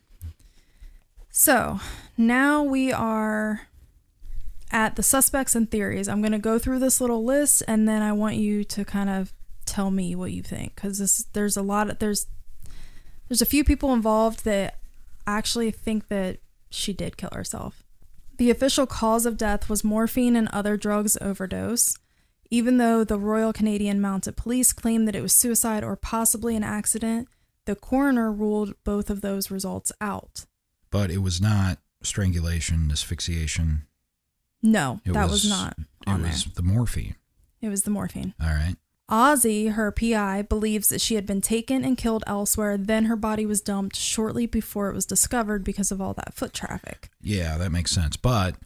So 1.30 1.80
now 2.16 2.62
we 2.62 2.92
are 2.92 3.62
at 4.70 4.96
the 4.96 5.02
suspects 5.02 5.54
and 5.54 5.70
theories. 5.70 6.08
I'm 6.08 6.20
going 6.20 6.32
to 6.32 6.38
go 6.38 6.58
through 6.58 6.78
this 6.78 7.00
little 7.00 7.24
list 7.24 7.62
and 7.66 7.88
then 7.88 8.02
I 8.02 8.12
want 8.12 8.36
you 8.36 8.64
to 8.64 8.84
kind 8.84 9.08
of 9.10 9.32
tell 9.66 9.90
me 9.90 10.14
what 10.14 10.32
you 10.32 10.42
think 10.42 10.74
because 10.74 11.26
there's 11.32 11.56
a 11.56 11.62
lot 11.62 11.90
of 11.90 11.98
there's 11.98 12.26
there's 13.28 13.42
a 13.42 13.46
few 13.46 13.62
people 13.64 13.92
involved 13.92 14.44
that 14.44 14.78
actually 15.26 15.70
think 15.70 16.08
that 16.08 16.38
she 16.70 16.92
did 16.92 17.16
kill 17.16 17.30
herself. 17.32 17.82
The 18.36 18.50
official 18.50 18.86
cause 18.86 19.26
of 19.26 19.36
death 19.36 19.68
was 19.68 19.82
morphine 19.82 20.36
and 20.36 20.48
other 20.48 20.76
drugs 20.76 21.16
overdose. 21.20 21.96
Even 22.50 22.78
though 22.78 23.04
the 23.04 23.18
Royal 23.18 23.52
Canadian 23.52 24.00
Mounted 24.00 24.36
Police 24.36 24.72
claimed 24.72 25.06
that 25.06 25.16
it 25.16 25.22
was 25.22 25.34
suicide 25.34 25.84
or 25.84 25.96
possibly 25.96 26.56
an 26.56 26.64
accident, 26.64 27.28
the 27.66 27.74
coroner 27.74 28.32
ruled 28.32 28.74
both 28.84 29.10
of 29.10 29.20
those 29.20 29.50
results 29.50 29.92
out. 30.00 30.46
But 30.90 31.10
it 31.10 31.18
was 31.18 31.40
not 31.40 31.78
strangulation, 32.02 32.90
asphyxiation. 32.90 33.82
No, 34.62 35.00
It 35.04 35.12
that 35.12 35.28
was, 35.30 35.48
not 35.48 35.76
on 36.06 36.20
it 36.20 36.22
there. 36.22 36.32
was 36.32 36.44
the 36.44 36.62
morphine. 36.62 37.16
It 37.60 37.68
was 37.68 37.82
the 37.82 37.90
morphine. 37.90 38.34
All 38.40 38.48
right. 38.48 38.76
Ozzy, 39.10 39.72
her 39.72 39.90
PI, 39.90 40.42
believes 40.42 40.88
that 40.88 41.00
she 41.00 41.14
had 41.14 41.24
been 41.24 41.40
taken 41.40 41.82
and 41.82 41.96
killed 41.96 42.24
elsewhere, 42.26 42.76
then 42.76 43.06
her 43.06 43.16
body 43.16 43.46
was 43.46 43.62
dumped 43.62 43.96
shortly 43.96 44.46
before 44.46 44.90
it 44.90 44.94
was 44.94 45.06
discovered 45.06 45.64
because 45.64 45.90
of 45.90 46.00
all 46.00 46.12
that 46.14 46.34
foot 46.34 46.52
traffic. 46.52 47.08
Yeah, 47.22 47.56
that 47.56 47.72
makes 47.72 47.90
sense. 47.90 48.16
But 48.16 48.56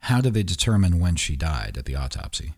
how 0.00 0.20
did 0.20 0.34
they 0.34 0.44
determine 0.44 1.00
when 1.00 1.16
she 1.16 1.34
died 1.34 1.76
at 1.76 1.84
the 1.84 1.96
autopsy? 1.96 2.54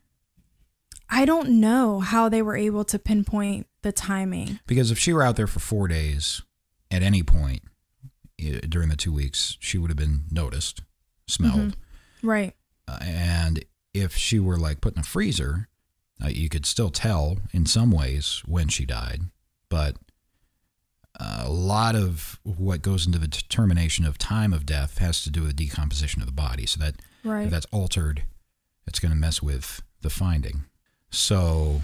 I 1.09 1.25
don't 1.25 1.61
know 1.61 2.01
how 2.01 2.29
they 2.29 2.43
were 2.43 2.57
able 2.57 2.85
to 2.85 2.99
pinpoint 2.99 3.67
the 3.83 3.91
timing. 3.91 4.61
Because 4.67 4.91
if 4.91 4.99
she 4.99 5.13
were 5.13 5.23
out 5.23 5.37
there 5.37 5.47
for 5.47 5.61
four 5.61 5.89
days, 5.89 6.43
at 6.91 7.03
any 7.03 7.23
point 7.23 7.63
during 8.69 8.91
the 8.91 8.97
two 8.97 9.13
weeks, 9.13 9.57
she 9.61 9.79
would 9.79 9.91
have 9.91 9.97
been 9.97 10.25
noticed, 10.31 10.83
smelled. 11.27 11.77
Right. 12.23 12.55
Uh, 12.87 12.99
and 13.03 13.65
if 13.93 14.15
she 14.15 14.39
were 14.39 14.59
like 14.59 14.81
put 14.81 14.95
in 14.95 15.01
a 15.01 15.05
freezer, 15.05 15.69
uh, 16.25 16.29
you 16.29 16.49
could 16.49 16.67
still 16.67 16.91
tell 16.91 17.39
in 17.53 17.67
some 17.67 17.91
ways 17.91 18.43
when 18.47 18.69
she 18.69 18.85
died. 18.85 19.23
But 19.69 19.97
a 21.19 21.49
lot 21.51 21.95
of 21.95 22.39
what 22.45 22.83
goes 22.83 23.07
into 23.07 23.19
the 23.19 23.29
determination 23.29 24.05
of 24.05 24.17
time 24.19 24.53
of 24.53 24.65
death 24.67 24.99
has 24.99 25.23
to 25.25 25.31
do 25.31 25.43
with 25.43 25.57
decomposition 25.57 26.23
of 26.23 26.27
the 26.27 26.33
body. 26.33 26.67
So 26.67 26.81
that 26.81 26.97
Right. 27.23 27.45
if 27.45 27.51
that's 27.51 27.67
altered, 27.71 28.23
it's 28.87 28.99
going 28.99 29.11
to 29.13 29.17
mess 29.19 29.43
with 29.43 29.83
the 30.01 30.09
finding. 30.11 30.65
So 31.11 31.83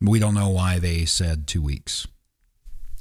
we 0.00 0.18
don't 0.18 0.34
know 0.34 0.50
why 0.50 0.78
they 0.78 1.04
said 1.06 1.46
two 1.46 1.62
weeks 1.62 2.06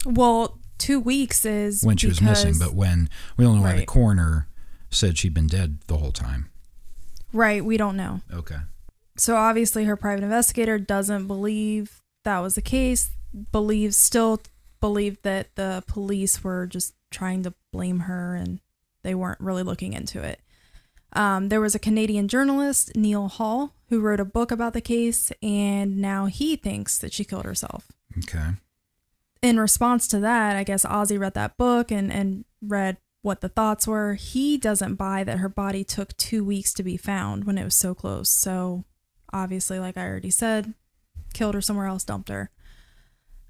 Well, 0.05 0.59
two 0.78 0.99
weeks 0.99 1.45
is 1.45 1.84
when 1.84 1.97
she 1.97 2.07
was 2.07 2.21
missing, 2.21 2.57
but 2.59 2.73
when 2.73 3.09
we 3.38 3.43
don't 3.43 3.57
know 3.57 3.61
why 3.63 3.76
the 3.76 3.86
coroner 3.86 4.47
said 4.91 5.17
she'd 5.17 5.34
been 5.34 5.47
dead 5.47 5.80
the 5.88 5.97
whole 5.97 6.11
time. 6.13 6.49
right, 7.34 7.65
we 7.65 7.76
don't 7.76 7.97
know. 7.97 8.21
Okay. 8.32 8.57
So 9.18 9.36
obviously, 9.36 9.86
her 9.86 9.95
private 9.95 10.24
investigator 10.24 10.78
doesn't 10.78 11.28
believe 11.28 12.01
that 12.24 12.39
was 12.39 12.55
the 12.55 12.61
case. 12.61 13.11
Believes 13.51 13.97
still 13.97 14.41
believed 14.82 15.24
that 15.24 15.55
the 15.55 15.84
police 15.88 16.43
were 16.43 16.68
just 16.68 16.93
trying 17.11 17.43
to 17.43 17.53
blame 17.72 18.01
her 18.01 18.36
and 18.36 18.59
they 19.03 19.16
weren't 19.16 19.39
really 19.39 19.63
looking 19.63 19.93
into 19.93 20.22
it. 20.22 20.41
Um, 21.13 21.47
there 21.49 21.61
was 21.61 21.76
a 21.76 21.80
Canadian 21.80 22.28
journalist, 22.28 22.95
Neal 22.95 23.30
Hall, 23.30 23.74
who 23.89 24.01
wrote 24.01 24.20
a 24.20 24.26
book 24.26 24.51
about 24.51 24.74
the 24.74 24.82
case, 24.82 25.32
and 25.41 25.97
now 25.97 26.26
he 26.26 26.55
thinks 26.57 26.97
that 26.97 27.13
she 27.13 27.24
killed 27.24 27.45
herself. 27.45 27.88
Okay. 28.18 28.49
In 29.41 29.59
response 29.59 30.07
to 30.09 30.20
that, 30.20 30.57
I 30.57 30.63
guess 30.63 30.86
Ozzy 30.86 31.18
read 31.18 31.36
that 31.36 31.55
book 31.55 31.91
and, 31.91 32.11
and 32.11 32.43
read 32.61 32.97
what 33.22 33.41
the 33.41 33.49
thoughts 33.49 33.88
were. 33.88 34.16
He 34.16 34.57
doesn't 34.57 34.95
buy 34.95 35.24
that 35.24 35.38
her 35.38 35.49
body 35.49 35.84
took 35.84 36.16
two 36.18 36.43
weeks 36.43 36.74
to 36.74 36.84
be 36.84 36.97
found 36.97 37.45
when 37.45 37.57
it 37.57 37.63
was 37.63 37.76
so 37.76 37.93
close. 37.95 38.30
So, 38.30 38.84
obviously, 39.34 39.80
like 39.80 39.97
I 39.97 40.05
already 40.05 40.32
said, 40.32 40.73
killed 41.34 41.55
her 41.55 41.61
somewhere 41.61 41.88
else, 41.88 42.03
dumped 42.03 42.30
her. 42.30 42.49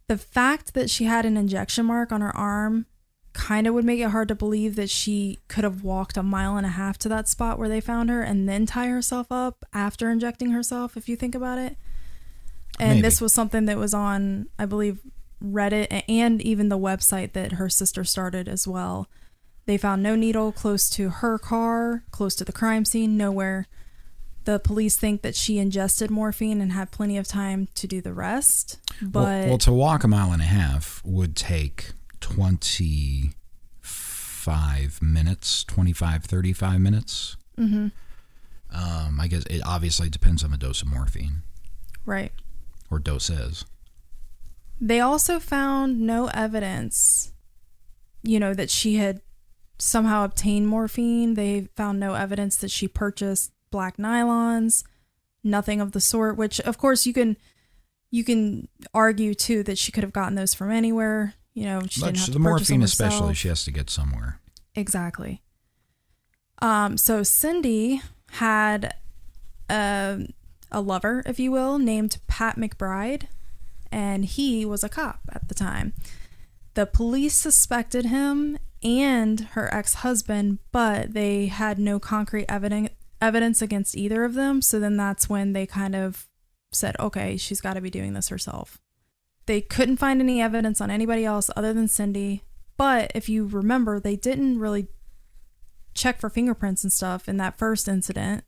The 0.08 0.18
fact 0.18 0.74
that 0.74 0.90
she 0.90 1.06
had 1.06 1.26
an 1.26 1.38
injection 1.38 1.86
mark 1.86 2.12
on 2.12 2.22
her 2.22 2.36
arm 2.36 2.86
kind 3.34 3.68
of 3.68 3.74
would 3.74 3.86
make 3.86 4.00
it 4.00 4.10
hard 4.10 4.30
to 4.30 4.36
believe 4.36 4.76
that 4.76 4.90
she 4.90 5.40
could 5.48 5.64
have 5.64 5.84
walked 5.84 6.16
a 6.16 6.24
mile 6.24 6.58
and 6.58 6.66
a 6.66 6.70
half 6.70 6.98
to 6.98 7.10
that 7.10 7.28
spot 7.28 7.60
where 7.60 7.68
they 7.68 7.82
found 7.82 8.10
her 8.10 8.22
and 8.22 8.48
then 8.48 8.66
tie 8.66 8.88
herself 8.88 9.28
up 9.30 9.66
after 9.74 10.10
injecting 10.10 10.52
herself, 10.52 10.96
if 10.96 11.10
you 11.10 11.16
think 11.16 11.36
about 11.36 11.58
it. 11.58 11.78
And 12.80 12.90
Maybe. 12.90 13.02
this 13.02 13.20
was 13.20 13.34
something 13.34 13.66
that 13.66 13.78
was 13.78 13.94
on, 13.94 14.48
I 14.58 14.66
believe, 14.66 15.00
Reddit 15.44 16.04
and 16.08 16.42
even 16.42 16.70
the 16.70 16.78
website 16.78 17.34
that 17.34 17.54
her 17.54 17.70
sister 17.70 18.04
started 18.04 18.48
as 18.48 18.68
well. 18.68 19.10
They 19.66 19.78
found 19.78 20.02
no 20.02 20.16
needle 20.16 20.52
close 20.52 20.90
to 20.92 21.10
her 21.10 21.38
car, 21.38 22.04
close 22.12 22.36
to 22.36 22.46
the 22.46 22.54
crime 22.54 22.86
scene, 22.86 23.18
nowhere. 23.18 23.68
The 24.46 24.60
police 24.60 24.96
think 24.96 25.24
that 25.24 25.36
she 25.36 25.58
ingested 25.60 26.10
morphine 26.12 26.62
and 26.62 26.72
had 26.72 26.92
plenty 26.92 27.18
of 27.18 27.28
time 27.28 27.68
to 27.76 27.88
do 27.88 28.00
the 28.00 28.14
rest. 28.14 28.78
But 29.02 29.24
well, 29.24 29.48
well, 29.50 29.58
to 29.60 29.74
walk 29.74 30.04
a 30.04 30.08
mile 30.08 30.32
and 30.32 30.42
a 30.42 30.46
half 30.46 31.02
would 31.04 31.36
take 31.36 31.92
25 32.22 35.02
minutes, 35.02 35.64
25, 35.64 36.26
35 36.26 36.80
minutes. 36.80 37.38
Mhm. 37.58 37.92
Um, 38.70 39.20
I 39.20 39.28
guess 39.28 39.44
it 39.50 39.62
obviously 39.66 40.10
depends 40.10 40.44
on 40.44 40.52
the 40.52 40.58
dose 40.58 40.82
of 40.82 40.90
morphine 40.90 41.42
right. 42.06 42.32
or 42.92 43.00
doses. 43.00 43.66
They 44.82 45.00
also 45.00 45.40
found 45.40 46.02
no 46.02 46.28
evidence, 46.28 47.32
you 48.22 48.40
know, 48.40 48.54
that 48.54 48.70
she 48.70 48.96
had 48.96 49.22
somehow 49.80 50.26
obtained 50.26 50.68
morphine. 50.68 51.36
They 51.36 51.70
found 51.76 52.00
no 52.00 52.16
evidence 52.16 52.58
that 52.58 52.72
she 52.72 52.88
purchased 52.88 53.52
black 53.76 53.98
nylons, 53.98 54.86
nothing 55.44 55.82
of 55.82 55.92
the 55.92 56.00
sort, 56.00 56.38
which 56.38 56.62
of 56.62 56.78
course 56.78 57.06
you 57.06 57.12
can 57.12 57.36
you 58.10 58.24
can 58.24 58.70
argue 58.94 59.34
too 59.34 59.64
that 59.64 59.78
she 59.78 59.92
could 59.92 60.02
have 60.02 60.14
gotten 60.14 60.36
those 60.36 60.54
from 60.54 60.72
anywhere. 60.72 61.34
You 61.54 61.66
know, 61.66 61.82
she 61.90 62.00
But 62.00 62.08
didn't 62.08 62.20
have 62.20 62.28
the 62.28 62.40
to 62.40 62.44
purchase 62.46 62.68
them 62.70 62.80
morphine, 62.80 62.82
especially, 62.84 63.34
she 63.34 63.50
has 63.50 63.66
to 63.66 63.72
get 63.72 63.90
somewhere. 63.90 64.40
Exactly. 64.76 65.42
Um, 66.62 66.96
so 66.96 67.22
Cindy 67.22 68.02
had 68.32 68.96
a, 69.70 70.26
a 70.72 70.80
lover, 70.80 71.22
if 71.26 71.38
you 71.38 71.52
will, 71.52 71.78
named 71.78 72.20
Pat 72.28 72.56
McBride, 72.56 73.24
and 73.92 74.24
he 74.24 74.66
was 74.66 74.86
a 74.86 74.90
cop 74.90 75.20
at 75.34 75.50
the 75.50 75.54
time. 75.54 75.92
The 76.76 76.86
police 76.86 77.38
suspected 77.38 78.06
him 78.06 78.58
and 78.82 79.42
her 79.52 79.74
ex 79.74 79.96
husband, 79.96 80.60
but 80.72 81.14
they 81.14 81.48
had 81.48 81.78
no 81.78 82.00
concrete 82.00 82.46
evidence 82.48 82.92
evidence 83.22 83.62
against 83.62 83.96
either 83.96 84.24
of 84.24 84.34
them. 84.34 84.62
So 84.62 84.80
then 84.80 84.98
that's 84.98 85.30
when 85.30 85.54
they 85.54 85.66
kind 85.66 85.96
of 85.96 86.28
said, 86.72 86.96
okay, 87.00 87.38
she's 87.38 87.62
got 87.62 87.74
to 87.74 87.82
be 87.82 87.90
doing 87.90 88.14
this 88.14 88.30
herself. 88.30 88.80
They 89.46 89.62
couldn't 89.62 89.98
find 89.98 90.22
any 90.22 90.42
evidence 90.42 90.82
on 90.82 90.90
anybody 90.90 91.26
else 91.26 91.50
other 91.56 91.74
than 91.74 91.88
Cindy. 91.88 92.44
But 92.78 93.12
if 93.16 93.30
you 93.30 93.46
remember, 93.46 94.00
they 94.00 94.16
didn't 94.16 94.60
really 94.60 94.88
check 95.94 96.20
for 96.20 96.30
fingerprints 96.30 96.84
and 96.84 96.92
stuff 96.92 97.30
in 97.30 97.38
that 97.38 97.58
first 97.58 97.88
incident. 97.88 98.44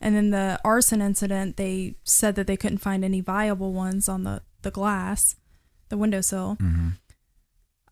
And 0.00 0.14
then 0.16 0.30
the 0.30 0.60
arson 0.64 1.00
incident, 1.00 1.56
they 1.56 1.96
said 2.04 2.34
that 2.34 2.46
they 2.46 2.56
couldn't 2.56 2.78
find 2.78 3.04
any 3.04 3.20
viable 3.20 3.72
ones 3.72 4.08
on 4.08 4.24
the, 4.24 4.42
the 4.62 4.70
glass, 4.70 5.36
the 5.88 5.96
windowsill. 5.96 6.58
Mm-hmm. 6.60 6.88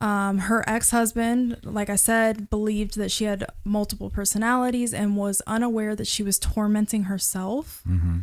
Um, 0.00 0.38
her 0.38 0.68
ex 0.68 0.90
husband, 0.90 1.60
like 1.62 1.88
I 1.88 1.96
said, 1.96 2.50
believed 2.50 2.96
that 2.96 3.10
she 3.10 3.24
had 3.24 3.46
multiple 3.64 4.10
personalities 4.10 4.92
and 4.92 5.16
was 5.16 5.40
unaware 5.46 5.94
that 5.96 6.06
she 6.06 6.22
was 6.22 6.38
tormenting 6.38 7.04
herself. 7.04 7.82
Mm-hmm. 7.88 8.20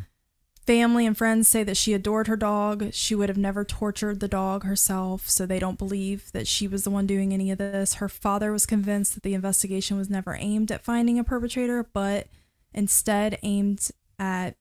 Family 0.67 1.07
and 1.07 1.17
friends 1.17 1.47
say 1.47 1.63
that 1.63 1.77
she 1.77 1.93
adored 1.93 2.27
her 2.27 2.35
dog. 2.35 2.93
She 2.93 3.15
would 3.15 3.29
have 3.29 3.37
never 3.37 3.65
tortured 3.65 4.19
the 4.19 4.27
dog 4.27 4.63
herself, 4.63 5.27
so 5.27 5.45
they 5.45 5.57
don't 5.57 5.79
believe 5.79 6.31
that 6.33 6.47
she 6.47 6.67
was 6.67 6.83
the 6.83 6.91
one 6.91 7.07
doing 7.07 7.33
any 7.33 7.49
of 7.49 7.57
this. 7.57 7.95
Her 7.95 8.07
father 8.07 8.51
was 8.51 8.67
convinced 8.67 9.15
that 9.15 9.23
the 9.23 9.33
investigation 9.33 9.97
was 9.97 10.09
never 10.09 10.35
aimed 10.39 10.71
at 10.71 10.83
finding 10.83 11.17
a 11.17 11.23
perpetrator, 11.23 11.87
but 11.93 12.27
instead 12.73 13.39
aimed 13.41 13.89
at 14.19 14.55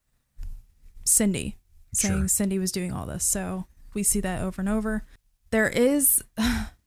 Cindy, 1.04 1.58
saying 1.92 2.20
Sure. 2.20 2.28
Cindy 2.28 2.58
was 2.58 2.72
doing 2.72 2.92
all 2.92 3.04
this. 3.04 3.24
So 3.24 3.66
we 3.92 4.02
see 4.02 4.20
that 4.20 4.40
over 4.40 4.62
and 4.62 4.68
over. 4.68 5.04
There 5.50 5.68
is 5.68 6.24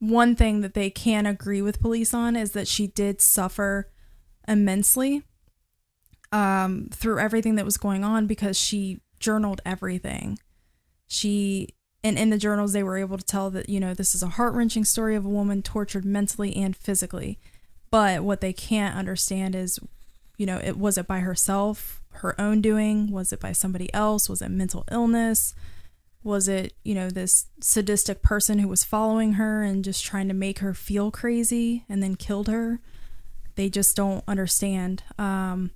one 0.00 0.36
thing 0.36 0.60
that 0.60 0.74
they 0.74 0.90
can 0.90 1.26
agree 1.26 1.62
with 1.62 1.80
police 1.80 2.14
on 2.14 2.36
is 2.36 2.52
that 2.52 2.68
she 2.68 2.86
did 2.86 3.20
suffer 3.20 3.90
immensely 4.46 5.24
um, 6.32 6.88
through 6.92 7.18
everything 7.18 7.56
that 7.56 7.64
was 7.64 7.76
going 7.76 8.04
on 8.04 8.26
because 8.26 8.56
she 8.56 9.00
journaled 9.18 9.60
everything. 9.66 10.38
She 11.06 11.74
and 12.04 12.16
in 12.16 12.30
the 12.30 12.38
journals, 12.38 12.72
they 12.72 12.84
were 12.84 12.96
able 12.96 13.18
to 13.18 13.24
tell 13.24 13.50
that, 13.50 13.68
you 13.68 13.80
know, 13.80 13.92
this 13.92 14.14
is 14.14 14.22
a 14.22 14.28
heart 14.28 14.54
wrenching 14.54 14.84
story 14.84 15.16
of 15.16 15.24
a 15.24 15.30
woman 15.30 15.62
tortured 15.62 16.04
mentally 16.04 16.54
and 16.54 16.76
physically. 16.76 17.40
But 17.90 18.22
what 18.22 18.40
they 18.40 18.52
can't 18.52 18.94
understand 18.94 19.56
is, 19.56 19.80
you 20.36 20.46
know, 20.46 20.60
it 20.62 20.78
was 20.78 20.96
it 20.96 21.08
by 21.08 21.20
herself, 21.20 22.02
her 22.10 22.40
own 22.40 22.60
doing? 22.60 23.10
Was 23.10 23.32
it 23.32 23.40
by 23.40 23.52
somebody 23.52 23.92
else? 23.92 24.28
Was 24.28 24.42
it 24.42 24.50
mental 24.50 24.84
illness? 24.92 25.54
Was 26.22 26.48
it, 26.48 26.74
you 26.84 26.94
know, 26.94 27.10
this 27.10 27.46
sadistic 27.60 28.22
person 28.22 28.58
who 28.58 28.68
was 28.68 28.84
following 28.84 29.34
her 29.34 29.62
and 29.62 29.84
just 29.84 30.04
trying 30.04 30.28
to 30.28 30.34
make 30.34 30.58
her 30.58 30.74
feel 30.74 31.10
crazy 31.10 31.84
and 31.88 32.02
then 32.02 32.16
killed 32.16 32.48
her? 32.48 32.80
They 33.54 33.68
just 33.68 33.96
don't 33.96 34.24
understand. 34.28 35.02
Um, 35.18 35.70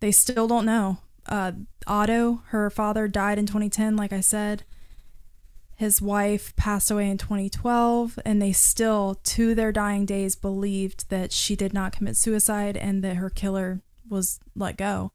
they 0.00 0.12
still 0.12 0.48
don't 0.48 0.66
know. 0.66 0.98
Uh, 1.26 1.52
Otto, 1.86 2.42
her 2.48 2.70
father, 2.70 3.06
died 3.08 3.38
in 3.38 3.46
2010, 3.46 3.96
like 3.96 4.12
I 4.12 4.20
said. 4.20 4.64
His 5.76 6.02
wife 6.02 6.54
passed 6.56 6.90
away 6.90 7.10
in 7.10 7.18
2012, 7.18 8.18
and 8.24 8.40
they 8.40 8.52
still, 8.52 9.16
to 9.24 9.54
their 9.54 9.72
dying 9.72 10.06
days, 10.06 10.36
believed 10.36 11.08
that 11.10 11.32
she 11.32 11.56
did 11.56 11.72
not 11.72 11.92
commit 11.92 12.16
suicide 12.16 12.76
and 12.76 13.02
that 13.02 13.16
her 13.16 13.30
killer 13.30 13.80
was 14.08 14.38
let 14.54 14.76
go. 14.76 15.12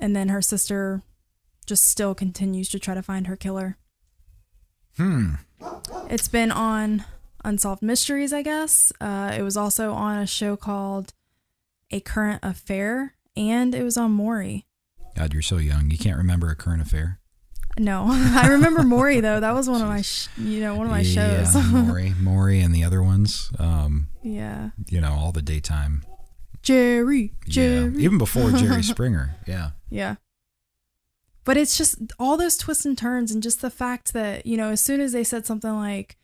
And 0.00 0.14
then 0.14 0.28
her 0.28 0.42
sister 0.42 1.02
just 1.68 1.86
still 1.86 2.14
continues 2.14 2.68
to 2.70 2.78
try 2.78 2.94
to 2.94 3.02
find 3.02 3.26
her 3.26 3.36
killer. 3.36 3.76
Hmm. 4.96 5.34
It's 6.08 6.28
been 6.28 6.50
on 6.50 7.04
Unsolved 7.44 7.82
Mysteries, 7.82 8.32
I 8.32 8.42
guess. 8.42 8.92
Uh, 9.00 9.34
it 9.38 9.42
was 9.42 9.56
also 9.56 9.92
on 9.92 10.18
a 10.18 10.26
show 10.26 10.56
called 10.56 11.12
A 11.90 12.00
Current 12.00 12.40
Affair, 12.42 13.14
and 13.36 13.74
it 13.74 13.84
was 13.84 13.96
on 13.96 14.12
Maury. 14.12 14.66
God, 15.14 15.32
you're 15.32 15.42
so 15.42 15.58
young. 15.58 15.90
You 15.90 15.98
can't 15.98 16.16
remember 16.16 16.48
a 16.50 16.56
current 16.56 16.80
affair. 16.82 17.20
No, 17.78 18.06
I 18.08 18.48
remember 18.48 18.82
Maury 18.82 19.20
though. 19.20 19.40
That 19.40 19.54
was 19.54 19.68
one 19.68 19.82
of 19.82 19.88
my, 19.88 20.02
sh- 20.02 20.28
you 20.36 20.60
know, 20.60 20.74
one 20.74 20.86
of 20.86 20.90
my 20.92 21.02
shows. 21.02 21.54
Yeah, 21.54 21.62
Maury, 21.70 22.14
Maury, 22.20 22.60
and 22.60 22.74
the 22.74 22.82
other 22.82 23.02
ones. 23.02 23.52
Um, 23.58 24.08
yeah. 24.22 24.70
You 24.88 25.00
know, 25.00 25.12
all 25.12 25.32
the 25.32 25.42
daytime. 25.42 26.02
Jerry, 26.62 27.34
Jerry. 27.46 27.92
Yeah, 27.94 28.00
even 28.00 28.18
before 28.18 28.50
Jerry 28.52 28.82
Springer. 28.94 29.36
Yeah. 29.46 29.70
Yeah. 29.90 30.16
But 31.48 31.56
it's 31.56 31.78
just 31.78 31.96
all 32.18 32.36
those 32.36 32.58
twists 32.58 32.84
and 32.84 32.98
turns, 32.98 33.32
and 33.32 33.42
just 33.42 33.62
the 33.62 33.70
fact 33.70 34.12
that 34.12 34.44
you 34.44 34.58
know, 34.58 34.68
as 34.68 34.82
soon 34.82 35.00
as 35.00 35.12
they 35.12 35.24
said 35.24 35.46
something 35.46 35.72
like, 35.72 36.18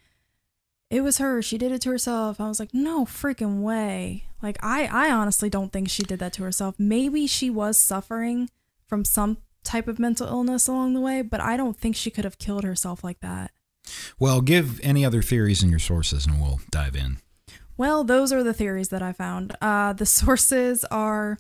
"It 0.91 1.01
was 1.01 1.17
her, 1.17 1.41
she 1.41 1.57
did 1.57 1.73
it 1.73 1.81
to 1.81 1.89
herself," 1.89 2.39
I 2.39 2.47
was 2.47 2.61
like, 2.61 2.75
"No 2.75 3.07
freaking 3.07 3.63
way!" 3.63 4.27
Like, 4.43 4.59
I, 4.63 4.85
I 4.85 5.11
honestly 5.11 5.49
don't 5.49 5.73
think 5.73 5.89
she 5.89 6.03
did 6.03 6.19
that 6.19 6.35
to 6.35 6.43
herself. 6.43 6.75
Maybe 6.79 7.27
she 7.27 7.49
was 7.49 7.79
suffering 7.79 8.51
from 8.87 9.07
some 9.07 9.39
type 9.63 9.89
of 9.89 9.99
mental 9.99 10.27
illness 10.27 10.69
along 10.69 10.93
the 10.93 11.01
way, 11.01 11.23
but 11.23 11.41
I 11.41 11.57
don't 11.57 11.79
think 11.79 11.97
she 11.97 12.11
could 12.11 12.25
have 12.25 12.37
killed 12.37 12.63
herself 12.63 13.03
like 13.03 13.21
that. 13.21 13.51
Well, 14.19 14.43
give 14.43 14.79
any 14.83 15.07
other 15.07 15.23
theories 15.23 15.63
in 15.63 15.71
your 15.71 15.79
sources, 15.79 16.27
and 16.27 16.39
we'll 16.39 16.61
dive 16.71 16.95
in. 16.95 17.17
Well, 17.79 18.05
those 18.05 18.31
are 18.31 18.43
the 18.43 18.53
theories 18.53 18.91
that 18.91 19.01
I 19.01 19.15
found. 19.15 19.57
Uh, 19.63 19.95
the 19.95 20.05
sources 20.21 20.85
are 20.91 21.39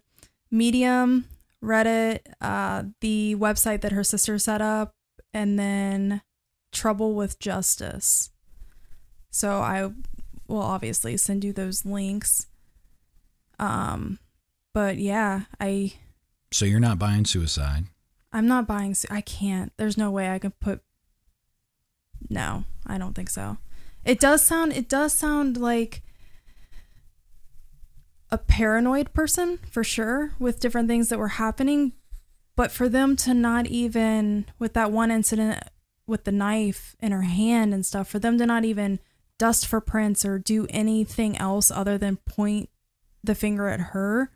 Medium, 0.50 1.26
Reddit, 1.64 2.20
uh, 2.40 2.84
the 3.00 3.34
website 3.36 3.80
that 3.80 3.92
her 3.92 4.04
sister 4.04 4.38
set 4.38 4.60
up, 4.60 4.94
and 5.32 5.58
then 5.58 6.22
Trouble 6.72 7.14
with 7.14 7.38
Justice. 7.38 8.30
So 9.30 9.60
I 9.60 9.90
will 10.46 10.62
obviously 10.62 11.16
send 11.16 11.42
you 11.44 11.52
those 11.52 11.84
links. 11.84 12.46
Um, 13.58 14.18
but 14.72 14.98
yeah, 14.98 15.42
I 15.60 15.94
So 16.52 16.64
you're 16.64 16.80
not 16.80 16.98
buying 16.98 17.24
suicide. 17.24 17.84
I'm 18.32 18.46
not 18.46 18.66
buying. 18.66 18.94
su- 18.94 19.08
I 19.10 19.20
can't. 19.20 19.72
There's 19.76 19.96
no 19.96 20.10
way 20.10 20.30
I 20.30 20.38
can 20.38 20.52
put. 20.60 20.82
No, 22.30 22.64
I 22.86 22.98
don't 22.98 23.14
think 23.14 23.30
so. 23.30 23.58
It 24.04 24.18
does 24.20 24.42
sound. 24.42 24.72
It 24.72 24.88
does 24.88 25.12
sound 25.12 25.56
like 25.56 26.02
a 28.34 28.38
paranoid 28.38 29.12
person 29.12 29.58
for 29.70 29.84
sure 29.84 30.32
with 30.38 30.60
different 30.60 30.88
things 30.88 31.08
that 31.08 31.18
were 31.18 31.28
happening, 31.28 31.92
but 32.56 32.72
for 32.72 32.88
them 32.88 33.14
to 33.16 33.32
not 33.32 33.66
even 33.66 34.46
with 34.58 34.72
that 34.74 34.90
one 34.90 35.10
incident 35.10 35.62
with 36.06 36.24
the 36.24 36.32
knife 36.32 36.96
in 37.00 37.12
her 37.12 37.22
hand 37.22 37.72
and 37.72 37.86
stuff, 37.86 38.08
for 38.08 38.18
them 38.18 38.36
to 38.38 38.44
not 38.44 38.64
even 38.64 38.98
dust 39.38 39.66
for 39.66 39.80
prints 39.80 40.24
or 40.24 40.38
do 40.38 40.66
anything 40.70 41.38
else 41.38 41.70
other 41.70 41.96
than 41.96 42.16
point 42.16 42.68
the 43.22 43.34
finger 43.34 43.68
at 43.68 43.80
her 43.80 44.30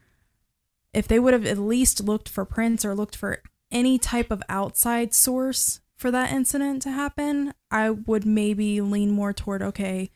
if 0.92 1.07
they 1.07 1.18
would 1.18 1.32
have 1.32 1.46
at 1.46 1.59
least 1.59 2.05
looked 2.05 2.28
for 2.28 2.44
prints 2.44 2.84
or 2.84 2.94
looked 2.94 3.16
for 3.16 3.42
any 3.70 3.99
type 3.99 4.30
of 4.30 4.42
outside 4.49 5.14
source 5.14 5.80
for 5.96 6.11
that 6.11 6.32
incident 6.32 6.82
to 6.82 6.90
happen, 6.90 7.53
I 7.70 7.90
would 7.90 8.24
maybe 8.24 8.80
lean 8.80 9.11
more 9.11 9.32
toward 9.32 9.62
okay, 9.62 10.11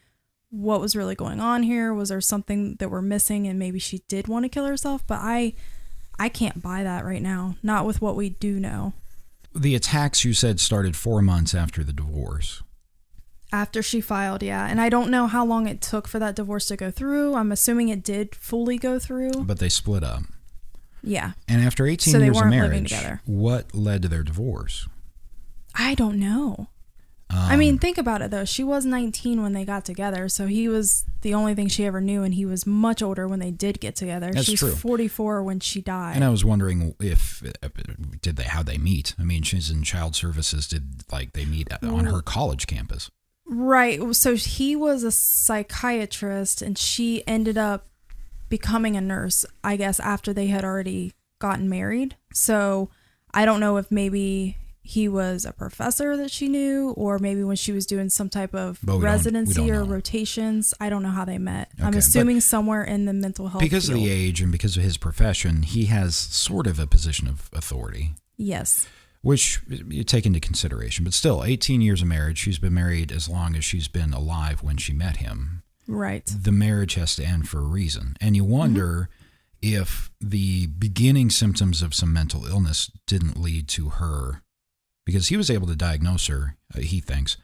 what 0.53 0.83
was 0.83 0.95
really 0.95 1.15
going 1.15 1.41
on 1.41 1.63
here? 1.63 1.95
Was 1.95 2.11
there 2.11 2.21
something 2.21 2.77
that 2.77 2.91
we're 2.91 3.01
missing 3.01 3.49
and 3.49 3.59
maybe 3.59 3.79
she 3.79 4.03
did 4.07 4.29
want 4.29 4.45
to 4.45 4.51
kill 4.51 4.67
herself? 4.67 5.05
But 5.07 5.19
I 5.23 5.55
I 6.19 6.29
can't 6.29 6.63
buy 6.63 6.83
that 6.83 7.07
right 7.07 7.23
now, 7.23 7.57
not 7.63 7.87
with 7.87 8.03
what 8.03 8.17
we 8.17 8.29
do 8.29 8.61
know. 8.61 8.93
The 9.55 9.75
attacks 9.75 10.25
you 10.25 10.35
said 10.35 10.61
started 10.61 10.95
four 10.95 11.23
months 11.23 11.55
after 11.55 11.83
the 11.83 11.93
divorce. 11.93 12.63
After 13.51 13.83
she 13.83 14.01
filed, 14.01 14.43
yeah. 14.43 14.67
And 14.67 14.81
I 14.81 14.89
don't 14.89 15.11
know 15.11 15.27
how 15.27 15.45
long 15.45 15.67
it 15.67 15.81
took 15.81 16.07
for 16.07 16.19
that 16.19 16.37
divorce 16.37 16.67
to 16.67 16.77
go 16.77 16.91
through. 16.91 17.35
I'm 17.35 17.51
assuming 17.51 17.89
it 17.89 18.03
did 18.03 18.35
fully 18.35 18.79
go 18.79 18.99
through. 18.99 19.45
But 19.45 19.59
they 19.59 19.69
split 19.69 20.05
up. 20.05 20.23
Yeah. 21.03 21.33
And 21.49 21.63
after 21.63 21.87
18 21.87 22.13
So 22.13 22.19
years 22.19 22.41
of 22.41 22.47
marriage, 22.47 22.95
what 23.25 23.75
led 23.75 24.03
to 24.03 24.09
their 24.09 24.23
divorce? 24.23 24.87
I 25.75 25.95
don't 25.95 26.19
know. 26.19 26.69
I 27.35 27.55
Um, 27.55 27.59
mean, 27.59 27.79
think 27.79 27.99
about 27.99 28.21
it 28.23 28.31
though. 28.31 28.45
She 28.45 28.63
was 28.63 28.85
19 28.85 29.43
when 29.43 29.53
they 29.53 29.65
got 29.65 29.85
together, 29.85 30.29
so 30.29 30.47
he 30.47 30.69
was 30.69 31.05
the 31.23 31.35
only 31.35 31.55
thing 31.55 31.69
she 31.69 31.85
ever 31.87 32.01
knew, 32.01 32.23
and 32.23 32.35
he 32.35 32.45
was 32.45 32.67
much 32.67 33.01
older 33.03 33.27
when 33.29 33.39
they 33.39 33.51
did 33.51 33.81
get 33.81 33.97
together. 33.97 34.31
That's 34.33 34.47
She's 34.47 34.59
true. 34.59 34.73
44 34.73 35.43
when 35.43 35.61
she 35.61 35.81
died. 35.81 36.17
And 36.17 36.25
I 36.25 36.29
was 36.31 36.45
wondering 36.45 36.95
if 37.01 37.43
did 38.21 38.37
they 38.37 38.43
how 38.45 38.63
they 38.63 38.77
meet? 38.79 39.15
I 39.19 39.25
mean, 39.25 39.43
she's 39.43 39.71
in 39.71 39.83
child 39.83 40.15
services. 40.17 40.67
Did 40.67 41.03
like 41.11 41.33
they 41.33 41.45
meet 41.45 41.69
on 41.83 42.07
her 42.07 42.21
college 42.23 42.67
campus? 42.67 43.11
Right. 43.47 44.01
So 44.15 44.35
he 44.37 44.77
was 44.77 45.03
a 45.05 45.11
psychiatrist, 45.13 46.63
and 46.63 46.77
she 46.77 47.27
ended 47.27 47.57
up 47.59 47.87
becoming 48.49 48.97
a 48.97 49.01
nurse, 49.01 49.45
I 49.65 49.77
guess, 49.77 49.99
after 50.01 50.33
they 50.33 50.49
had 50.49 50.65
already 50.65 51.13
gotten 51.39 51.69
married. 51.69 52.17
So 52.35 52.91
I 53.33 53.45
don't 53.45 53.61
know 53.61 53.77
if 53.79 53.91
maybe 53.91 54.57
he 54.83 55.09
was 55.09 55.45
a 55.45 55.53
professor 55.53 56.17
that 56.17 56.31
she 56.31 56.49
knew, 56.49 56.91
or 56.91 57.19
maybe 57.19 57.45
when 57.45 57.57
she 57.57 57.71
was 57.73 57.87
doing 57.87 58.09
some 58.09 58.29
type 58.29 58.55
of 58.55 58.81
don't- 58.85 59.01
residency 59.01 59.55
don't 59.55 59.71
or 59.71 59.85
know. 59.85 59.87
rotations. 59.87 60.75
I 60.81 60.89
don't 60.91 61.03
know 61.03 61.11
how 61.11 61.25
they 61.25 61.39
met. 61.39 61.71
I'm 61.81 61.95
assuming 61.95 62.41
somewhere 62.41 62.83
in 62.83 63.05
the 63.05 63.13
mental 63.13 63.49
health 63.49 63.63
Because 63.63 63.89
of 63.89 63.95
the 63.95 64.11
age 64.11 64.41
and 64.41 64.51
because 64.51 64.77
of 64.77 64.83
his 64.83 64.97
profession, 64.97 65.63
he 65.63 65.85
has 65.87 66.17
sort 66.17 66.67
of 66.67 66.79
a 66.81 66.87
position 66.87 67.29
of 67.29 67.49
authority. 67.53 68.15
Yes. 68.37 68.87
which 69.21 69.61
you 69.69 70.03
take 70.03 70.27
into 70.27 70.41
consideration. 70.41 71.05
But 71.05 71.15
still, 71.15 71.45
18 71.45 71.81
years 71.81 72.03
of 72.03 72.09
marriage. 72.09 72.39
She's 72.39 72.59
been 72.59 72.75
married 72.75 73.13
as 73.13 73.29
long 73.29 73.55
as 73.55 73.65
she's 73.65 73.87
been 73.87 74.13
alive 74.13 74.65
when 74.65 74.79
she 74.79 74.93
met 74.93 75.19
him. 75.19 75.63
Right. 75.87 76.27
The 76.27 76.51
marriage 76.51 76.95
has 76.95 77.15
to 77.17 77.25
end 77.25 77.49
for 77.49 77.59
a 77.59 77.63
reason. 77.63 78.17
And 78.21 78.35
you 78.35 78.43
wonder 78.43 79.09
if 79.61 80.11
the 80.21 80.67
beginning 80.67 81.31
symptoms 81.31 81.83
of 81.83 81.95
some 81.95 82.13
mental 82.13 82.47
illness 82.47 82.91
didn't 83.07 83.41
lead 83.41 83.69
to 83.69 83.91
her, 83.91 84.43
because 85.05 85.29
he 85.29 85.37
was 85.37 85.51
able 85.51 85.67
to 85.67 85.77
diagnose 85.77 86.27
her, 86.27 86.57
uh, 86.75 86.81
he 86.81 87.01
thinks, 87.01 87.37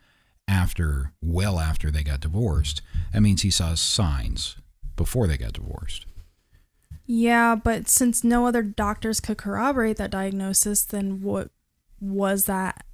after, 0.46 1.12
well 1.20 1.58
after 1.58 1.90
they 1.90 2.02
got 2.02 2.20
divorced. 2.20 2.82
That 3.12 3.20
means 3.20 3.42
he 3.42 3.50
saw 3.50 3.74
signs 3.74 4.56
before 4.96 5.26
they 5.26 5.36
got 5.36 5.52
divorced. 5.52 6.06
Yeah, 7.06 7.54
but 7.54 7.88
since 7.88 8.22
no 8.22 8.46
other 8.46 8.62
doctors 8.62 9.20
could 9.20 9.38
corroborate 9.38 9.96
that 9.96 10.10
diagnosis, 10.10 10.84
then 10.84 11.22
what 11.22 11.50
was 12.00 12.44
that 12.44 12.84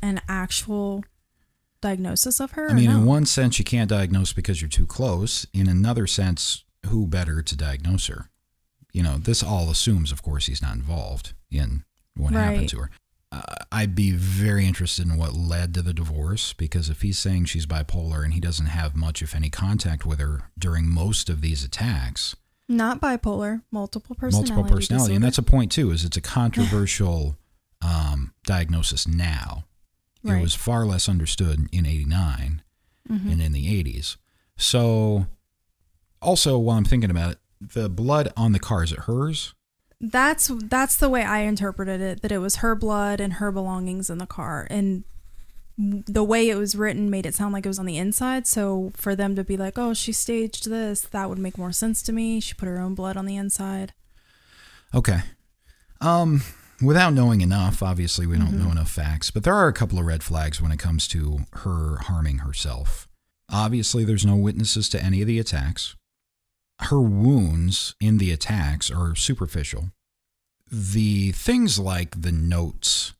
an 0.00 0.20
actual 0.28 1.04
diagnosis 1.80 2.40
of 2.40 2.52
her? 2.52 2.70
I 2.70 2.74
mean, 2.74 2.90
no? 2.90 2.98
in 2.98 3.04
one 3.04 3.26
sense, 3.26 3.58
you 3.58 3.64
can't 3.64 3.90
diagnose 3.90 4.32
because 4.32 4.60
you're 4.60 4.68
too 4.68 4.86
close. 4.86 5.46
In 5.52 5.68
another 5.68 6.06
sense, 6.06 6.64
who 6.86 7.06
better 7.06 7.42
to 7.42 7.56
diagnose 7.56 8.06
her? 8.06 8.30
You 8.92 9.02
know, 9.02 9.18
this 9.18 9.42
all 9.42 9.70
assumes, 9.70 10.12
of 10.12 10.22
course, 10.22 10.46
he's 10.46 10.62
not 10.62 10.74
involved 10.74 11.34
in 11.50 11.84
what 12.16 12.32
happened 12.32 12.68
to 12.70 12.78
her. 12.78 12.90
Uh, 13.30 13.42
I'd 13.70 13.94
be 13.94 14.12
very 14.12 14.66
interested 14.66 15.06
in 15.06 15.18
what 15.18 15.34
led 15.34 15.74
to 15.74 15.82
the 15.82 15.92
divorce 15.92 16.54
because 16.54 16.88
if 16.88 17.02
he's 17.02 17.18
saying 17.18 17.44
she's 17.44 17.66
bipolar 17.66 18.24
and 18.24 18.32
he 18.32 18.40
doesn't 18.40 18.66
have 18.66 18.96
much, 18.96 19.20
if 19.20 19.34
any, 19.34 19.50
contact 19.50 20.06
with 20.06 20.18
her 20.18 20.50
during 20.58 20.88
most 20.88 21.28
of 21.28 21.42
these 21.42 21.62
attacks, 21.62 22.34
Not 22.68 23.00
bipolar, 23.02 23.62
multiple 23.70 24.16
personality. 24.16 24.52
multiple 24.52 24.76
personality, 24.76 25.14
and 25.14 25.22
that's 25.22 25.36
a 25.38 25.42
point 25.42 25.70
too. 25.72 25.90
Is 25.90 26.04
it's 26.06 26.16
a 26.16 26.20
controversial 26.38 27.36
um, 27.82 28.32
diagnosis 28.44 29.06
now. 29.06 29.64
It 30.24 30.42
was 30.42 30.54
far 30.54 30.84
less 30.84 31.08
understood 31.08 31.68
in 31.72 31.86
'89 31.86 32.62
Mhm. 33.10 33.32
and 33.32 33.40
in 33.42 33.52
the 33.52 33.66
'80s. 33.66 34.16
So, 34.58 35.26
also 36.20 36.58
while 36.58 36.76
I'm 36.76 36.84
thinking 36.84 37.10
about 37.10 37.32
it, 37.32 37.38
the 37.60 37.88
blood 37.88 38.30
on 38.36 38.52
the 38.52 38.58
car 38.58 38.82
is 38.84 38.92
it 38.92 39.00
hers? 39.00 39.54
That's 40.00 40.50
that's 40.64 40.96
the 40.96 41.08
way 41.08 41.24
I 41.24 41.40
interpreted 41.40 42.00
it. 42.00 42.22
That 42.22 42.30
it 42.32 42.38
was 42.38 42.56
her 42.56 42.74
blood 42.74 43.20
and 43.20 43.34
her 43.34 43.50
belongings 43.50 44.08
in 44.08 44.18
the 44.18 44.26
car, 44.26 44.66
and 44.70 45.04
the 45.76 46.24
way 46.24 46.48
it 46.48 46.56
was 46.56 46.74
written 46.76 47.10
made 47.10 47.26
it 47.26 47.34
sound 47.34 47.52
like 47.52 47.64
it 47.64 47.68
was 47.68 47.78
on 47.78 47.86
the 47.86 47.98
inside. 47.98 48.46
So 48.46 48.92
for 48.94 49.16
them 49.16 49.34
to 49.36 49.44
be 49.44 49.56
like, 49.56 49.76
"Oh, 49.78 49.94
she 49.94 50.12
staged 50.12 50.70
this," 50.70 51.00
that 51.02 51.28
would 51.28 51.38
make 51.38 51.58
more 51.58 51.72
sense 51.72 52.02
to 52.02 52.12
me. 52.12 52.40
She 52.40 52.54
put 52.54 52.66
her 52.68 52.78
own 52.78 52.94
blood 52.94 53.16
on 53.16 53.26
the 53.26 53.36
inside. 53.36 53.92
Okay. 54.94 55.20
Um, 56.00 56.42
without 56.80 57.12
knowing 57.12 57.40
enough, 57.40 57.82
obviously 57.82 58.26
we 58.26 58.38
don't 58.38 58.52
Mhm. 58.52 58.64
know 58.64 58.70
enough 58.70 58.90
facts, 58.90 59.30
but 59.32 59.42
there 59.42 59.54
are 59.54 59.68
a 59.68 59.72
couple 59.72 59.98
of 59.98 60.06
red 60.06 60.22
flags 60.22 60.62
when 60.62 60.70
it 60.72 60.78
comes 60.78 61.08
to 61.08 61.40
her 61.64 61.98
harming 62.02 62.38
herself. 62.38 63.08
Obviously, 63.50 64.04
there's 64.04 64.24
no 64.26 64.36
witnesses 64.36 64.88
to 64.90 65.02
any 65.02 65.20
of 65.22 65.26
the 65.26 65.38
attacks. 65.38 65.96
Her 66.80 67.00
wounds 67.00 67.94
in 68.00 68.18
the 68.18 68.32
attacks 68.32 68.90
are 68.90 69.14
superficial. 69.14 69.90
The 70.70 71.32
things 71.32 71.78
like 71.78 72.22
the 72.22 72.32
notes 72.32 73.14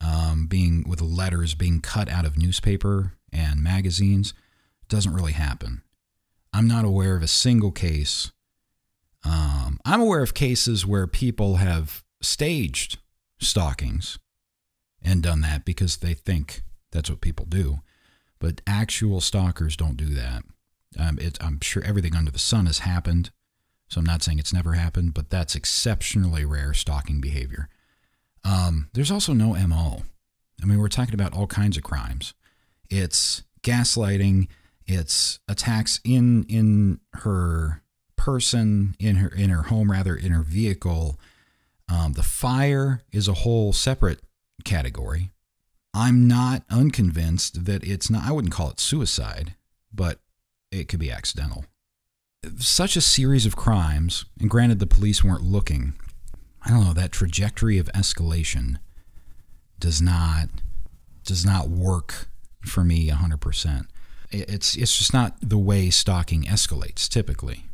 um, 0.00 0.46
being 0.46 0.84
with 0.88 1.00
letters 1.00 1.54
being 1.54 1.80
cut 1.80 2.08
out 2.08 2.24
of 2.24 2.36
newspaper 2.36 3.14
and 3.32 3.62
magazines 3.62 4.34
doesn't 4.88 5.14
really 5.14 5.32
happen. 5.32 5.82
I'm 6.52 6.66
not 6.66 6.84
aware 6.84 7.16
of 7.16 7.22
a 7.22 7.28
single 7.28 7.72
case 7.72 8.32
um, 9.24 9.80
I'm 9.84 10.00
aware 10.00 10.22
of 10.22 10.34
cases 10.34 10.86
where 10.86 11.06
people 11.06 11.56
have 11.56 12.04
staged 12.20 12.98
stalkings 13.40 14.18
and 15.02 15.22
done 15.22 15.40
that 15.40 15.64
because 15.64 15.98
they 15.98 16.14
think 16.14 16.62
that's 16.92 17.10
what 17.10 17.20
people 17.20 17.46
do. 17.46 17.80
But 18.38 18.60
actual 18.66 19.20
stalkers 19.20 19.76
don't 19.76 19.96
do 19.96 20.14
that. 20.14 20.44
Um, 20.98 21.18
it, 21.20 21.38
I'm 21.40 21.60
sure 21.60 21.82
everything 21.84 22.14
under 22.14 22.30
the 22.30 22.38
sun 22.38 22.66
has 22.66 22.80
happened. 22.80 23.30
So 23.88 23.98
I'm 23.98 24.06
not 24.06 24.22
saying 24.22 24.38
it's 24.38 24.52
never 24.52 24.72
happened, 24.72 25.14
but 25.14 25.30
that's 25.30 25.54
exceptionally 25.54 26.44
rare 26.44 26.74
stalking 26.74 27.20
behavior. 27.20 27.68
Um, 28.44 28.88
there's 28.92 29.10
also 29.10 29.32
no 29.32 29.54
MO. 29.54 30.02
I 30.62 30.66
mean, 30.66 30.78
we're 30.78 30.88
talking 30.88 31.14
about 31.14 31.34
all 31.34 31.46
kinds 31.46 31.76
of 31.76 31.82
crimes. 31.82 32.34
It's 32.90 33.42
gaslighting. 33.62 34.48
It's 34.86 35.38
attacks 35.48 36.00
in 36.04 36.44
in 36.44 37.00
her 37.14 37.82
person, 38.16 38.94
in 38.98 39.16
her 39.16 39.28
in 39.28 39.50
her 39.50 39.62
home, 39.64 39.90
rather 39.90 40.14
in 40.14 40.32
her 40.32 40.42
vehicle. 40.42 41.18
Um, 41.88 42.14
the 42.14 42.22
fire 42.22 43.02
is 43.12 43.28
a 43.28 43.34
whole 43.34 43.72
separate 43.72 44.20
category. 44.64 45.30
I'm 45.92 46.26
not 46.26 46.64
unconvinced 46.70 47.66
that 47.66 47.84
it's 47.84 48.10
not. 48.10 48.24
I 48.24 48.32
wouldn't 48.32 48.52
call 48.52 48.70
it 48.70 48.80
suicide, 48.80 49.54
but 49.92 50.18
it 50.80 50.88
could 50.88 51.00
be 51.00 51.10
accidental. 51.10 51.64
Such 52.58 52.96
a 52.96 53.00
series 53.00 53.46
of 53.46 53.56
crimes, 53.56 54.26
and 54.40 54.50
granted, 54.50 54.78
the 54.78 54.86
police 54.86 55.24
weren't 55.24 55.42
looking. 55.42 55.94
I 56.62 56.70
don't 56.70 56.84
know 56.84 56.92
that 56.92 57.12
trajectory 57.12 57.78
of 57.78 57.86
escalation 57.92 58.76
does 59.78 60.02
not 60.02 60.48
does 61.24 61.44
not 61.44 61.68
work 61.68 62.28
for 62.66 62.84
me 62.84 63.08
100%. 63.08 63.86
It's 64.30 64.76
it's 64.76 64.96
just 64.96 65.14
not 65.14 65.36
the 65.40 65.58
way 65.58 65.90
stalking 65.90 66.44
escalates 66.44 67.08
typically. 67.08 67.64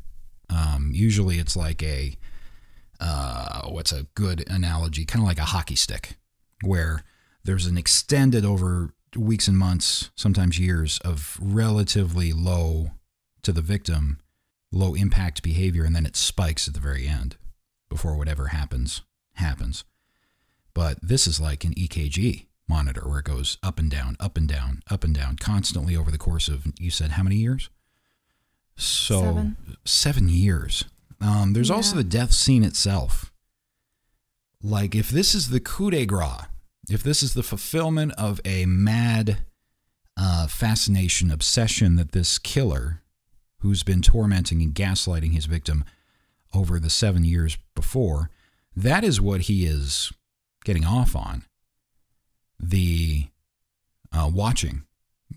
Um, 0.48 0.90
usually 0.92 1.38
it's 1.38 1.56
like 1.56 1.82
a 1.82 2.16
uh, 3.00 3.62
what's 3.68 3.92
a 3.92 4.06
good 4.14 4.48
analogy? 4.48 5.04
Kind 5.04 5.22
of 5.22 5.28
like 5.28 5.38
a 5.38 5.44
hockey 5.44 5.76
stick, 5.76 6.16
where 6.62 7.02
there's 7.44 7.66
an 7.66 7.78
extended 7.78 8.44
over 8.44 8.92
weeks 9.16 9.48
and 9.48 9.58
months, 9.58 10.10
sometimes 10.14 10.58
years 10.58 10.98
of 11.04 11.38
relatively 11.40 12.32
low 12.32 12.92
to 13.42 13.52
the 13.52 13.62
victim, 13.62 14.18
low 14.70 14.94
impact 14.94 15.42
behavior, 15.42 15.84
and 15.84 15.94
then 15.94 16.06
it 16.06 16.16
spikes 16.16 16.68
at 16.68 16.74
the 16.74 16.80
very 16.80 17.06
end 17.06 17.36
before 17.88 18.16
whatever 18.16 18.48
happens 18.48 19.02
happens. 19.34 19.84
But 20.74 20.98
this 21.02 21.26
is 21.26 21.40
like 21.40 21.64
an 21.64 21.74
EKG 21.74 22.46
monitor 22.68 23.02
where 23.08 23.18
it 23.18 23.24
goes 23.24 23.58
up 23.62 23.78
and 23.78 23.90
down, 23.90 24.16
up 24.20 24.36
and 24.36 24.48
down, 24.48 24.82
up 24.88 25.02
and 25.02 25.14
down 25.14 25.36
constantly 25.36 25.96
over 25.96 26.10
the 26.10 26.18
course 26.18 26.48
of, 26.48 26.66
you 26.78 26.90
said 26.90 27.12
how 27.12 27.22
many 27.24 27.36
years? 27.36 27.68
So, 28.76 29.20
Seven. 29.20 29.56
seven 29.84 30.28
years. 30.28 30.84
Um, 31.20 31.52
there's 31.52 31.70
also 31.70 31.96
the 31.96 32.04
death 32.04 32.32
scene 32.32 32.62
itself. 32.62 33.32
Like, 34.62 34.94
if 34.94 35.10
this 35.10 35.34
is 35.34 35.50
the 35.50 35.60
coup 35.60 35.90
de 35.90 36.06
grace, 36.06 36.44
if 36.90 37.02
this 37.02 37.22
is 37.22 37.34
the 37.34 37.42
fulfillment 37.42 38.12
of 38.18 38.40
a 38.44 38.66
mad 38.66 39.38
uh, 40.16 40.46
fascination, 40.48 41.30
obsession 41.30 41.96
that 41.96 42.12
this 42.12 42.38
killer, 42.38 43.02
who's 43.58 43.82
been 43.82 44.02
tormenting 44.02 44.60
and 44.60 44.74
gaslighting 44.74 45.32
his 45.32 45.46
victim 45.46 45.84
over 46.52 46.80
the 46.80 46.90
seven 46.90 47.24
years 47.24 47.56
before, 47.74 48.30
that 48.74 49.04
is 49.04 49.20
what 49.20 49.42
he 49.42 49.66
is 49.66 50.12
getting 50.64 50.84
off 50.84 51.14
on. 51.14 51.44
The 52.58 53.28
uh, 54.12 54.30
watching 54.32 54.82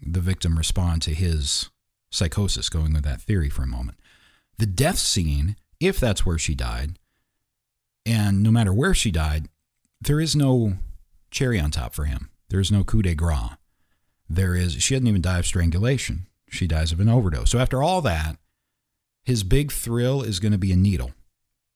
the 0.01 0.19
victim 0.19 0.57
respond 0.57 1.01
to 1.03 1.13
his 1.13 1.69
psychosis, 2.11 2.69
going 2.69 2.93
with 2.93 3.03
that 3.03 3.21
theory 3.21 3.49
for 3.49 3.63
a 3.63 3.67
moment. 3.67 3.99
The 4.57 4.65
death 4.65 4.97
scene, 4.97 5.55
if 5.79 5.99
that's 5.99 6.25
where 6.25 6.37
she 6.37 6.55
died, 6.55 6.97
and 8.05 8.41
no 8.41 8.51
matter 8.51 8.73
where 8.73 8.93
she 8.93 9.11
died, 9.11 9.47
there 10.01 10.19
is 10.19 10.35
no 10.35 10.77
cherry 11.33 11.59
on 11.59 11.71
top 11.71 11.93
for 11.93 12.05
him. 12.05 12.29
There 12.49 12.59
is 12.59 12.71
no 12.71 12.83
coup 12.83 13.01
de 13.01 13.15
grace. 13.15 13.57
There 14.29 14.55
is, 14.55 14.81
she 14.81 14.95
didn't 14.95 15.09
even 15.09 15.21
die 15.21 15.39
of 15.39 15.45
strangulation. 15.45 16.27
She 16.49 16.67
dies 16.67 16.91
of 16.91 16.99
an 16.99 17.09
overdose. 17.09 17.51
So 17.51 17.59
after 17.59 17.83
all 17.83 18.01
that, 18.01 18.37
his 19.23 19.43
big 19.43 19.71
thrill 19.71 20.21
is 20.21 20.39
going 20.39 20.51
to 20.51 20.57
be 20.57 20.71
a 20.71 20.77
needle. 20.77 21.11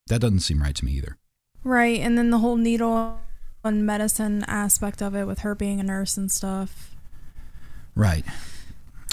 That 0.08 0.22
doesn't 0.22 0.40
seem 0.40 0.62
right 0.62 0.76
to 0.76 0.86
me 0.86 0.94
either. 0.94 1.18
Right, 1.64 2.00
and 2.00 2.18
then 2.18 2.30
the 2.30 2.40
whole 2.40 2.56
needle 2.56 3.20
and 3.64 3.86
medicine 3.86 4.46
aspect 4.48 5.02
of 5.02 5.16
it 5.16 5.26
with 5.26 5.40
her 5.40 5.56
being 5.56 5.80
a 5.80 5.84
nurse 5.84 6.16
and 6.16 6.32
stuff. 6.32 6.96
Right. 7.96 8.24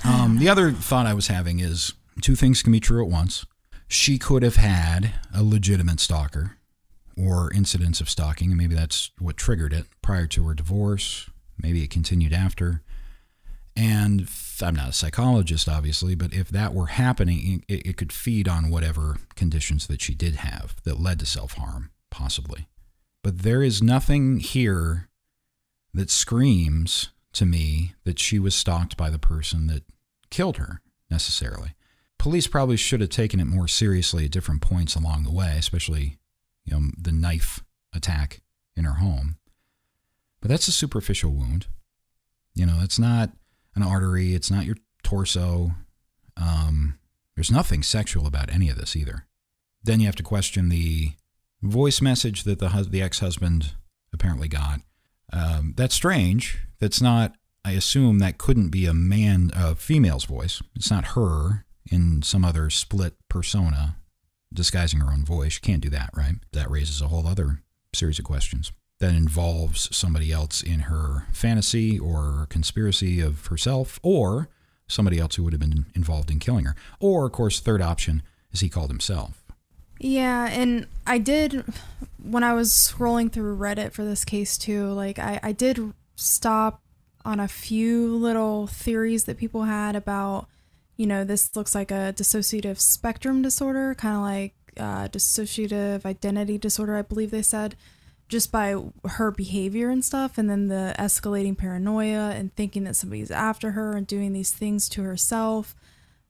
Um, 0.04 0.38
the 0.38 0.48
other 0.48 0.70
thought 0.70 1.06
I 1.06 1.14
was 1.14 1.28
having 1.28 1.60
is 1.60 1.94
two 2.20 2.36
things 2.36 2.62
can 2.62 2.72
be 2.72 2.80
true 2.80 3.02
at 3.02 3.10
once. 3.10 3.46
She 3.88 4.18
could 4.18 4.42
have 4.42 4.56
had 4.56 5.12
a 5.34 5.42
legitimate 5.42 6.00
stalker 6.00 6.58
or 7.16 7.52
incidents 7.52 8.00
of 8.00 8.10
stalking, 8.10 8.50
and 8.50 8.58
maybe 8.58 8.74
that's 8.74 9.10
what 9.18 9.36
triggered 9.36 9.72
it 9.72 9.86
prior 10.02 10.26
to 10.28 10.46
her 10.46 10.54
divorce. 10.54 11.28
Maybe 11.58 11.82
it 11.82 11.90
continued 11.90 12.32
after. 12.32 12.82
And 13.76 14.28
I'm 14.62 14.76
not 14.76 14.90
a 14.90 14.92
psychologist, 14.92 15.68
obviously, 15.68 16.14
but 16.14 16.32
if 16.32 16.48
that 16.50 16.74
were 16.74 16.86
happening, 16.86 17.64
it, 17.68 17.86
it 17.86 17.96
could 17.96 18.12
feed 18.12 18.48
on 18.48 18.70
whatever 18.70 19.16
conditions 19.34 19.86
that 19.88 20.00
she 20.00 20.14
did 20.14 20.36
have 20.36 20.76
that 20.84 21.00
led 21.00 21.18
to 21.20 21.26
self 21.26 21.54
harm, 21.54 21.90
possibly. 22.10 22.68
But 23.22 23.38
there 23.38 23.62
is 23.62 23.82
nothing 23.82 24.38
here 24.38 25.08
that 25.92 26.10
screams 26.10 27.10
to 27.32 27.46
me 27.46 27.94
that 28.04 28.18
she 28.18 28.38
was 28.38 28.54
stalked 28.54 28.96
by 28.96 29.10
the 29.10 29.18
person 29.18 29.66
that 29.66 29.82
killed 30.30 30.58
her 30.58 30.80
necessarily. 31.10 31.74
Police 32.18 32.46
probably 32.46 32.76
should 32.76 33.00
have 33.00 33.10
taken 33.10 33.40
it 33.40 33.46
more 33.46 33.68
seriously 33.68 34.24
at 34.24 34.30
different 34.30 34.62
points 34.62 34.94
along 34.94 35.24
the 35.24 35.32
way, 35.32 35.56
especially 35.58 36.16
you 36.64 36.74
know 36.74 36.90
the 36.98 37.12
knife 37.12 37.62
attack 37.92 38.40
in 38.76 38.84
her 38.84 38.94
home. 38.94 39.36
But 40.40 40.50
that's 40.50 40.68
a 40.68 40.72
superficial 40.72 41.30
wound. 41.30 41.66
You 42.54 42.66
know, 42.66 42.80
it's 42.82 42.98
not 42.98 43.30
an 43.74 43.82
artery, 43.82 44.34
it's 44.34 44.50
not 44.50 44.66
your 44.66 44.76
torso. 45.02 45.72
Um, 46.36 46.98
there's 47.34 47.50
nothing 47.50 47.82
sexual 47.82 48.26
about 48.26 48.52
any 48.52 48.68
of 48.68 48.76
this 48.76 48.94
either. 48.94 49.26
Then 49.82 50.00
you 50.00 50.06
have 50.06 50.16
to 50.16 50.22
question 50.22 50.68
the 50.68 51.12
voice 51.62 52.00
message 52.00 52.44
that 52.44 52.58
the 52.58 52.86
the 52.88 53.02
ex-husband 53.02 53.72
apparently 54.12 54.48
got. 54.48 54.80
Um, 55.32 55.74
that's 55.76 55.94
strange. 55.94 56.58
That's 56.78 57.00
not. 57.00 57.34
I 57.64 57.72
assume 57.72 58.18
that 58.18 58.38
couldn't 58.38 58.68
be 58.68 58.86
a 58.86 58.94
man, 58.94 59.50
a 59.54 59.74
female's 59.74 60.26
voice. 60.26 60.62
It's 60.76 60.90
not 60.90 61.08
her 61.08 61.64
in 61.90 62.22
some 62.22 62.44
other 62.44 62.68
split 62.70 63.14
persona 63.28 63.96
disguising 64.54 65.00
her 65.00 65.12
own 65.12 65.24
voice. 65.24 65.56
You 65.56 65.60
can't 65.60 65.82
do 65.82 65.90
that, 65.90 66.10
right? 66.14 66.34
That 66.52 66.70
raises 66.70 67.00
a 67.00 67.08
whole 67.08 67.26
other 67.26 67.60
series 67.92 68.18
of 68.18 68.24
questions 68.24 68.72
that 69.00 69.14
involves 69.14 69.94
somebody 69.94 70.32
else 70.32 70.62
in 70.62 70.80
her 70.80 71.26
fantasy 71.32 71.98
or 71.98 72.46
conspiracy 72.48 73.20
of 73.20 73.46
herself, 73.46 73.98
or 74.02 74.48
somebody 74.86 75.18
else 75.18 75.34
who 75.34 75.42
would 75.42 75.52
have 75.52 75.60
been 75.60 75.86
involved 75.94 76.30
in 76.30 76.38
killing 76.38 76.64
her. 76.64 76.76
Or, 77.00 77.26
of 77.26 77.32
course, 77.32 77.60
third 77.60 77.82
option 77.82 78.22
is 78.52 78.60
he 78.60 78.68
called 78.68 78.90
himself. 78.90 79.42
Yeah, 79.98 80.48
and 80.48 80.86
I 81.06 81.18
did 81.18 81.64
when 82.22 82.42
I 82.42 82.54
was 82.54 82.70
scrolling 82.72 83.30
through 83.30 83.56
Reddit 83.56 83.92
for 83.92 84.04
this 84.04 84.24
case 84.24 84.58
too, 84.58 84.88
like 84.92 85.18
I, 85.18 85.40
I 85.42 85.52
did 85.52 85.92
stop 86.16 86.82
on 87.24 87.40
a 87.40 87.48
few 87.48 88.16
little 88.16 88.66
theories 88.66 89.24
that 89.24 89.38
people 89.38 89.64
had 89.64 89.96
about, 89.96 90.46
you 90.96 91.06
know, 91.06 91.24
this 91.24 91.54
looks 91.56 91.74
like 91.74 91.90
a 91.90 92.14
dissociative 92.16 92.78
spectrum 92.78 93.42
disorder, 93.42 93.94
kind 93.94 94.16
of 94.16 94.22
like 94.22 94.54
uh, 94.78 95.08
dissociative 95.08 96.04
identity 96.04 96.58
disorder, 96.58 96.96
I 96.96 97.02
believe 97.02 97.30
they 97.30 97.42
said, 97.42 97.76
just 98.28 98.50
by 98.50 98.76
her 99.04 99.30
behavior 99.30 99.90
and 99.90 100.04
stuff, 100.04 100.38
and 100.38 100.48
then 100.48 100.68
the 100.68 100.94
escalating 100.98 101.56
paranoia 101.56 102.30
and 102.30 102.54
thinking 102.54 102.84
that 102.84 102.96
somebody's 102.96 103.30
after 103.30 103.72
her 103.72 103.96
and 103.96 104.06
doing 104.06 104.32
these 104.32 104.50
things 104.50 104.88
to 104.90 105.02
herself. 105.02 105.74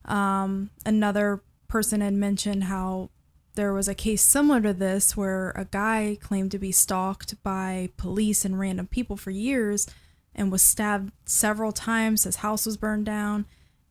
Um, 0.04 0.70
another 0.84 1.42
person 1.68 2.00
had 2.00 2.14
mentioned 2.14 2.64
how 2.64 3.10
there 3.54 3.72
was 3.72 3.88
a 3.88 3.94
case 3.94 4.22
similar 4.22 4.60
to 4.60 4.72
this 4.72 5.16
where 5.16 5.50
a 5.50 5.64
guy 5.64 6.18
claimed 6.20 6.50
to 6.50 6.58
be 6.58 6.72
stalked 6.72 7.40
by 7.42 7.90
police 7.96 8.44
and 8.44 8.58
random 8.58 8.86
people 8.86 9.16
for 9.16 9.30
years 9.30 9.86
and 10.34 10.50
was 10.50 10.62
stabbed 10.62 11.12
several 11.24 11.70
times. 11.70 12.24
His 12.24 12.36
house 12.36 12.66
was 12.66 12.76
burned 12.76 13.06
down. 13.06 13.46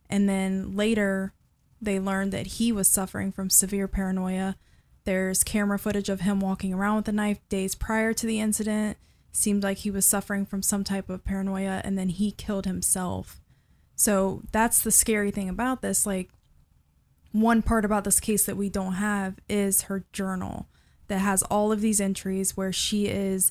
And 0.08 0.28
then 0.28 0.76
later, 0.76 1.32
they 1.80 1.98
learned 2.00 2.32
that 2.32 2.46
he 2.46 2.72
was 2.72 2.88
suffering 2.88 3.32
from 3.32 3.50
severe 3.50 3.88
paranoia. 3.88 4.56
There's 5.04 5.44
camera 5.44 5.78
footage 5.78 6.08
of 6.08 6.22
him 6.22 6.40
walking 6.40 6.72
around 6.72 6.96
with 6.96 7.08
a 7.08 7.12
knife 7.12 7.40
days 7.48 7.74
prior 7.74 8.12
to 8.14 8.26
the 8.26 8.40
incident. 8.40 8.96
Seemed 9.32 9.62
like 9.62 9.78
he 9.78 9.90
was 9.90 10.06
suffering 10.06 10.46
from 10.46 10.62
some 10.62 10.84
type 10.84 11.10
of 11.10 11.24
paranoia, 11.24 11.80
and 11.84 11.98
then 11.98 12.08
he 12.08 12.30
killed 12.30 12.66
himself. 12.66 13.40
So 13.96 14.42
that's 14.52 14.80
the 14.82 14.90
scary 14.92 15.30
thing 15.30 15.48
about 15.48 15.82
this. 15.82 16.06
Like, 16.06 16.30
one 17.32 17.62
part 17.62 17.84
about 17.84 18.04
this 18.04 18.20
case 18.20 18.46
that 18.46 18.56
we 18.56 18.68
don't 18.68 18.94
have 18.94 19.40
is 19.48 19.82
her 19.82 20.04
journal 20.12 20.68
that 21.08 21.18
has 21.18 21.42
all 21.44 21.72
of 21.72 21.80
these 21.80 22.00
entries 22.00 22.56
where 22.56 22.72
she 22.72 23.06
is 23.08 23.50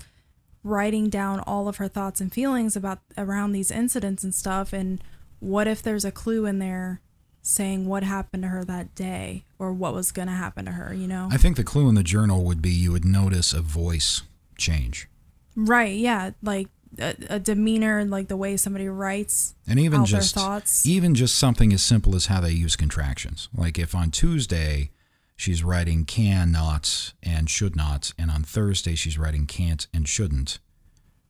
writing 0.64 1.10
down 1.10 1.42
all 1.42 1.68
of 1.68 1.78
her 1.78 1.90
thoughts 1.90 2.22
and 2.22 2.34
feelings 2.34 2.76
about 2.76 3.00
around 3.18 3.52
these 3.52 3.70
incidents 3.70 4.24
and 4.24 4.34
stuff 4.34 4.72
and 4.72 5.04
what 5.44 5.68
if 5.68 5.82
there's 5.82 6.06
a 6.06 6.12
clue 6.12 6.46
in 6.46 6.60
there 6.60 7.02
saying 7.42 7.86
what 7.86 8.04
happened 8.04 8.44
to 8.44 8.50
her 8.50 8.64
that 8.64 8.96
day 8.96 9.44
or 9.60 9.74
what 9.74 9.94
was 9.94 10.12
going 10.12 10.28
to 10.30 10.34
happen 10.34 10.66
to 10.66 10.72
her 10.72 10.94
you 10.94 11.08
know 11.08 11.28
I 11.32 11.38
think 11.38 11.58
the 11.58 11.64
clue 11.64 11.90
in 11.90 11.96
the 11.96 12.04
journal 12.04 12.44
would 12.46 12.62
be 12.62 12.70
you 12.70 12.92
would 12.94 13.06
notice 13.06 13.54
a 13.54 13.62
voice 13.62 14.22
change. 14.58 15.08
right 15.56 15.96
yeah 15.96 16.32
like 16.42 16.68
a, 17.00 17.16
a 17.30 17.40
demeanor 17.40 18.06
like 18.06 18.28
the 18.28 18.38
way 18.38 18.56
somebody 18.56 18.88
writes 18.88 19.56
And 19.68 19.80
even 19.80 20.06
just 20.06 20.36
their 20.36 20.44
thoughts 20.44 20.86
even 20.86 21.16
just 21.16 21.36
something 21.38 21.74
as 21.74 21.84
simple 21.84 22.16
as 22.16 22.28
how 22.28 22.40
they 22.40 22.52
use 22.52 22.76
contractions. 22.76 23.50
Like 23.56 23.80
if 23.80 23.96
on 23.96 24.12
Tuesday 24.12 24.92
she's 25.36 25.64
writing 25.64 26.06
can 26.06 26.52
nots 26.52 27.14
and 27.24 27.50
should 27.50 27.76
nots, 27.76 28.14
and 28.18 28.30
on 28.32 28.44
Thursday 28.44 28.96
she's 28.96 29.18
writing 29.18 29.48
can't 29.48 29.88
and 29.94 30.08
shouldn't, 30.08 30.60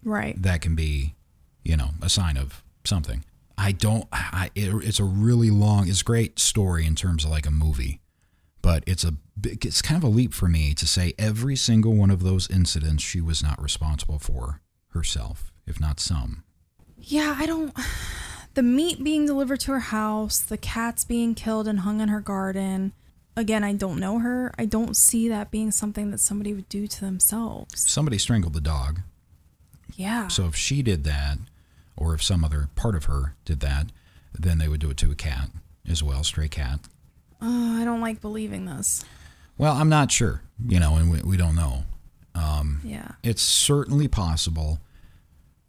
right 0.03 0.39
that 0.41 0.61
can 0.61 0.75
be, 0.75 1.15
you 1.63 1.77
know, 1.77 1.91
a 2.01 2.09
sign 2.09 2.37
of 2.37 2.61
something. 2.83 3.23
I 3.57 3.71
don't. 3.71 4.05
I, 4.11 4.49
it, 4.55 4.73
it's 4.83 4.99
a 4.99 5.03
really 5.03 5.49
long. 5.49 5.87
It's 5.87 6.01
a 6.01 6.05
great 6.05 6.39
story 6.39 6.85
in 6.85 6.95
terms 6.95 7.23
of 7.25 7.31
like 7.31 7.45
a 7.45 7.51
movie, 7.51 8.01
but 8.61 8.83
it's 8.87 9.03
a. 9.03 9.13
big- 9.39 9.65
It's 9.65 9.81
kind 9.81 9.97
of 9.97 10.03
a 10.03 10.11
leap 10.11 10.33
for 10.33 10.47
me 10.47 10.73
to 10.73 10.87
say 10.87 11.13
every 11.19 11.55
single 11.55 11.93
one 11.93 12.09
of 12.09 12.23
those 12.23 12.49
incidents 12.49 13.03
she 13.03 13.21
was 13.21 13.43
not 13.43 13.61
responsible 13.61 14.19
for 14.19 14.61
herself, 14.89 15.51
if 15.67 15.79
not 15.79 15.99
some. 15.99 16.43
Yeah, 16.97 17.35
I 17.37 17.45
don't. 17.45 17.75
The 18.55 18.61
meat 18.61 19.03
being 19.03 19.25
delivered 19.25 19.61
to 19.61 19.71
her 19.71 19.79
house, 19.79 20.37
the 20.37 20.57
cats 20.59 21.03
being 21.03 21.33
killed 21.33 21.67
and 21.67 21.79
hung 21.79 22.01
in 22.01 22.09
her 22.09 22.21
garden. 22.21 22.93
Again, 23.35 23.63
I 23.63 23.73
don't 23.73 23.99
know 23.99 24.19
her. 24.19 24.53
I 24.59 24.65
don't 24.65 24.95
see 24.95 25.27
that 25.27 25.49
being 25.49 25.71
something 25.71 26.11
that 26.11 26.19
somebody 26.19 26.53
would 26.53 26.69
do 26.69 26.85
to 26.85 26.99
themselves. 27.01 27.89
Somebody 27.89 28.19
strangled 28.19 28.53
the 28.53 28.61
dog. 28.61 28.99
Yeah. 29.95 30.27
So 30.27 30.45
if 30.45 30.55
she 30.55 30.83
did 30.83 31.03
that, 31.05 31.39
or 31.95 32.13
if 32.13 32.23
some 32.23 32.43
other 32.43 32.69
part 32.75 32.95
of 32.95 33.05
her 33.05 33.35
did 33.45 33.59
that, 33.61 33.87
then 34.37 34.57
they 34.57 34.67
would 34.67 34.79
do 34.79 34.89
it 34.89 34.97
to 34.97 35.11
a 35.11 35.15
cat 35.15 35.49
as 35.89 36.01
well, 36.01 36.23
stray 36.23 36.47
cat. 36.47 36.79
Oh, 37.41 37.81
I 37.81 37.85
don't 37.85 38.01
like 38.01 38.21
believing 38.21 38.65
this. 38.65 39.03
Well, 39.57 39.73
I'm 39.75 39.89
not 39.89 40.11
sure, 40.11 40.41
you 40.67 40.79
know, 40.79 40.95
and 40.95 41.11
we, 41.11 41.21
we 41.21 41.37
don't 41.37 41.55
know. 41.55 41.83
Um, 42.35 42.81
Yeah. 42.83 43.11
It's 43.21 43.41
certainly 43.41 44.07
possible 44.07 44.79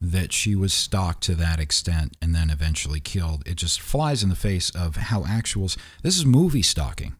that 0.00 0.32
she 0.32 0.54
was 0.54 0.72
stalked 0.72 1.22
to 1.24 1.34
that 1.34 1.60
extent 1.60 2.16
and 2.22 2.34
then 2.34 2.50
eventually 2.50 3.00
killed. 3.00 3.42
It 3.46 3.56
just 3.56 3.80
flies 3.80 4.22
in 4.22 4.28
the 4.28 4.36
face 4.36 4.70
of 4.70 4.96
how 4.96 5.22
actuals. 5.22 5.76
This 6.02 6.16
is 6.16 6.24
movie 6.26 6.62
stalking. 6.62 7.16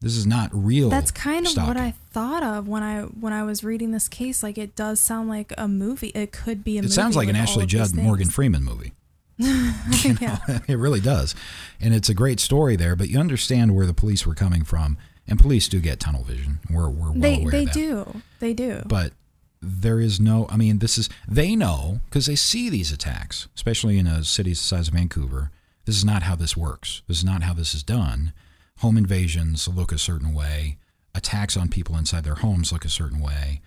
This 0.00 0.16
is 0.16 0.26
not 0.26 0.50
real. 0.52 0.90
That's 0.90 1.10
kind 1.10 1.46
of 1.46 1.56
what. 1.56 1.76
I 1.76 1.94
thought 2.10 2.42
of 2.42 2.68
when 2.68 2.82
I 2.82 3.02
when 3.02 3.32
I 3.32 3.44
was 3.44 3.64
reading 3.64 3.92
this 3.92 4.08
case. 4.08 4.42
Like 4.42 4.58
it 4.58 4.76
does 4.76 5.00
sound 5.00 5.28
like 5.28 5.52
a 5.56 5.66
movie. 5.66 6.08
It 6.08 6.32
could 6.32 6.62
be 6.62 6.76
a 6.78 6.82
movie. 6.82 6.92
It 6.92 6.94
sounds 6.94 7.16
like 7.16 7.28
an 7.28 7.36
Ashley 7.36 7.66
Judd 7.66 7.94
Morgan. 7.94 8.28
Freeman 8.28 8.62
movie. 8.62 8.92
yeah. 9.38 10.38
it 10.68 10.78
really 10.78 11.00
does. 11.00 11.34
And 11.80 11.94
it's 11.94 12.08
a 12.08 12.14
great 12.14 12.40
story 12.40 12.76
there, 12.76 12.96
but 12.96 13.08
you 13.08 13.18
understand 13.18 13.74
where 13.74 13.86
the 13.86 13.94
police 13.94 14.26
were 14.26 14.34
coming 14.34 14.64
from. 14.64 14.98
And 15.28 15.40
police 15.40 15.66
do 15.66 15.80
get 15.80 15.98
tunnel 15.98 16.22
vision. 16.22 16.60
We're, 16.70 16.88
we're 16.88 17.10
well 17.10 17.20
They 17.20 17.40
aware 17.40 17.50
they 17.50 17.62
of 17.62 17.66
that. 17.66 17.74
do. 17.74 18.22
They 18.38 18.52
do. 18.54 18.82
But 18.86 19.12
there 19.60 19.98
is 20.00 20.20
no, 20.20 20.46
I 20.48 20.56
mean, 20.56 20.78
this 20.78 20.96
is, 20.98 21.08
they 21.26 21.56
know 21.56 21.98
because 22.04 22.26
they 22.26 22.36
see 22.36 22.70
these 22.70 22.92
attacks, 22.92 23.48
especially 23.56 23.98
in 23.98 24.06
a 24.06 24.22
city 24.22 24.50
the 24.50 24.56
size 24.56 24.86
of 24.86 24.94
Vancouver. 24.94 25.50
This 25.84 25.96
is 25.96 26.04
not 26.04 26.22
how 26.22 26.36
this 26.36 26.56
works. 26.56 27.02
This 27.08 27.18
is 27.18 27.24
not 27.24 27.42
how 27.42 27.54
this 27.54 27.74
is 27.74 27.82
done. 27.82 28.32
Home 28.78 28.96
invasions 28.96 29.66
look 29.68 29.92
a 29.92 29.98
certain 29.98 30.34
way, 30.34 30.78
attacks 31.14 31.56
on 31.56 31.68
people 31.68 31.96
inside 31.96 32.24
their 32.24 32.34
homes 32.34 32.72
look 32.72 32.84
a 32.84 32.90
certain 32.90 33.20
way, 33.20 33.62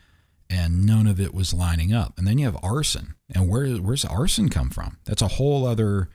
and 0.49 0.85
none 0.85 1.07
of 1.07 1.19
it 1.19 1.33
was 1.33 1.53
lining 1.53 1.93
up. 1.93 2.17
And 2.17 2.27
then 2.27 2.37
you 2.37 2.45
have 2.45 2.57
arson. 2.63 3.15
And 3.33 3.49
where 3.49 3.67
where's 3.77 4.05
arson 4.05 4.49
come 4.49 4.69
from? 4.69 4.97
That's 5.05 5.21
a 5.21 5.27
whole 5.27 5.65
other 5.65 6.09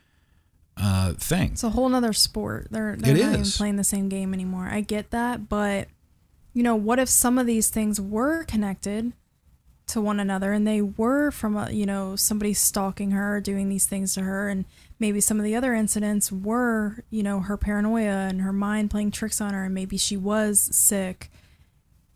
uh, 0.76 1.14
thing. 1.14 1.52
It's 1.52 1.64
a 1.64 1.70
whole 1.70 1.88
nother 1.88 2.12
sport. 2.12 2.68
They're 2.70 2.96
they're 2.96 3.16
It 3.16 3.22
not 3.22 3.32
even 3.34 3.44
playing 3.44 3.76
the 3.76 3.84
same 3.84 4.08
game 4.08 4.34
anymore. 4.34 4.68
I 4.70 4.80
get 4.80 5.10
that, 5.10 5.48
but 5.48 5.88
you 6.52 6.62
know, 6.62 6.76
what 6.76 6.98
if 6.98 7.08
some 7.08 7.38
of 7.38 7.46
these 7.46 7.68
things 7.68 8.00
were 8.00 8.44
connected 8.44 9.12
to 9.86 10.00
one 10.00 10.18
another 10.18 10.52
and 10.52 10.66
they 10.66 10.80
were 10.80 11.30
from 11.30 11.56
a, 11.56 11.70
you 11.70 11.84
know, 11.84 12.16
somebody 12.16 12.54
stalking 12.54 13.10
her, 13.10 13.40
doing 13.40 13.68
these 13.68 13.86
things 13.86 14.14
to 14.14 14.22
her 14.22 14.48
and 14.48 14.64
maybe 15.04 15.20
some 15.20 15.38
of 15.38 15.44
the 15.44 15.54
other 15.54 15.74
incidents 15.74 16.32
were, 16.32 17.04
you 17.10 17.22
know, 17.22 17.40
her 17.40 17.58
paranoia 17.58 18.26
and 18.30 18.40
her 18.40 18.54
mind 18.54 18.90
playing 18.90 19.10
tricks 19.10 19.38
on 19.38 19.52
her 19.52 19.64
and 19.64 19.74
maybe 19.74 19.98
she 19.98 20.16
was 20.16 20.58
sick 20.74 21.30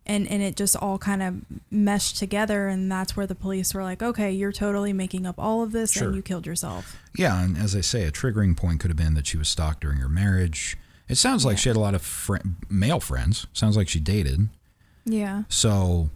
and 0.07 0.27
and 0.27 0.43
it 0.43 0.57
just 0.57 0.75
all 0.75 0.97
kind 0.97 1.23
of 1.23 1.35
meshed 1.71 2.17
together 2.17 2.67
and 2.67 2.91
that's 2.91 3.15
where 3.15 3.27
the 3.27 3.35
police 3.35 3.75
were 3.75 3.83
like, 3.83 4.03
"Okay, 4.03 4.33
you're 4.33 4.53
totally 4.53 4.95
making 4.95 5.27
up 5.27 5.35
all 5.39 5.63
of 5.63 5.71
this 5.73 5.93
Sure. 5.93 6.07
and 6.07 6.17
you 6.17 6.23
killed 6.23 6.47
yourself." 6.47 6.97
Yeah, 7.15 7.43
and 7.45 7.59
as 7.59 7.77
I 7.77 7.83
say, 7.83 8.05
a 8.07 8.11
triggering 8.11 8.57
point 8.57 8.81
could 8.81 8.89
have 8.91 8.97
been 8.97 9.13
that 9.15 9.27
she 9.27 9.37
was 9.37 9.51
stalked 9.51 9.83
during 9.83 9.99
her 9.99 10.09
marriage. 10.09 10.79
It 11.09 11.17
sounds 11.17 11.45
like 11.45 11.59
she 11.59 11.69
had 11.69 11.77
a 11.77 11.81
lot 11.81 11.95
of 11.95 12.01
fri 12.01 12.39
male 12.71 13.01
friends. 13.01 13.47
Sounds 13.53 13.77
like 13.77 13.91
she 13.91 14.01
dated. 14.01 14.49
Yeah. 15.05 15.43
So 15.51 16.09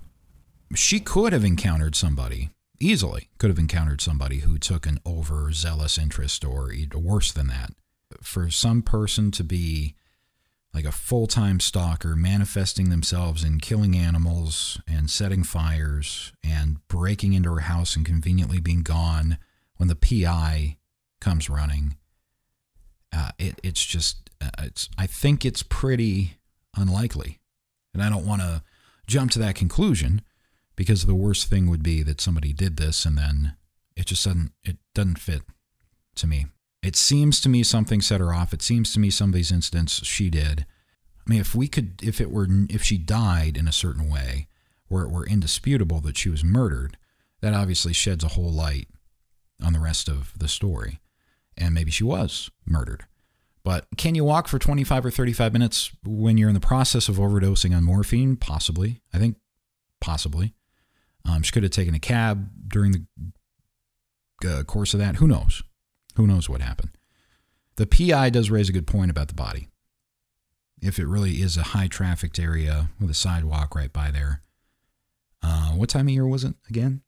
she 0.75 0.99
could 1.01 1.35
have 1.35 1.45
encountered 1.45 1.95
somebody 1.95 2.49
easily. 2.83 3.29
Could 3.39 3.51
have 3.51 3.59
encountered 3.59 4.01
somebody 4.01 4.39
who 4.41 4.59
took 4.59 4.87
an 4.87 4.99
overzealous 5.07 5.99
interest, 5.99 6.45
or 6.45 6.73
worse 6.95 7.33
than 7.33 7.47
that. 7.49 7.71
For 8.21 8.51
some 8.51 8.83
person 8.83 9.31
to 9.33 9.45
be 9.45 9.95
like 10.75 10.85
a 10.85 10.93
full 10.93 11.27
time 11.27 11.61
stalker, 11.61 12.17
manifesting 12.17 12.91
themselves 12.91 13.45
in 13.45 13.61
killing 13.61 13.97
animals 13.97 14.81
and 14.89 15.11
setting 15.11 15.43
fires 15.43 16.33
and 16.43 16.87
breaking 16.89 17.35
into 17.35 17.53
her 17.53 17.61
house 17.61 17.95
and 17.97 18.07
conveniently 18.07 18.61
being 18.61 18.83
gone 18.83 19.39
when 19.77 19.89
the 19.89 19.97
PI 19.97 20.79
comes 21.21 21.51
running. 21.51 21.97
Uh, 23.15 23.31
it, 23.39 23.61
it's 23.63 23.85
just, 23.85 24.31
uh, 24.41 24.51
it's. 24.61 24.89
I 24.97 25.07
think 25.07 25.45
it's 25.45 25.63
pretty 25.63 26.39
unlikely, 26.77 27.41
and 27.93 28.03
I 28.03 28.09
don't 28.09 28.27
want 28.27 28.41
to 28.41 28.63
jump 29.07 29.31
to 29.33 29.39
that 29.41 29.55
conclusion 29.55 30.23
because 30.77 31.07
the 31.07 31.15
worst 31.15 31.49
thing 31.49 31.69
would 31.69 31.83
be 31.83 32.03
that 32.03 32.21
somebody 32.21 32.53
did 32.53 32.77
this 32.77 33.05
and 33.05 33.17
then 33.19 33.57
it 33.97 34.07
just 34.07 34.25
doesn't. 34.25 34.53
It 34.65 34.79
doesn't 34.95 35.19
fit 35.19 35.43
to 36.17 36.27
me. 36.27 36.47
It 36.83 36.97
seems 36.97 37.41
to 37.41 37.49
me 37.49 37.63
something 37.63 38.01
set 38.01 38.21
her 38.21 38.35
off. 38.35 38.53
It 38.53 38.63
seems 38.63 38.93
to 38.93 39.01
me 39.01 39.11
some 39.11 39.31
of 39.31 39.35
these 39.35 39.53
incidents 39.53 40.05
she 40.05 40.31
did. 40.31 40.67
I 41.25 41.31
mean, 41.31 41.41
if 41.41 41.55
we 41.55 41.69
could, 41.69 42.01
if 42.03 42.21
it 42.21 42.31
were, 42.31 42.49
if 42.69 42.83
she 42.83 42.99
died 42.99 43.57
in 43.57 43.69
a 43.69 43.73
certain 43.73 44.11
way, 44.11 44.49
where 44.89 45.05
it 45.05 45.11
were 45.11 45.27
indisputable 45.27 46.01
that 46.01 46.19
she 46.19 46.29
was 46.29 46.43
murdered, 46.43 46.97
that 47.41 47.55
obviously 47.55 47.93
sheds 47.93 48.25
a 48.25 48.29
whole 48.29 48.51
light 48.51 48.89
on 49.63 49.73
the 49.73 49.81
rest 49.81 50.09
of 50.09 50.33
the 50.37 50.49
story. 50.49 50.99
And 51.57 51.75
maybe 51.75 51.91
she 51.91 52.05
was 52.05 52.51
murdered. 52.67 53.05
But 53.65 53.87
can 53.97 54.15
you 54.15 54.25
walk 54.25 54.49
for 54.49 54.59
25 54.59 55.07
or 55.07 55.11
35 55.11 55.53
minutes 55.53 55.93
when 56.05 56.37
you're 56.37 56.49
in 56.49 56.55
the 56.55 56.61
process 56.61 57.09
of 57.09 57.17
overdosing 57.17 57.77
on 57.77 57.85
morphine? 57.85 58.37
Possibly. 58.37 59.01
I 59.15 59.19
think 59.19 59.37
possibly. 60.01 60.55
Um, 61.25 61.43
she 61.43 61.53
could 61.53 61.63
have 61.63 61.73
taken 61.73 61.95
a 61.95 61.99
cab 62.01 62.51
during 62.69 63.07
the 64.41 64.49
uh, 64.49 64.63
course 64.65 64.93
of 64.95 65.01
that. 65.01 65.17
Who 65.17 65.29
knows? 65.29 65.63
Who 66.17 66.27
knows 66.27 66.49
what 66.49 66.61
happened? 66.61 66.91
The 67.77 67.87
PI 67.87 68.31
does 68.31 68.51
raise 68.51 68.69
a 68.69 68.73
good 68.73 68.87
point 68.87 69.11
about 69.11 69.29
the 69.29 69.35
body. 69.35 69.69
If 70.81 70.99
it 70.99 71.07
really 71.07 71.41
is 71.43 71.57
a 71.57 71.63
high 71.63 71.87
trafficked 71.87 72.39
area 72.39 72.89
with 73.01 73.09
a 73.11 73.15
sidewalk 73.15 73.75
right 73.75 73.93
by 73.93 74.11
there. 74.11 74.43
Uh, 75.43 75.71
what 75.71 75.89
time 75.89 76.07
of 76.09 76.13
year 76.13 76.27
was 76.27 76.43
it 76.45 76.55
again? 76.69 77.03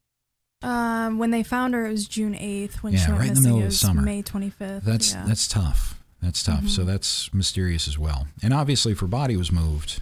Um, 0.62 1.18
when 1.18 1.30
they 1.32 1.42
found 1.42 1.74
her, 1.74 1.84
it 1.86 1.90
was 1.90 2.06
June 2.08 2.34
eighth. 2.36 2.82
When 2.82 2.92
Yeah, 2.94 3.00
she 3.04 3.08
went 3.10 3.20
right 3.20 3.28
in 3.30 3.34
the 3.34 3.40
middle 3.42 3.62
of 3.64 3.74
summer. 3.74 4.00
May 4.02 4.22
twenty 4.22 4.48
fifth. 4.48 4.84
That's 4.84 5.12
yeah. 5.12 5.24
that's 5.26 5.46
tough. 5.48 6.00
That's 6.22 6.42
tough. 6.42 6.68
So 6.68 6.82
Mhm. 6.82 6.86
that's 6.86 7.34
mysterious 7.34 7.86
as 7.86 7.98
well. 7.98 8.28
And 8.42 8.54
obviously, 8.54 8.92
if 8.92 9.00
her 9.00 9.06
body 9.06 9.36
was 9.36 9.52
moved, 9.52 10.00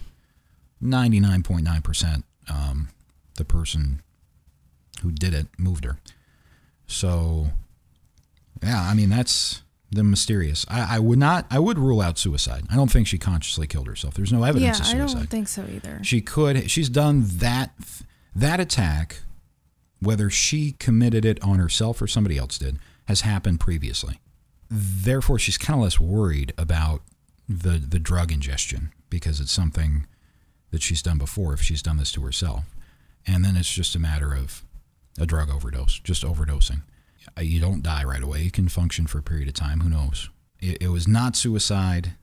ninety 0.79 1.19
nine 1.19 1.43
point 1.43 1.63
nine 1.65 1.81
percent, 1.81 2.23
um, 2.47 2.89
the 3.35 3.43
person 3.43 4.02
who 5.03 5.11
did 5.11 5.33
it 5.33 5.47
moved 5.57 5.85
her. 5.85 5.99
So, 6.87 7.47
yeah, 8.63 8.81
I 8.81 8.93
mean 8.93 9.09
that's 9.09 9.61
the 9.91 10.03
mysterious. 10.03 10.65
I, 10.67 10.95
I 10.95 10.99
would 10.99 11.19
not. 11.19 11.45
I 11.51 11.59
would 11.59 11.77
rule 11.77 12.01
out 12.01 12.17
suicide. 12.17 12.63
I 12.71 12.75
don't 12.75 12.91
think 12.91 13.07
she 13.07 13.17
consciously 13.17 13.67
killed 13.67 13.87
herself. 13.87 14.15
There's 14.15 14.33
no 14.33 14.43
evidence 14.43 14.79
yeah, 14.79 14.83
of 14.83 14.87
suicide. 14.87 15.15
I 15.15 15.19
don't 15.19 15.29
think 15.29 15.47
so 15.47 15.65
either. 15.71 15.99
She 16.03 16.21
could. 16.21 16.69
She's 16.69 16.89
done 16.89 17.23
that 17.25 17.71
that 18.35 18.59
attack 18.59 19.21
whether 20.03 20.29
she 20.29 20.73
committed 20.73 21.23
it 21.23 21.41
on 21.41 21.59
herself 21.59 22.01
or 22.01 22.07
somebody 22.07 22.37
else 22.37 22.57
did, 22.57 22.77
has 23.07 23.21
happened 23.21 23.59
previously. 23.59 24.19
Therefore, 24.69 25.39
she's 25.39 25.57
kind 25.57 25.79
of 25.79 25.83
less 25.83 25.99
worried 25.99 26.53
about 26.57 27.01
the 27.47 27.77
the 27.77 27.99
drug 27.99 28.31
ingestion 28.31 28.91
because 29.09 29.39
it's 29.39 29.51
something 29.51 30.07
that 30.71 30.81
she's 30.81 31.01
done 31.01 31.17
before 31.17 31.53
if 31.53 31.61
she's 31.61 31.81
done 31.81 31.97
this 31.97 32.11
to 32.13 32.21
herself. 32.21 32.65
And 33.27 33.45
then 33.45 33.55
it's 33.55 33.71
just 33.71 33.95
a 33.95 33.99
matter 33.99 34.33
of 34.33 34.63
a 35.19 35.25
drug 35.25 35.49
overdose, 35.49 35.99
just 35.99 36.23
overdosing. 36.23 36.81
You 37.39 37.59
don't 37.59 37.83
die 37.83 38.03
right 38.03 38.21
away. 38.21 38.41
You 38.41 38.51
can 38.51 38.67
function 38.67 39.07
for 39.07 39.19
a 39.19 39.23
period 39.23 39.47
of 39.47 39.53
time. 39.53 39.81
Who 39.81 39.89
knows? 39.89 40.29
It, 40.59 40.81
it 40.81 40.87
was 40.89 41.07
not 41.07 41.35
suicide. 41.35 42.13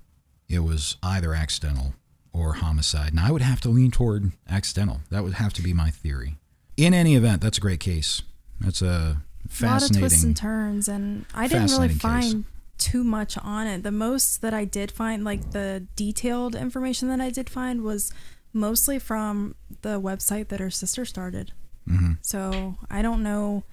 It 0.48 0.60
was 0.60 0.96
either 1.02 1.34
accidental 1.34 1.94
or 2.32 2.54
homicide. 2.54 3.10
And 3.10 3.20
I 3.20 3.30
would 3.30 3.42
have 3.42 3.60
to 3.62 3.68
lean 3.68 3.90
toward 3.90 4.32
accidental. 4.48 5.00
That 5.10 5.24
would 5.24 5.34
have 5.34 5.52
to 5.54 5.62
be 5.62 5.72
my 5.72 5.90
theory. 5.90 6.36
In 6.76 6.94
any 6.94 7.16
event, 7.16 7.40
that's 7.40 7.58
a 7.58 7.60
great 7.60 7.80
case. 7.80 8.22
That's 8.60 8.82
a 8.82 9.22
fascinating. 9.48 9.66
A 9.66 9.72
lot 9.72 9.82
of 9.82 9.96
twists 9.96 10.24
and 10.24 10.36
turns, 10.36 10.88
and 10.88 11.24
I 11.34 11.48
didn't 11.48 11.70
really 11.70 11.88
fascinating 11.88 11.98
case. 11.98 12.32
find 12.32 12.44
too 12.78 13.04
much 13.04 13.36
on 13.38 13.66
it. 13.66 13.82
The 13.82 13.92
most 13.92 14.42
that 14.42 14.54
I 14.54 14.64
did 14.64 14.90
find, 14.90 15.24
like 15.24 15.50
the 15.52 15.86
detailed 15.96 16.54
information 16.54 17.08
that 17.08 17.20
I 17.20 17.30
did 17.30 17.50
find, 17.50 17.82
was 17.82 18.12
mostly 18.52 18.98
from 18.98 19.54
the 19.82 20.00
website 20.00 20.48
that 20.48 20.60
her 20.60 20.70
sister 20.70 21.04
started. 21.04 21.52
Mhm. 21.90 22.18
So 22.22 22.76
I 22.88 23.02
don't 23.02 23.22
know, 23.22 23.64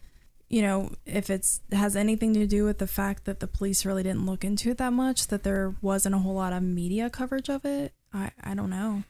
you 0.49 0.61
know, 0.61 0.91
if 1.05 1.29
it's 1.29 1.61
has 1.71 1.95
anything 1.95 2.33
to 2.33 2.47
do 2.47 2.65
with 2.65 2.79
the 2.79 2.87
fact 2.87 3.25
that 3.25 3.39
the 3.39 3.47
police 3.47 3.85
really 3.85 4.03
didn't 4.03 4.25
look 4.25 4.43
into 4.43 4.71
it 4.71 4.77
that 4.79 4.93
much, 4.93 5.27
that 5.27 5.43
there 5.43 5.75
wasn't 5.81 6.15
a 6.15 6.19
whole 6.19 6.35
lot 6.35 6.53
of 6.53 6.63
media 6.63 7.09
coverage 7.09 7.49
of 7.49 7.63
it. 7.65 7.93
I 8.13 8.31
I 8.43 8.53
don't 8.55 8.69
know. 8.69 9.03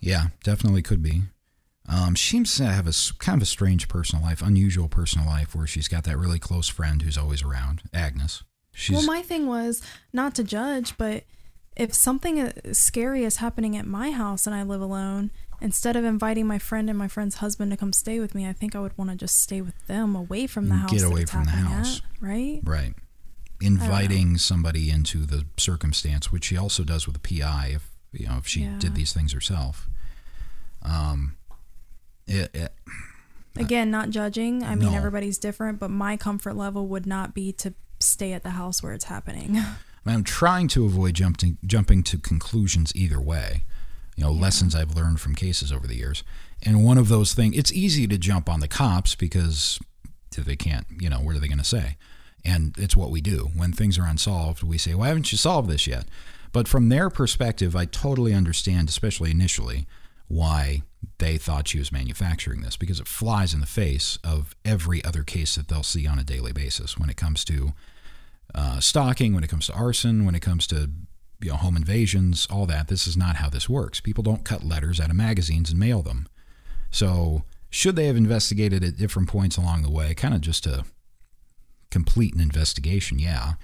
Yeah, 0.00 0.28
definitely 0.44 0.82
could 0.82 1.02
be. 1.02 1.22
Um, 1.88 2.14
she 2.14 2.30
seems 2.36 2.56
to 2.56 2.66
have 2.66 2.86
a 2.86 2.92
kind 3.18 3.38
of 3.38 3.42
a 3.42 3.46
strange 3.46 3.88
personal 3.88 4.22
life, 4.22 4.42
unusual 4.42 4.88
personal 4.88 5.26
life, 5.26 5.54
where 5.54 5.66
she's 5.66 5.88
got 5.88 6.04
that 6.04 6.18
really 6.18 6.38
close 6.38 6.68
friend 6.68 7.00
who's 7.02 7.16
always 7.16 7.42
around, 7.42 7.82
Agnes. 7.94 8.42
She's 8.72 8.96
well, 8.96 9.06
my 9.06 9.22
thing 9.22 9.46
was 9.46 9.82
not 10.12 10.34
to 10.36 10.44
judge, 10.44 10.96
but 10.98 11.24
if 11.76 11.94
something 11.94 12.38
uh, 12.40 12.52
scary 12.72 13.24
is 13.24 13.36
happening 13.36 13.76
at 13.76 13.86
my 13.86 14.10
house 14.10 14.46
and 14.46 14.54
I 14.54 14.62
live 14.62 14.82
alone, 14.82 15.30
instead 15.60 15.96
of 15.96 16.04
inviting 16.04 16.46
my 16.46 16.58
friend 16.58 16.88
and 16.88 16.98
my 16.98 17.08
friend's 17.08 17.36
husband 17.36 17.70
to 17.72 17.76
come 17.76 17.92
stay 17.92 18.20
with 18.20 18.34
me, 18.34 18.46
I 18.46 18.52
think 18.52 18.74
I 18.76 18.80
would 18.80 18.96
want 18.96 19.10
to 19.10 19.16
just 19.16 19.40
stay 19.40 19.60
with 19.60 19.74
them 19.86 20.14
away 20.14 20.46
from 20.46 20.68
the 20.68 20.74
house. 20.76 20.90
Get 20.92 21.02
away 21.02 21.24
from 21.24 21.44
the 21.44 21.50
house. 21.50 21.98
at, 21.98 22.02
right? 22.20 22.60
right. 22.64 22.94
Inviting 23.60 24.38
somebody 24.38 24.88
into 24.90 25.26
the 25.26 25.44
circumstance, 25.56 26.30
which 26.30 26.44
she 26.44 26.56
also 26.56 26.84
does 26.84 27.06
with 27.06 27.20
the 27.20 27.40
PI, 27.40 27.72
if 27.74 27.90
you 28.12 28.26
know 28.26 28.38
if 28.38 28.46
she 28.46 28.60
Yeah. 28.62 28.78
did 28.78 28.94
these 28.94 29.12
things 29.12 29.32
herself. 29.32 29.88
Um, 30.82 31.36
it, 32.26 32.50
it, 32.54 32.72
Again, 33.56 33.90
not 33.90 34.10
judging. 34.10 34.62
I 34.62 34.76
mean, 34.76 34.92
No. 34.92 34.96
everybody's 34.96 35.38
different, 35.38 35.80
but 35.80 35.90
my 35.90 36.16
comfort 36.16 36.54
level 36.54 36.86
would 36.86 37.06
not 37.06 37.34
be 37.34 37.52
to 37.54 37.74
stay 37.98 38.32
at 38.32 38.44
the 38.44 38.50
house 38.50 38.82
where 38.82 38.92
it's 38.92 39.06
happening. 39.06 39.60
I'm 40.06 40.22
trying 40.24 40.68
to 40.68 40.86
avoid 40.86 41.14
jumping 41.14 41.58
jumping 41.66 42.02
to 42.04 42.16
conclusions 42.18 42.92
either 42.94 43.20
way. 43.20 43.64
You 44.18 44.24
know, 44.24 44.32
lessons 44.32 44.74
I've 44.74 44.96
learned 44.96 45.20
from 45.20 45.36
cases 45.36 45.70
over 45.70 45.86
the 45.86 45.94
years. 45.94 46.24
And 46.64 46.84
one 46.84 46.98
of 46.98 47.06
those 47.06 47.34
things, 47.34 47.56
it's 47.56 47.72
easy 47.72 48.08
to 48.08 48.18
jump 48.18 48.48
on 48.48 48.58
the 48.58 48.66
cops 48.66 49.14
because 49.14 49.78
they 50.36 50.56
can't, 50.56 50.86
you 50.98 51.08
know, 51.08 51.20
what 51.20 51.36
are 51.36 51.38
they 51.38 51.46
going 51.46 51.58
to 51.58 51.64
say? 51.64 51.96
And 52.44 52.74
it's 52.76 52.96
what 52.96 53.10
we 53.10 53.20
do. 53.20 53.50
When 53.54 53.72
things 53.72 53.96
are 53.96 54.06
unsolved, 54.06 54.64
we 54.64 54.76
say, 54.76 54.92
why 54.92 55.06
haven't 55.06 55.30
you 55.30 55.38
solved 55.38 55.70
this 55.70 55.86
yet? 55.86 56.06
But 56.50 56.66
from 56.66 56.88
their 56.88 57.10
perspective, 57.10 57.76
I 57.76 57.84
totally 57.84 58.34
understand, 58.34 58.88
especially 58.88 59.30
initially, 59.30 59.86
why 60.26 60.82
they 61.18 61.38
thought 61.38 61.68
she 61.68 61.78
was 61.78 61.92
manufacturing 61.92 62.60
this 62.60 62.76
because 62.76 62.98
it 62.98 63.06
flies 63.06 63.54
in 63.54 63.60
the 63.60 63.66
face 63.66 64.18
of 64.24 64.56
every 64.64 65.04
other 65.04 65.22
case 65.22 65.54
that 65.54 65.68
they'll 65.68 65.84
see 65.84 66.08
on 66.08 66.18
a 66.18 66.24
daily 66.24 66.52
basis 66.52 66.98
when 66.98 67.08
it 67.08 67.16
comes 67.16 67.44
to 67.44 67.72
uh, 68.52 68.80
stalking, 68.80 69.32
when 69.32 69.44
it 69.44 69.50
comes 69.50 69.66
to 69.66 69.74
arson, 69.74 70.24
when 70.24 70.34
it 70.34 70.42
comes 70.42 70.66
to 70.66 70.90
you 71.40 71.50
know 71.50 71.56
home 71.56 71.76
invasions, 71.76 72.46
all 72.50 72.66
that. 72.66 72.88
This 72.88 73.06
is 73.06 73.16
not 73.16 73.36
how 73.36 73.48
this 73.48 73.68
works. 73.68 74.00
People 74.00 74.24
don't 74.24 74.44
cut 74.44 74.64
letters 74.64 75.00
out 75.00 75.10
of 75.10 75.16
magazines 75.16 75.70
and 75.70 75.78
mail 75.78 76.02
them. 76.02 76.28
So 76.90 77.42
should 77.70 77.96
they 77.96 78.06
have 78.06 78.16
investigated 78.16 78.82
at 78.82 78.96
different 78.96 79.28
points 79.28 79.56
along 79.56 79.82
the 79.82 79.90
way, 79.90 80.14
kind 80.14 80.34
of 80.34 80.40
just 80.40 80.64
to 80.64 80.84
complete 81.90 82.34
an 82.34 82.40
investigation? 82.40 83.18
Yeah, 83.18 83.54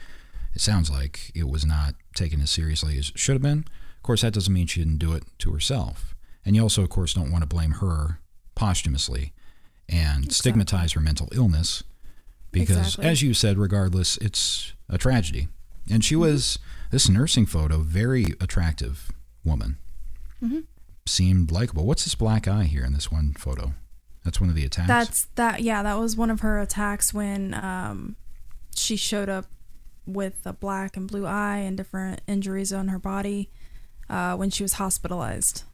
it 0.54 0.60
sounds 0.60 0.90
like 0.90 1.32
it 1.34 1.48
was 1.48 1.64
not 1.64 1.94
taken 2.14 2.40
as 2.40 2.50
seriously 2.50 2.98
as 2.98 3.10
it 3.10 3.18
should 3.18 3.34
have 3.34 3.42
been. 3.42 3.64
Of 3.96 4.02
course, 4.02 4.22
that 4.22 4.34
doesn't 4.34 4.52
mean 4.52 4.66
she 4.66 4.80
didn't 4.80 4.98
do 4.98 5.14
it 5.14 5.24
to 5.38 5.52
herself. 5.52 6.14
And 6.44 6.54
you 6.54 6.62
also, 6.62 6.82
of 6.82 6.90
course, 6.90 7.14
don't 7.14 7.32
want 7.32 7.42
to 7.42 7.48
blame 7.48 7.72
her 7.72 8.20
posthumously 8.54 9.32
and 9.88 10.32
stigmatize 10.32 10.92
her 10.92 11.00
mental 11.00 11.28
illness 11.32 11.82
because 12.50 12.94
Exactly. 12.94 13.06
as 13.06 13.22
you 13.22 13.34
said 13.34 13.58
regardless 13.58 14.16
it's 14.18 14.72
a 14.88 14.96
tragedy 14.96 15.48
and 15.90 16.04
she 16.04 16.14
mm-hmm. 16.14 16.22
was 16.22 16.58
this 16.94 17.08
nursing 17.08 17.44
photo 17.44 17.78
very 17.80 18.24
attractive 18.40 19.10
woman 19.44 19.78
Mhm. 20.40 20.64
seemed 21.06 21.50
likable 21.50 21.84
what's 21.86 22.04
this 22.04 22.14
black 22.14 22.46
eye 22.46 22.64
here 22.64 22.84
in 22.84 22.92
this 22.92 23.10
one 23.10 23.34
photo 23.36 23.74
that's 24.24 24.40
one 24.40 24.48
of 24.48 24.54
the 24.56 24.64
attacks 24.64 24.88
That's 24.88 25.24
that. 25.34 25.62
Yeah, 25.62 25.82
that 25.82 25.98
was 25.98 26.16
one 26.16 26.30
of 26.30 26.40
her 26.40 26.58
attacks 26.60 27.12
when 27.12 27.52
um, 27.52 28.16
she 28.74 28.96
showed 28.96 29.28
up 29.28 29.46
with 30.06 30.36
a 30.46 30.52
black 30.54 30.96
and 30.96 31.06
blue 31.06 31.26
eye 31.26 31.58
and 31.58 31.76
different 31.76 32.22
injuries 32.26 32.72
on 32.72 32.88
her 32.88 32.98
body 32.98 33.50
uh, 34.08 34.34
when 34.36 34.48
she 34.50 34.62
was 34.62 34.74
hospitalized. 34.74 35.64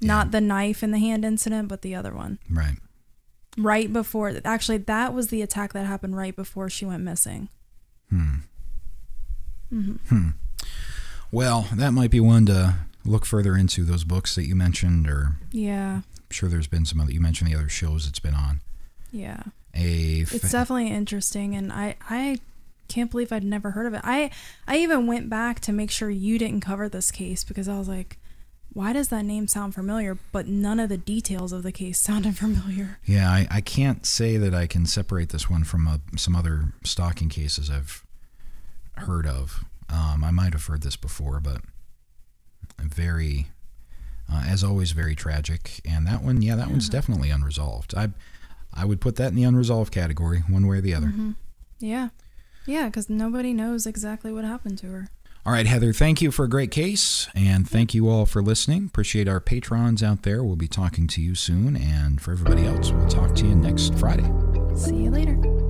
Not 0.00 0.30
the 0.30 0.40
knife 0.40 0.82
in 0.84 0.92
the 0.92 0.98
hand 1.00 1.24
incident, 1.24 1.66
but 1.68 1.82
the 1.82 1.94
other 1.94 2.14
one. 2.14 2.38
right 2.48 2.76
Right 3.58 3.92
before, 3.92 4.32
actually, 4.44 4.78
that 4.78 5.12
was 5.12 5.28
the 5.28 5.42
attack 5.42 5.72
that 5.72 5.86
happened 5.86 6.16
right 6.16 6.36
before 6.36 6.70
she 6.70 6.84
went 6.84 7.02
missing. 7.02 7.48
hmm 8.10 8.34
hmm 9.70 9.92
hmm 10.08 10.28
well 11.32 11.68
that 11.72 11.92
might 11.92 12.10
be 12.10 12.20
one 12.20 12.46
to 12.46 12.74
look 13.04 13.24
further 13.24 13.56
into 13.56 13.84
those 13.84 14.04
books 14.04 14.34
that 14.34 14.44
you 14.44 14.54
mentioned 14.54 15.08
or 15.08 15.36
Yeah, 15.52 16.02
I'm 16.18 16.30
sure 16.30 16.48
there's 16.48 16.66
been 16.66 16.84
some 16.84 17.00
other 17.00 17.12
you 17.12 17.20
mentioned 17.20 17.50
the 17.50 17.56
other 17.56 17.68
shows 17.68 18.06
it's 18.06 18.18
been 18.20 18.34
on 18.34 18.60
yeah. 19.12 19.42
a 19.74 20.20
It's 20.20 20.52
definitely 20.52 20.88
interesting, 20.88 21.54
and 21.56 21.72
I 21.72 21.96
I 22.08 22.38
can't 22.88 23.10
believe 23.10 23.32
I'd 23.32 23.42
never 23.44 23.70
heard 23.72 23.86
of 23.86 23.94
it. 23.94 24.00
I 24.04 24.30
I 24.68 24.78
even 24.78 25.06
went 25.06 25.28
back 25.30 25.60
to 25.60 25.72
make 25.72 25.90
sure 25.90 26.10
you 26.10 26.38
didn't 26.38 26.60
cover 26.60 26.88
this 26.88 27.10
case 27.10 27.42
because 27.44 27.68
I 27.68 27.78
was 27.78 27.88
like, 27.88 28.18
why 28.72 28.92
does 28.92 29.08
that 29.08 29.24
name 29.24 29.48
sound 29.48 29.74
familiar? 29.74 30.16
But 30.32 30.46
none 30.46 30.78
of 30.78 30.88
the 30.90 30.96
details 30.96 31.52
of 31.52 31.62
the 31.64 31.72
case 31.72 31.98
sounded 32.08 32.36
familiar. 32.36 32.98
Yeah, 33.04 33.28
I, 33.30 33.46
I 33.50 33.60
can't 33.60 34.04
say 34.06 34.36
that 34.36 34.54
I 34.54 34.66
can 34.68 34.86
separate 34.86 35.30
this 35.30 35.48
one 35.50 35.64
from 35.64 35.88
uh 35.88 35.98
some 36.16 36.36
other 36.36 36.72
stalking 36.84 37.28
cases 37.28 37.70
I've 37.70 38.04
heard 38.96 39.26
of. 39.26 39.64
Um, 39.88 40.22
I 40.24 40.30
might 40.30 40.52
have 40.52 40.64
heard 40.66 40.82
this 40.82 40.96
before, 40.96 41.40
but 41.40 41.62
very, 42.78 43.48
uh, 44.32 44.44
as 44.46 44.62
always, 44.64 44.92
very 44.92 45.14
tragic. 45.14 45.80
And 45.84 46.06
that 46.06 46.22
one, 46.22 46.42
yeah, 46.42 46.56
that 46.56 46.68
one's 46.70 46.88
definitely 46.88 47.30
unresolved. 47.30 47.94
I, 47.94 48.10
I 48.72 48.84
would 48.84 49.00
put 49.00 49.16
that 49.16 49.28
in 49.28 49.34
the 49.34 49.44
unresolved 49.44 49.92
category, 49.92 50.40
one 50.48 50.66
way 50.66 50.78
or 50.78 50.80
the 50.80 50.94
other. 50.94 51.08
Mhm. 51.08 51.34
Yeah, 51.78 52.10
yeah, 52.66 52.86
because 52.86 53.08
nobody 53.10 53.52
knows 53.52 53.86
exactly 53.86 54.32
what 54.32 54.44
happened 54.44 54.78
to 54.78 54.86
her. 54.88 55.08
All 55.46 55.52
right, 55.54 55.66
Heather, 55.66 55.94
thank 55.94 56.20
you 56.20 56.30
for 56.30 56.44
a 56.44 56.48
great 56.50 56.70
case, 56.70 57.26
and 57.34 57.68
thank 57.68 57.94
you 57.94 58.08
all 58.10 58.26
for 58.26 58.42
listening. 58.42 58.84
Appreciate 58.86 59.26
our 59.26 59.40
patrons 59.40 60.02
out 60.02 60.22
there. 60.22 60.44
We'll 60.44 60.56
be 60.56 60.68
talking 60.68 61.06
to 61.08 61.22
you 61.22 61.34
soon, 61.34 61.76
and 61.76 62.20
for 62.20 62.32
everybody 62.32 62.66
else, 62.66 62.90
we'll 62.92 63.08
talk 63.08 63.34
to 63.36 63.46
you 63.46 63.54
next 63.54 63.94
Friday. 63.94 64.30
See 64.76 64.96
you 64.96 65.10
later. 65.10 65.69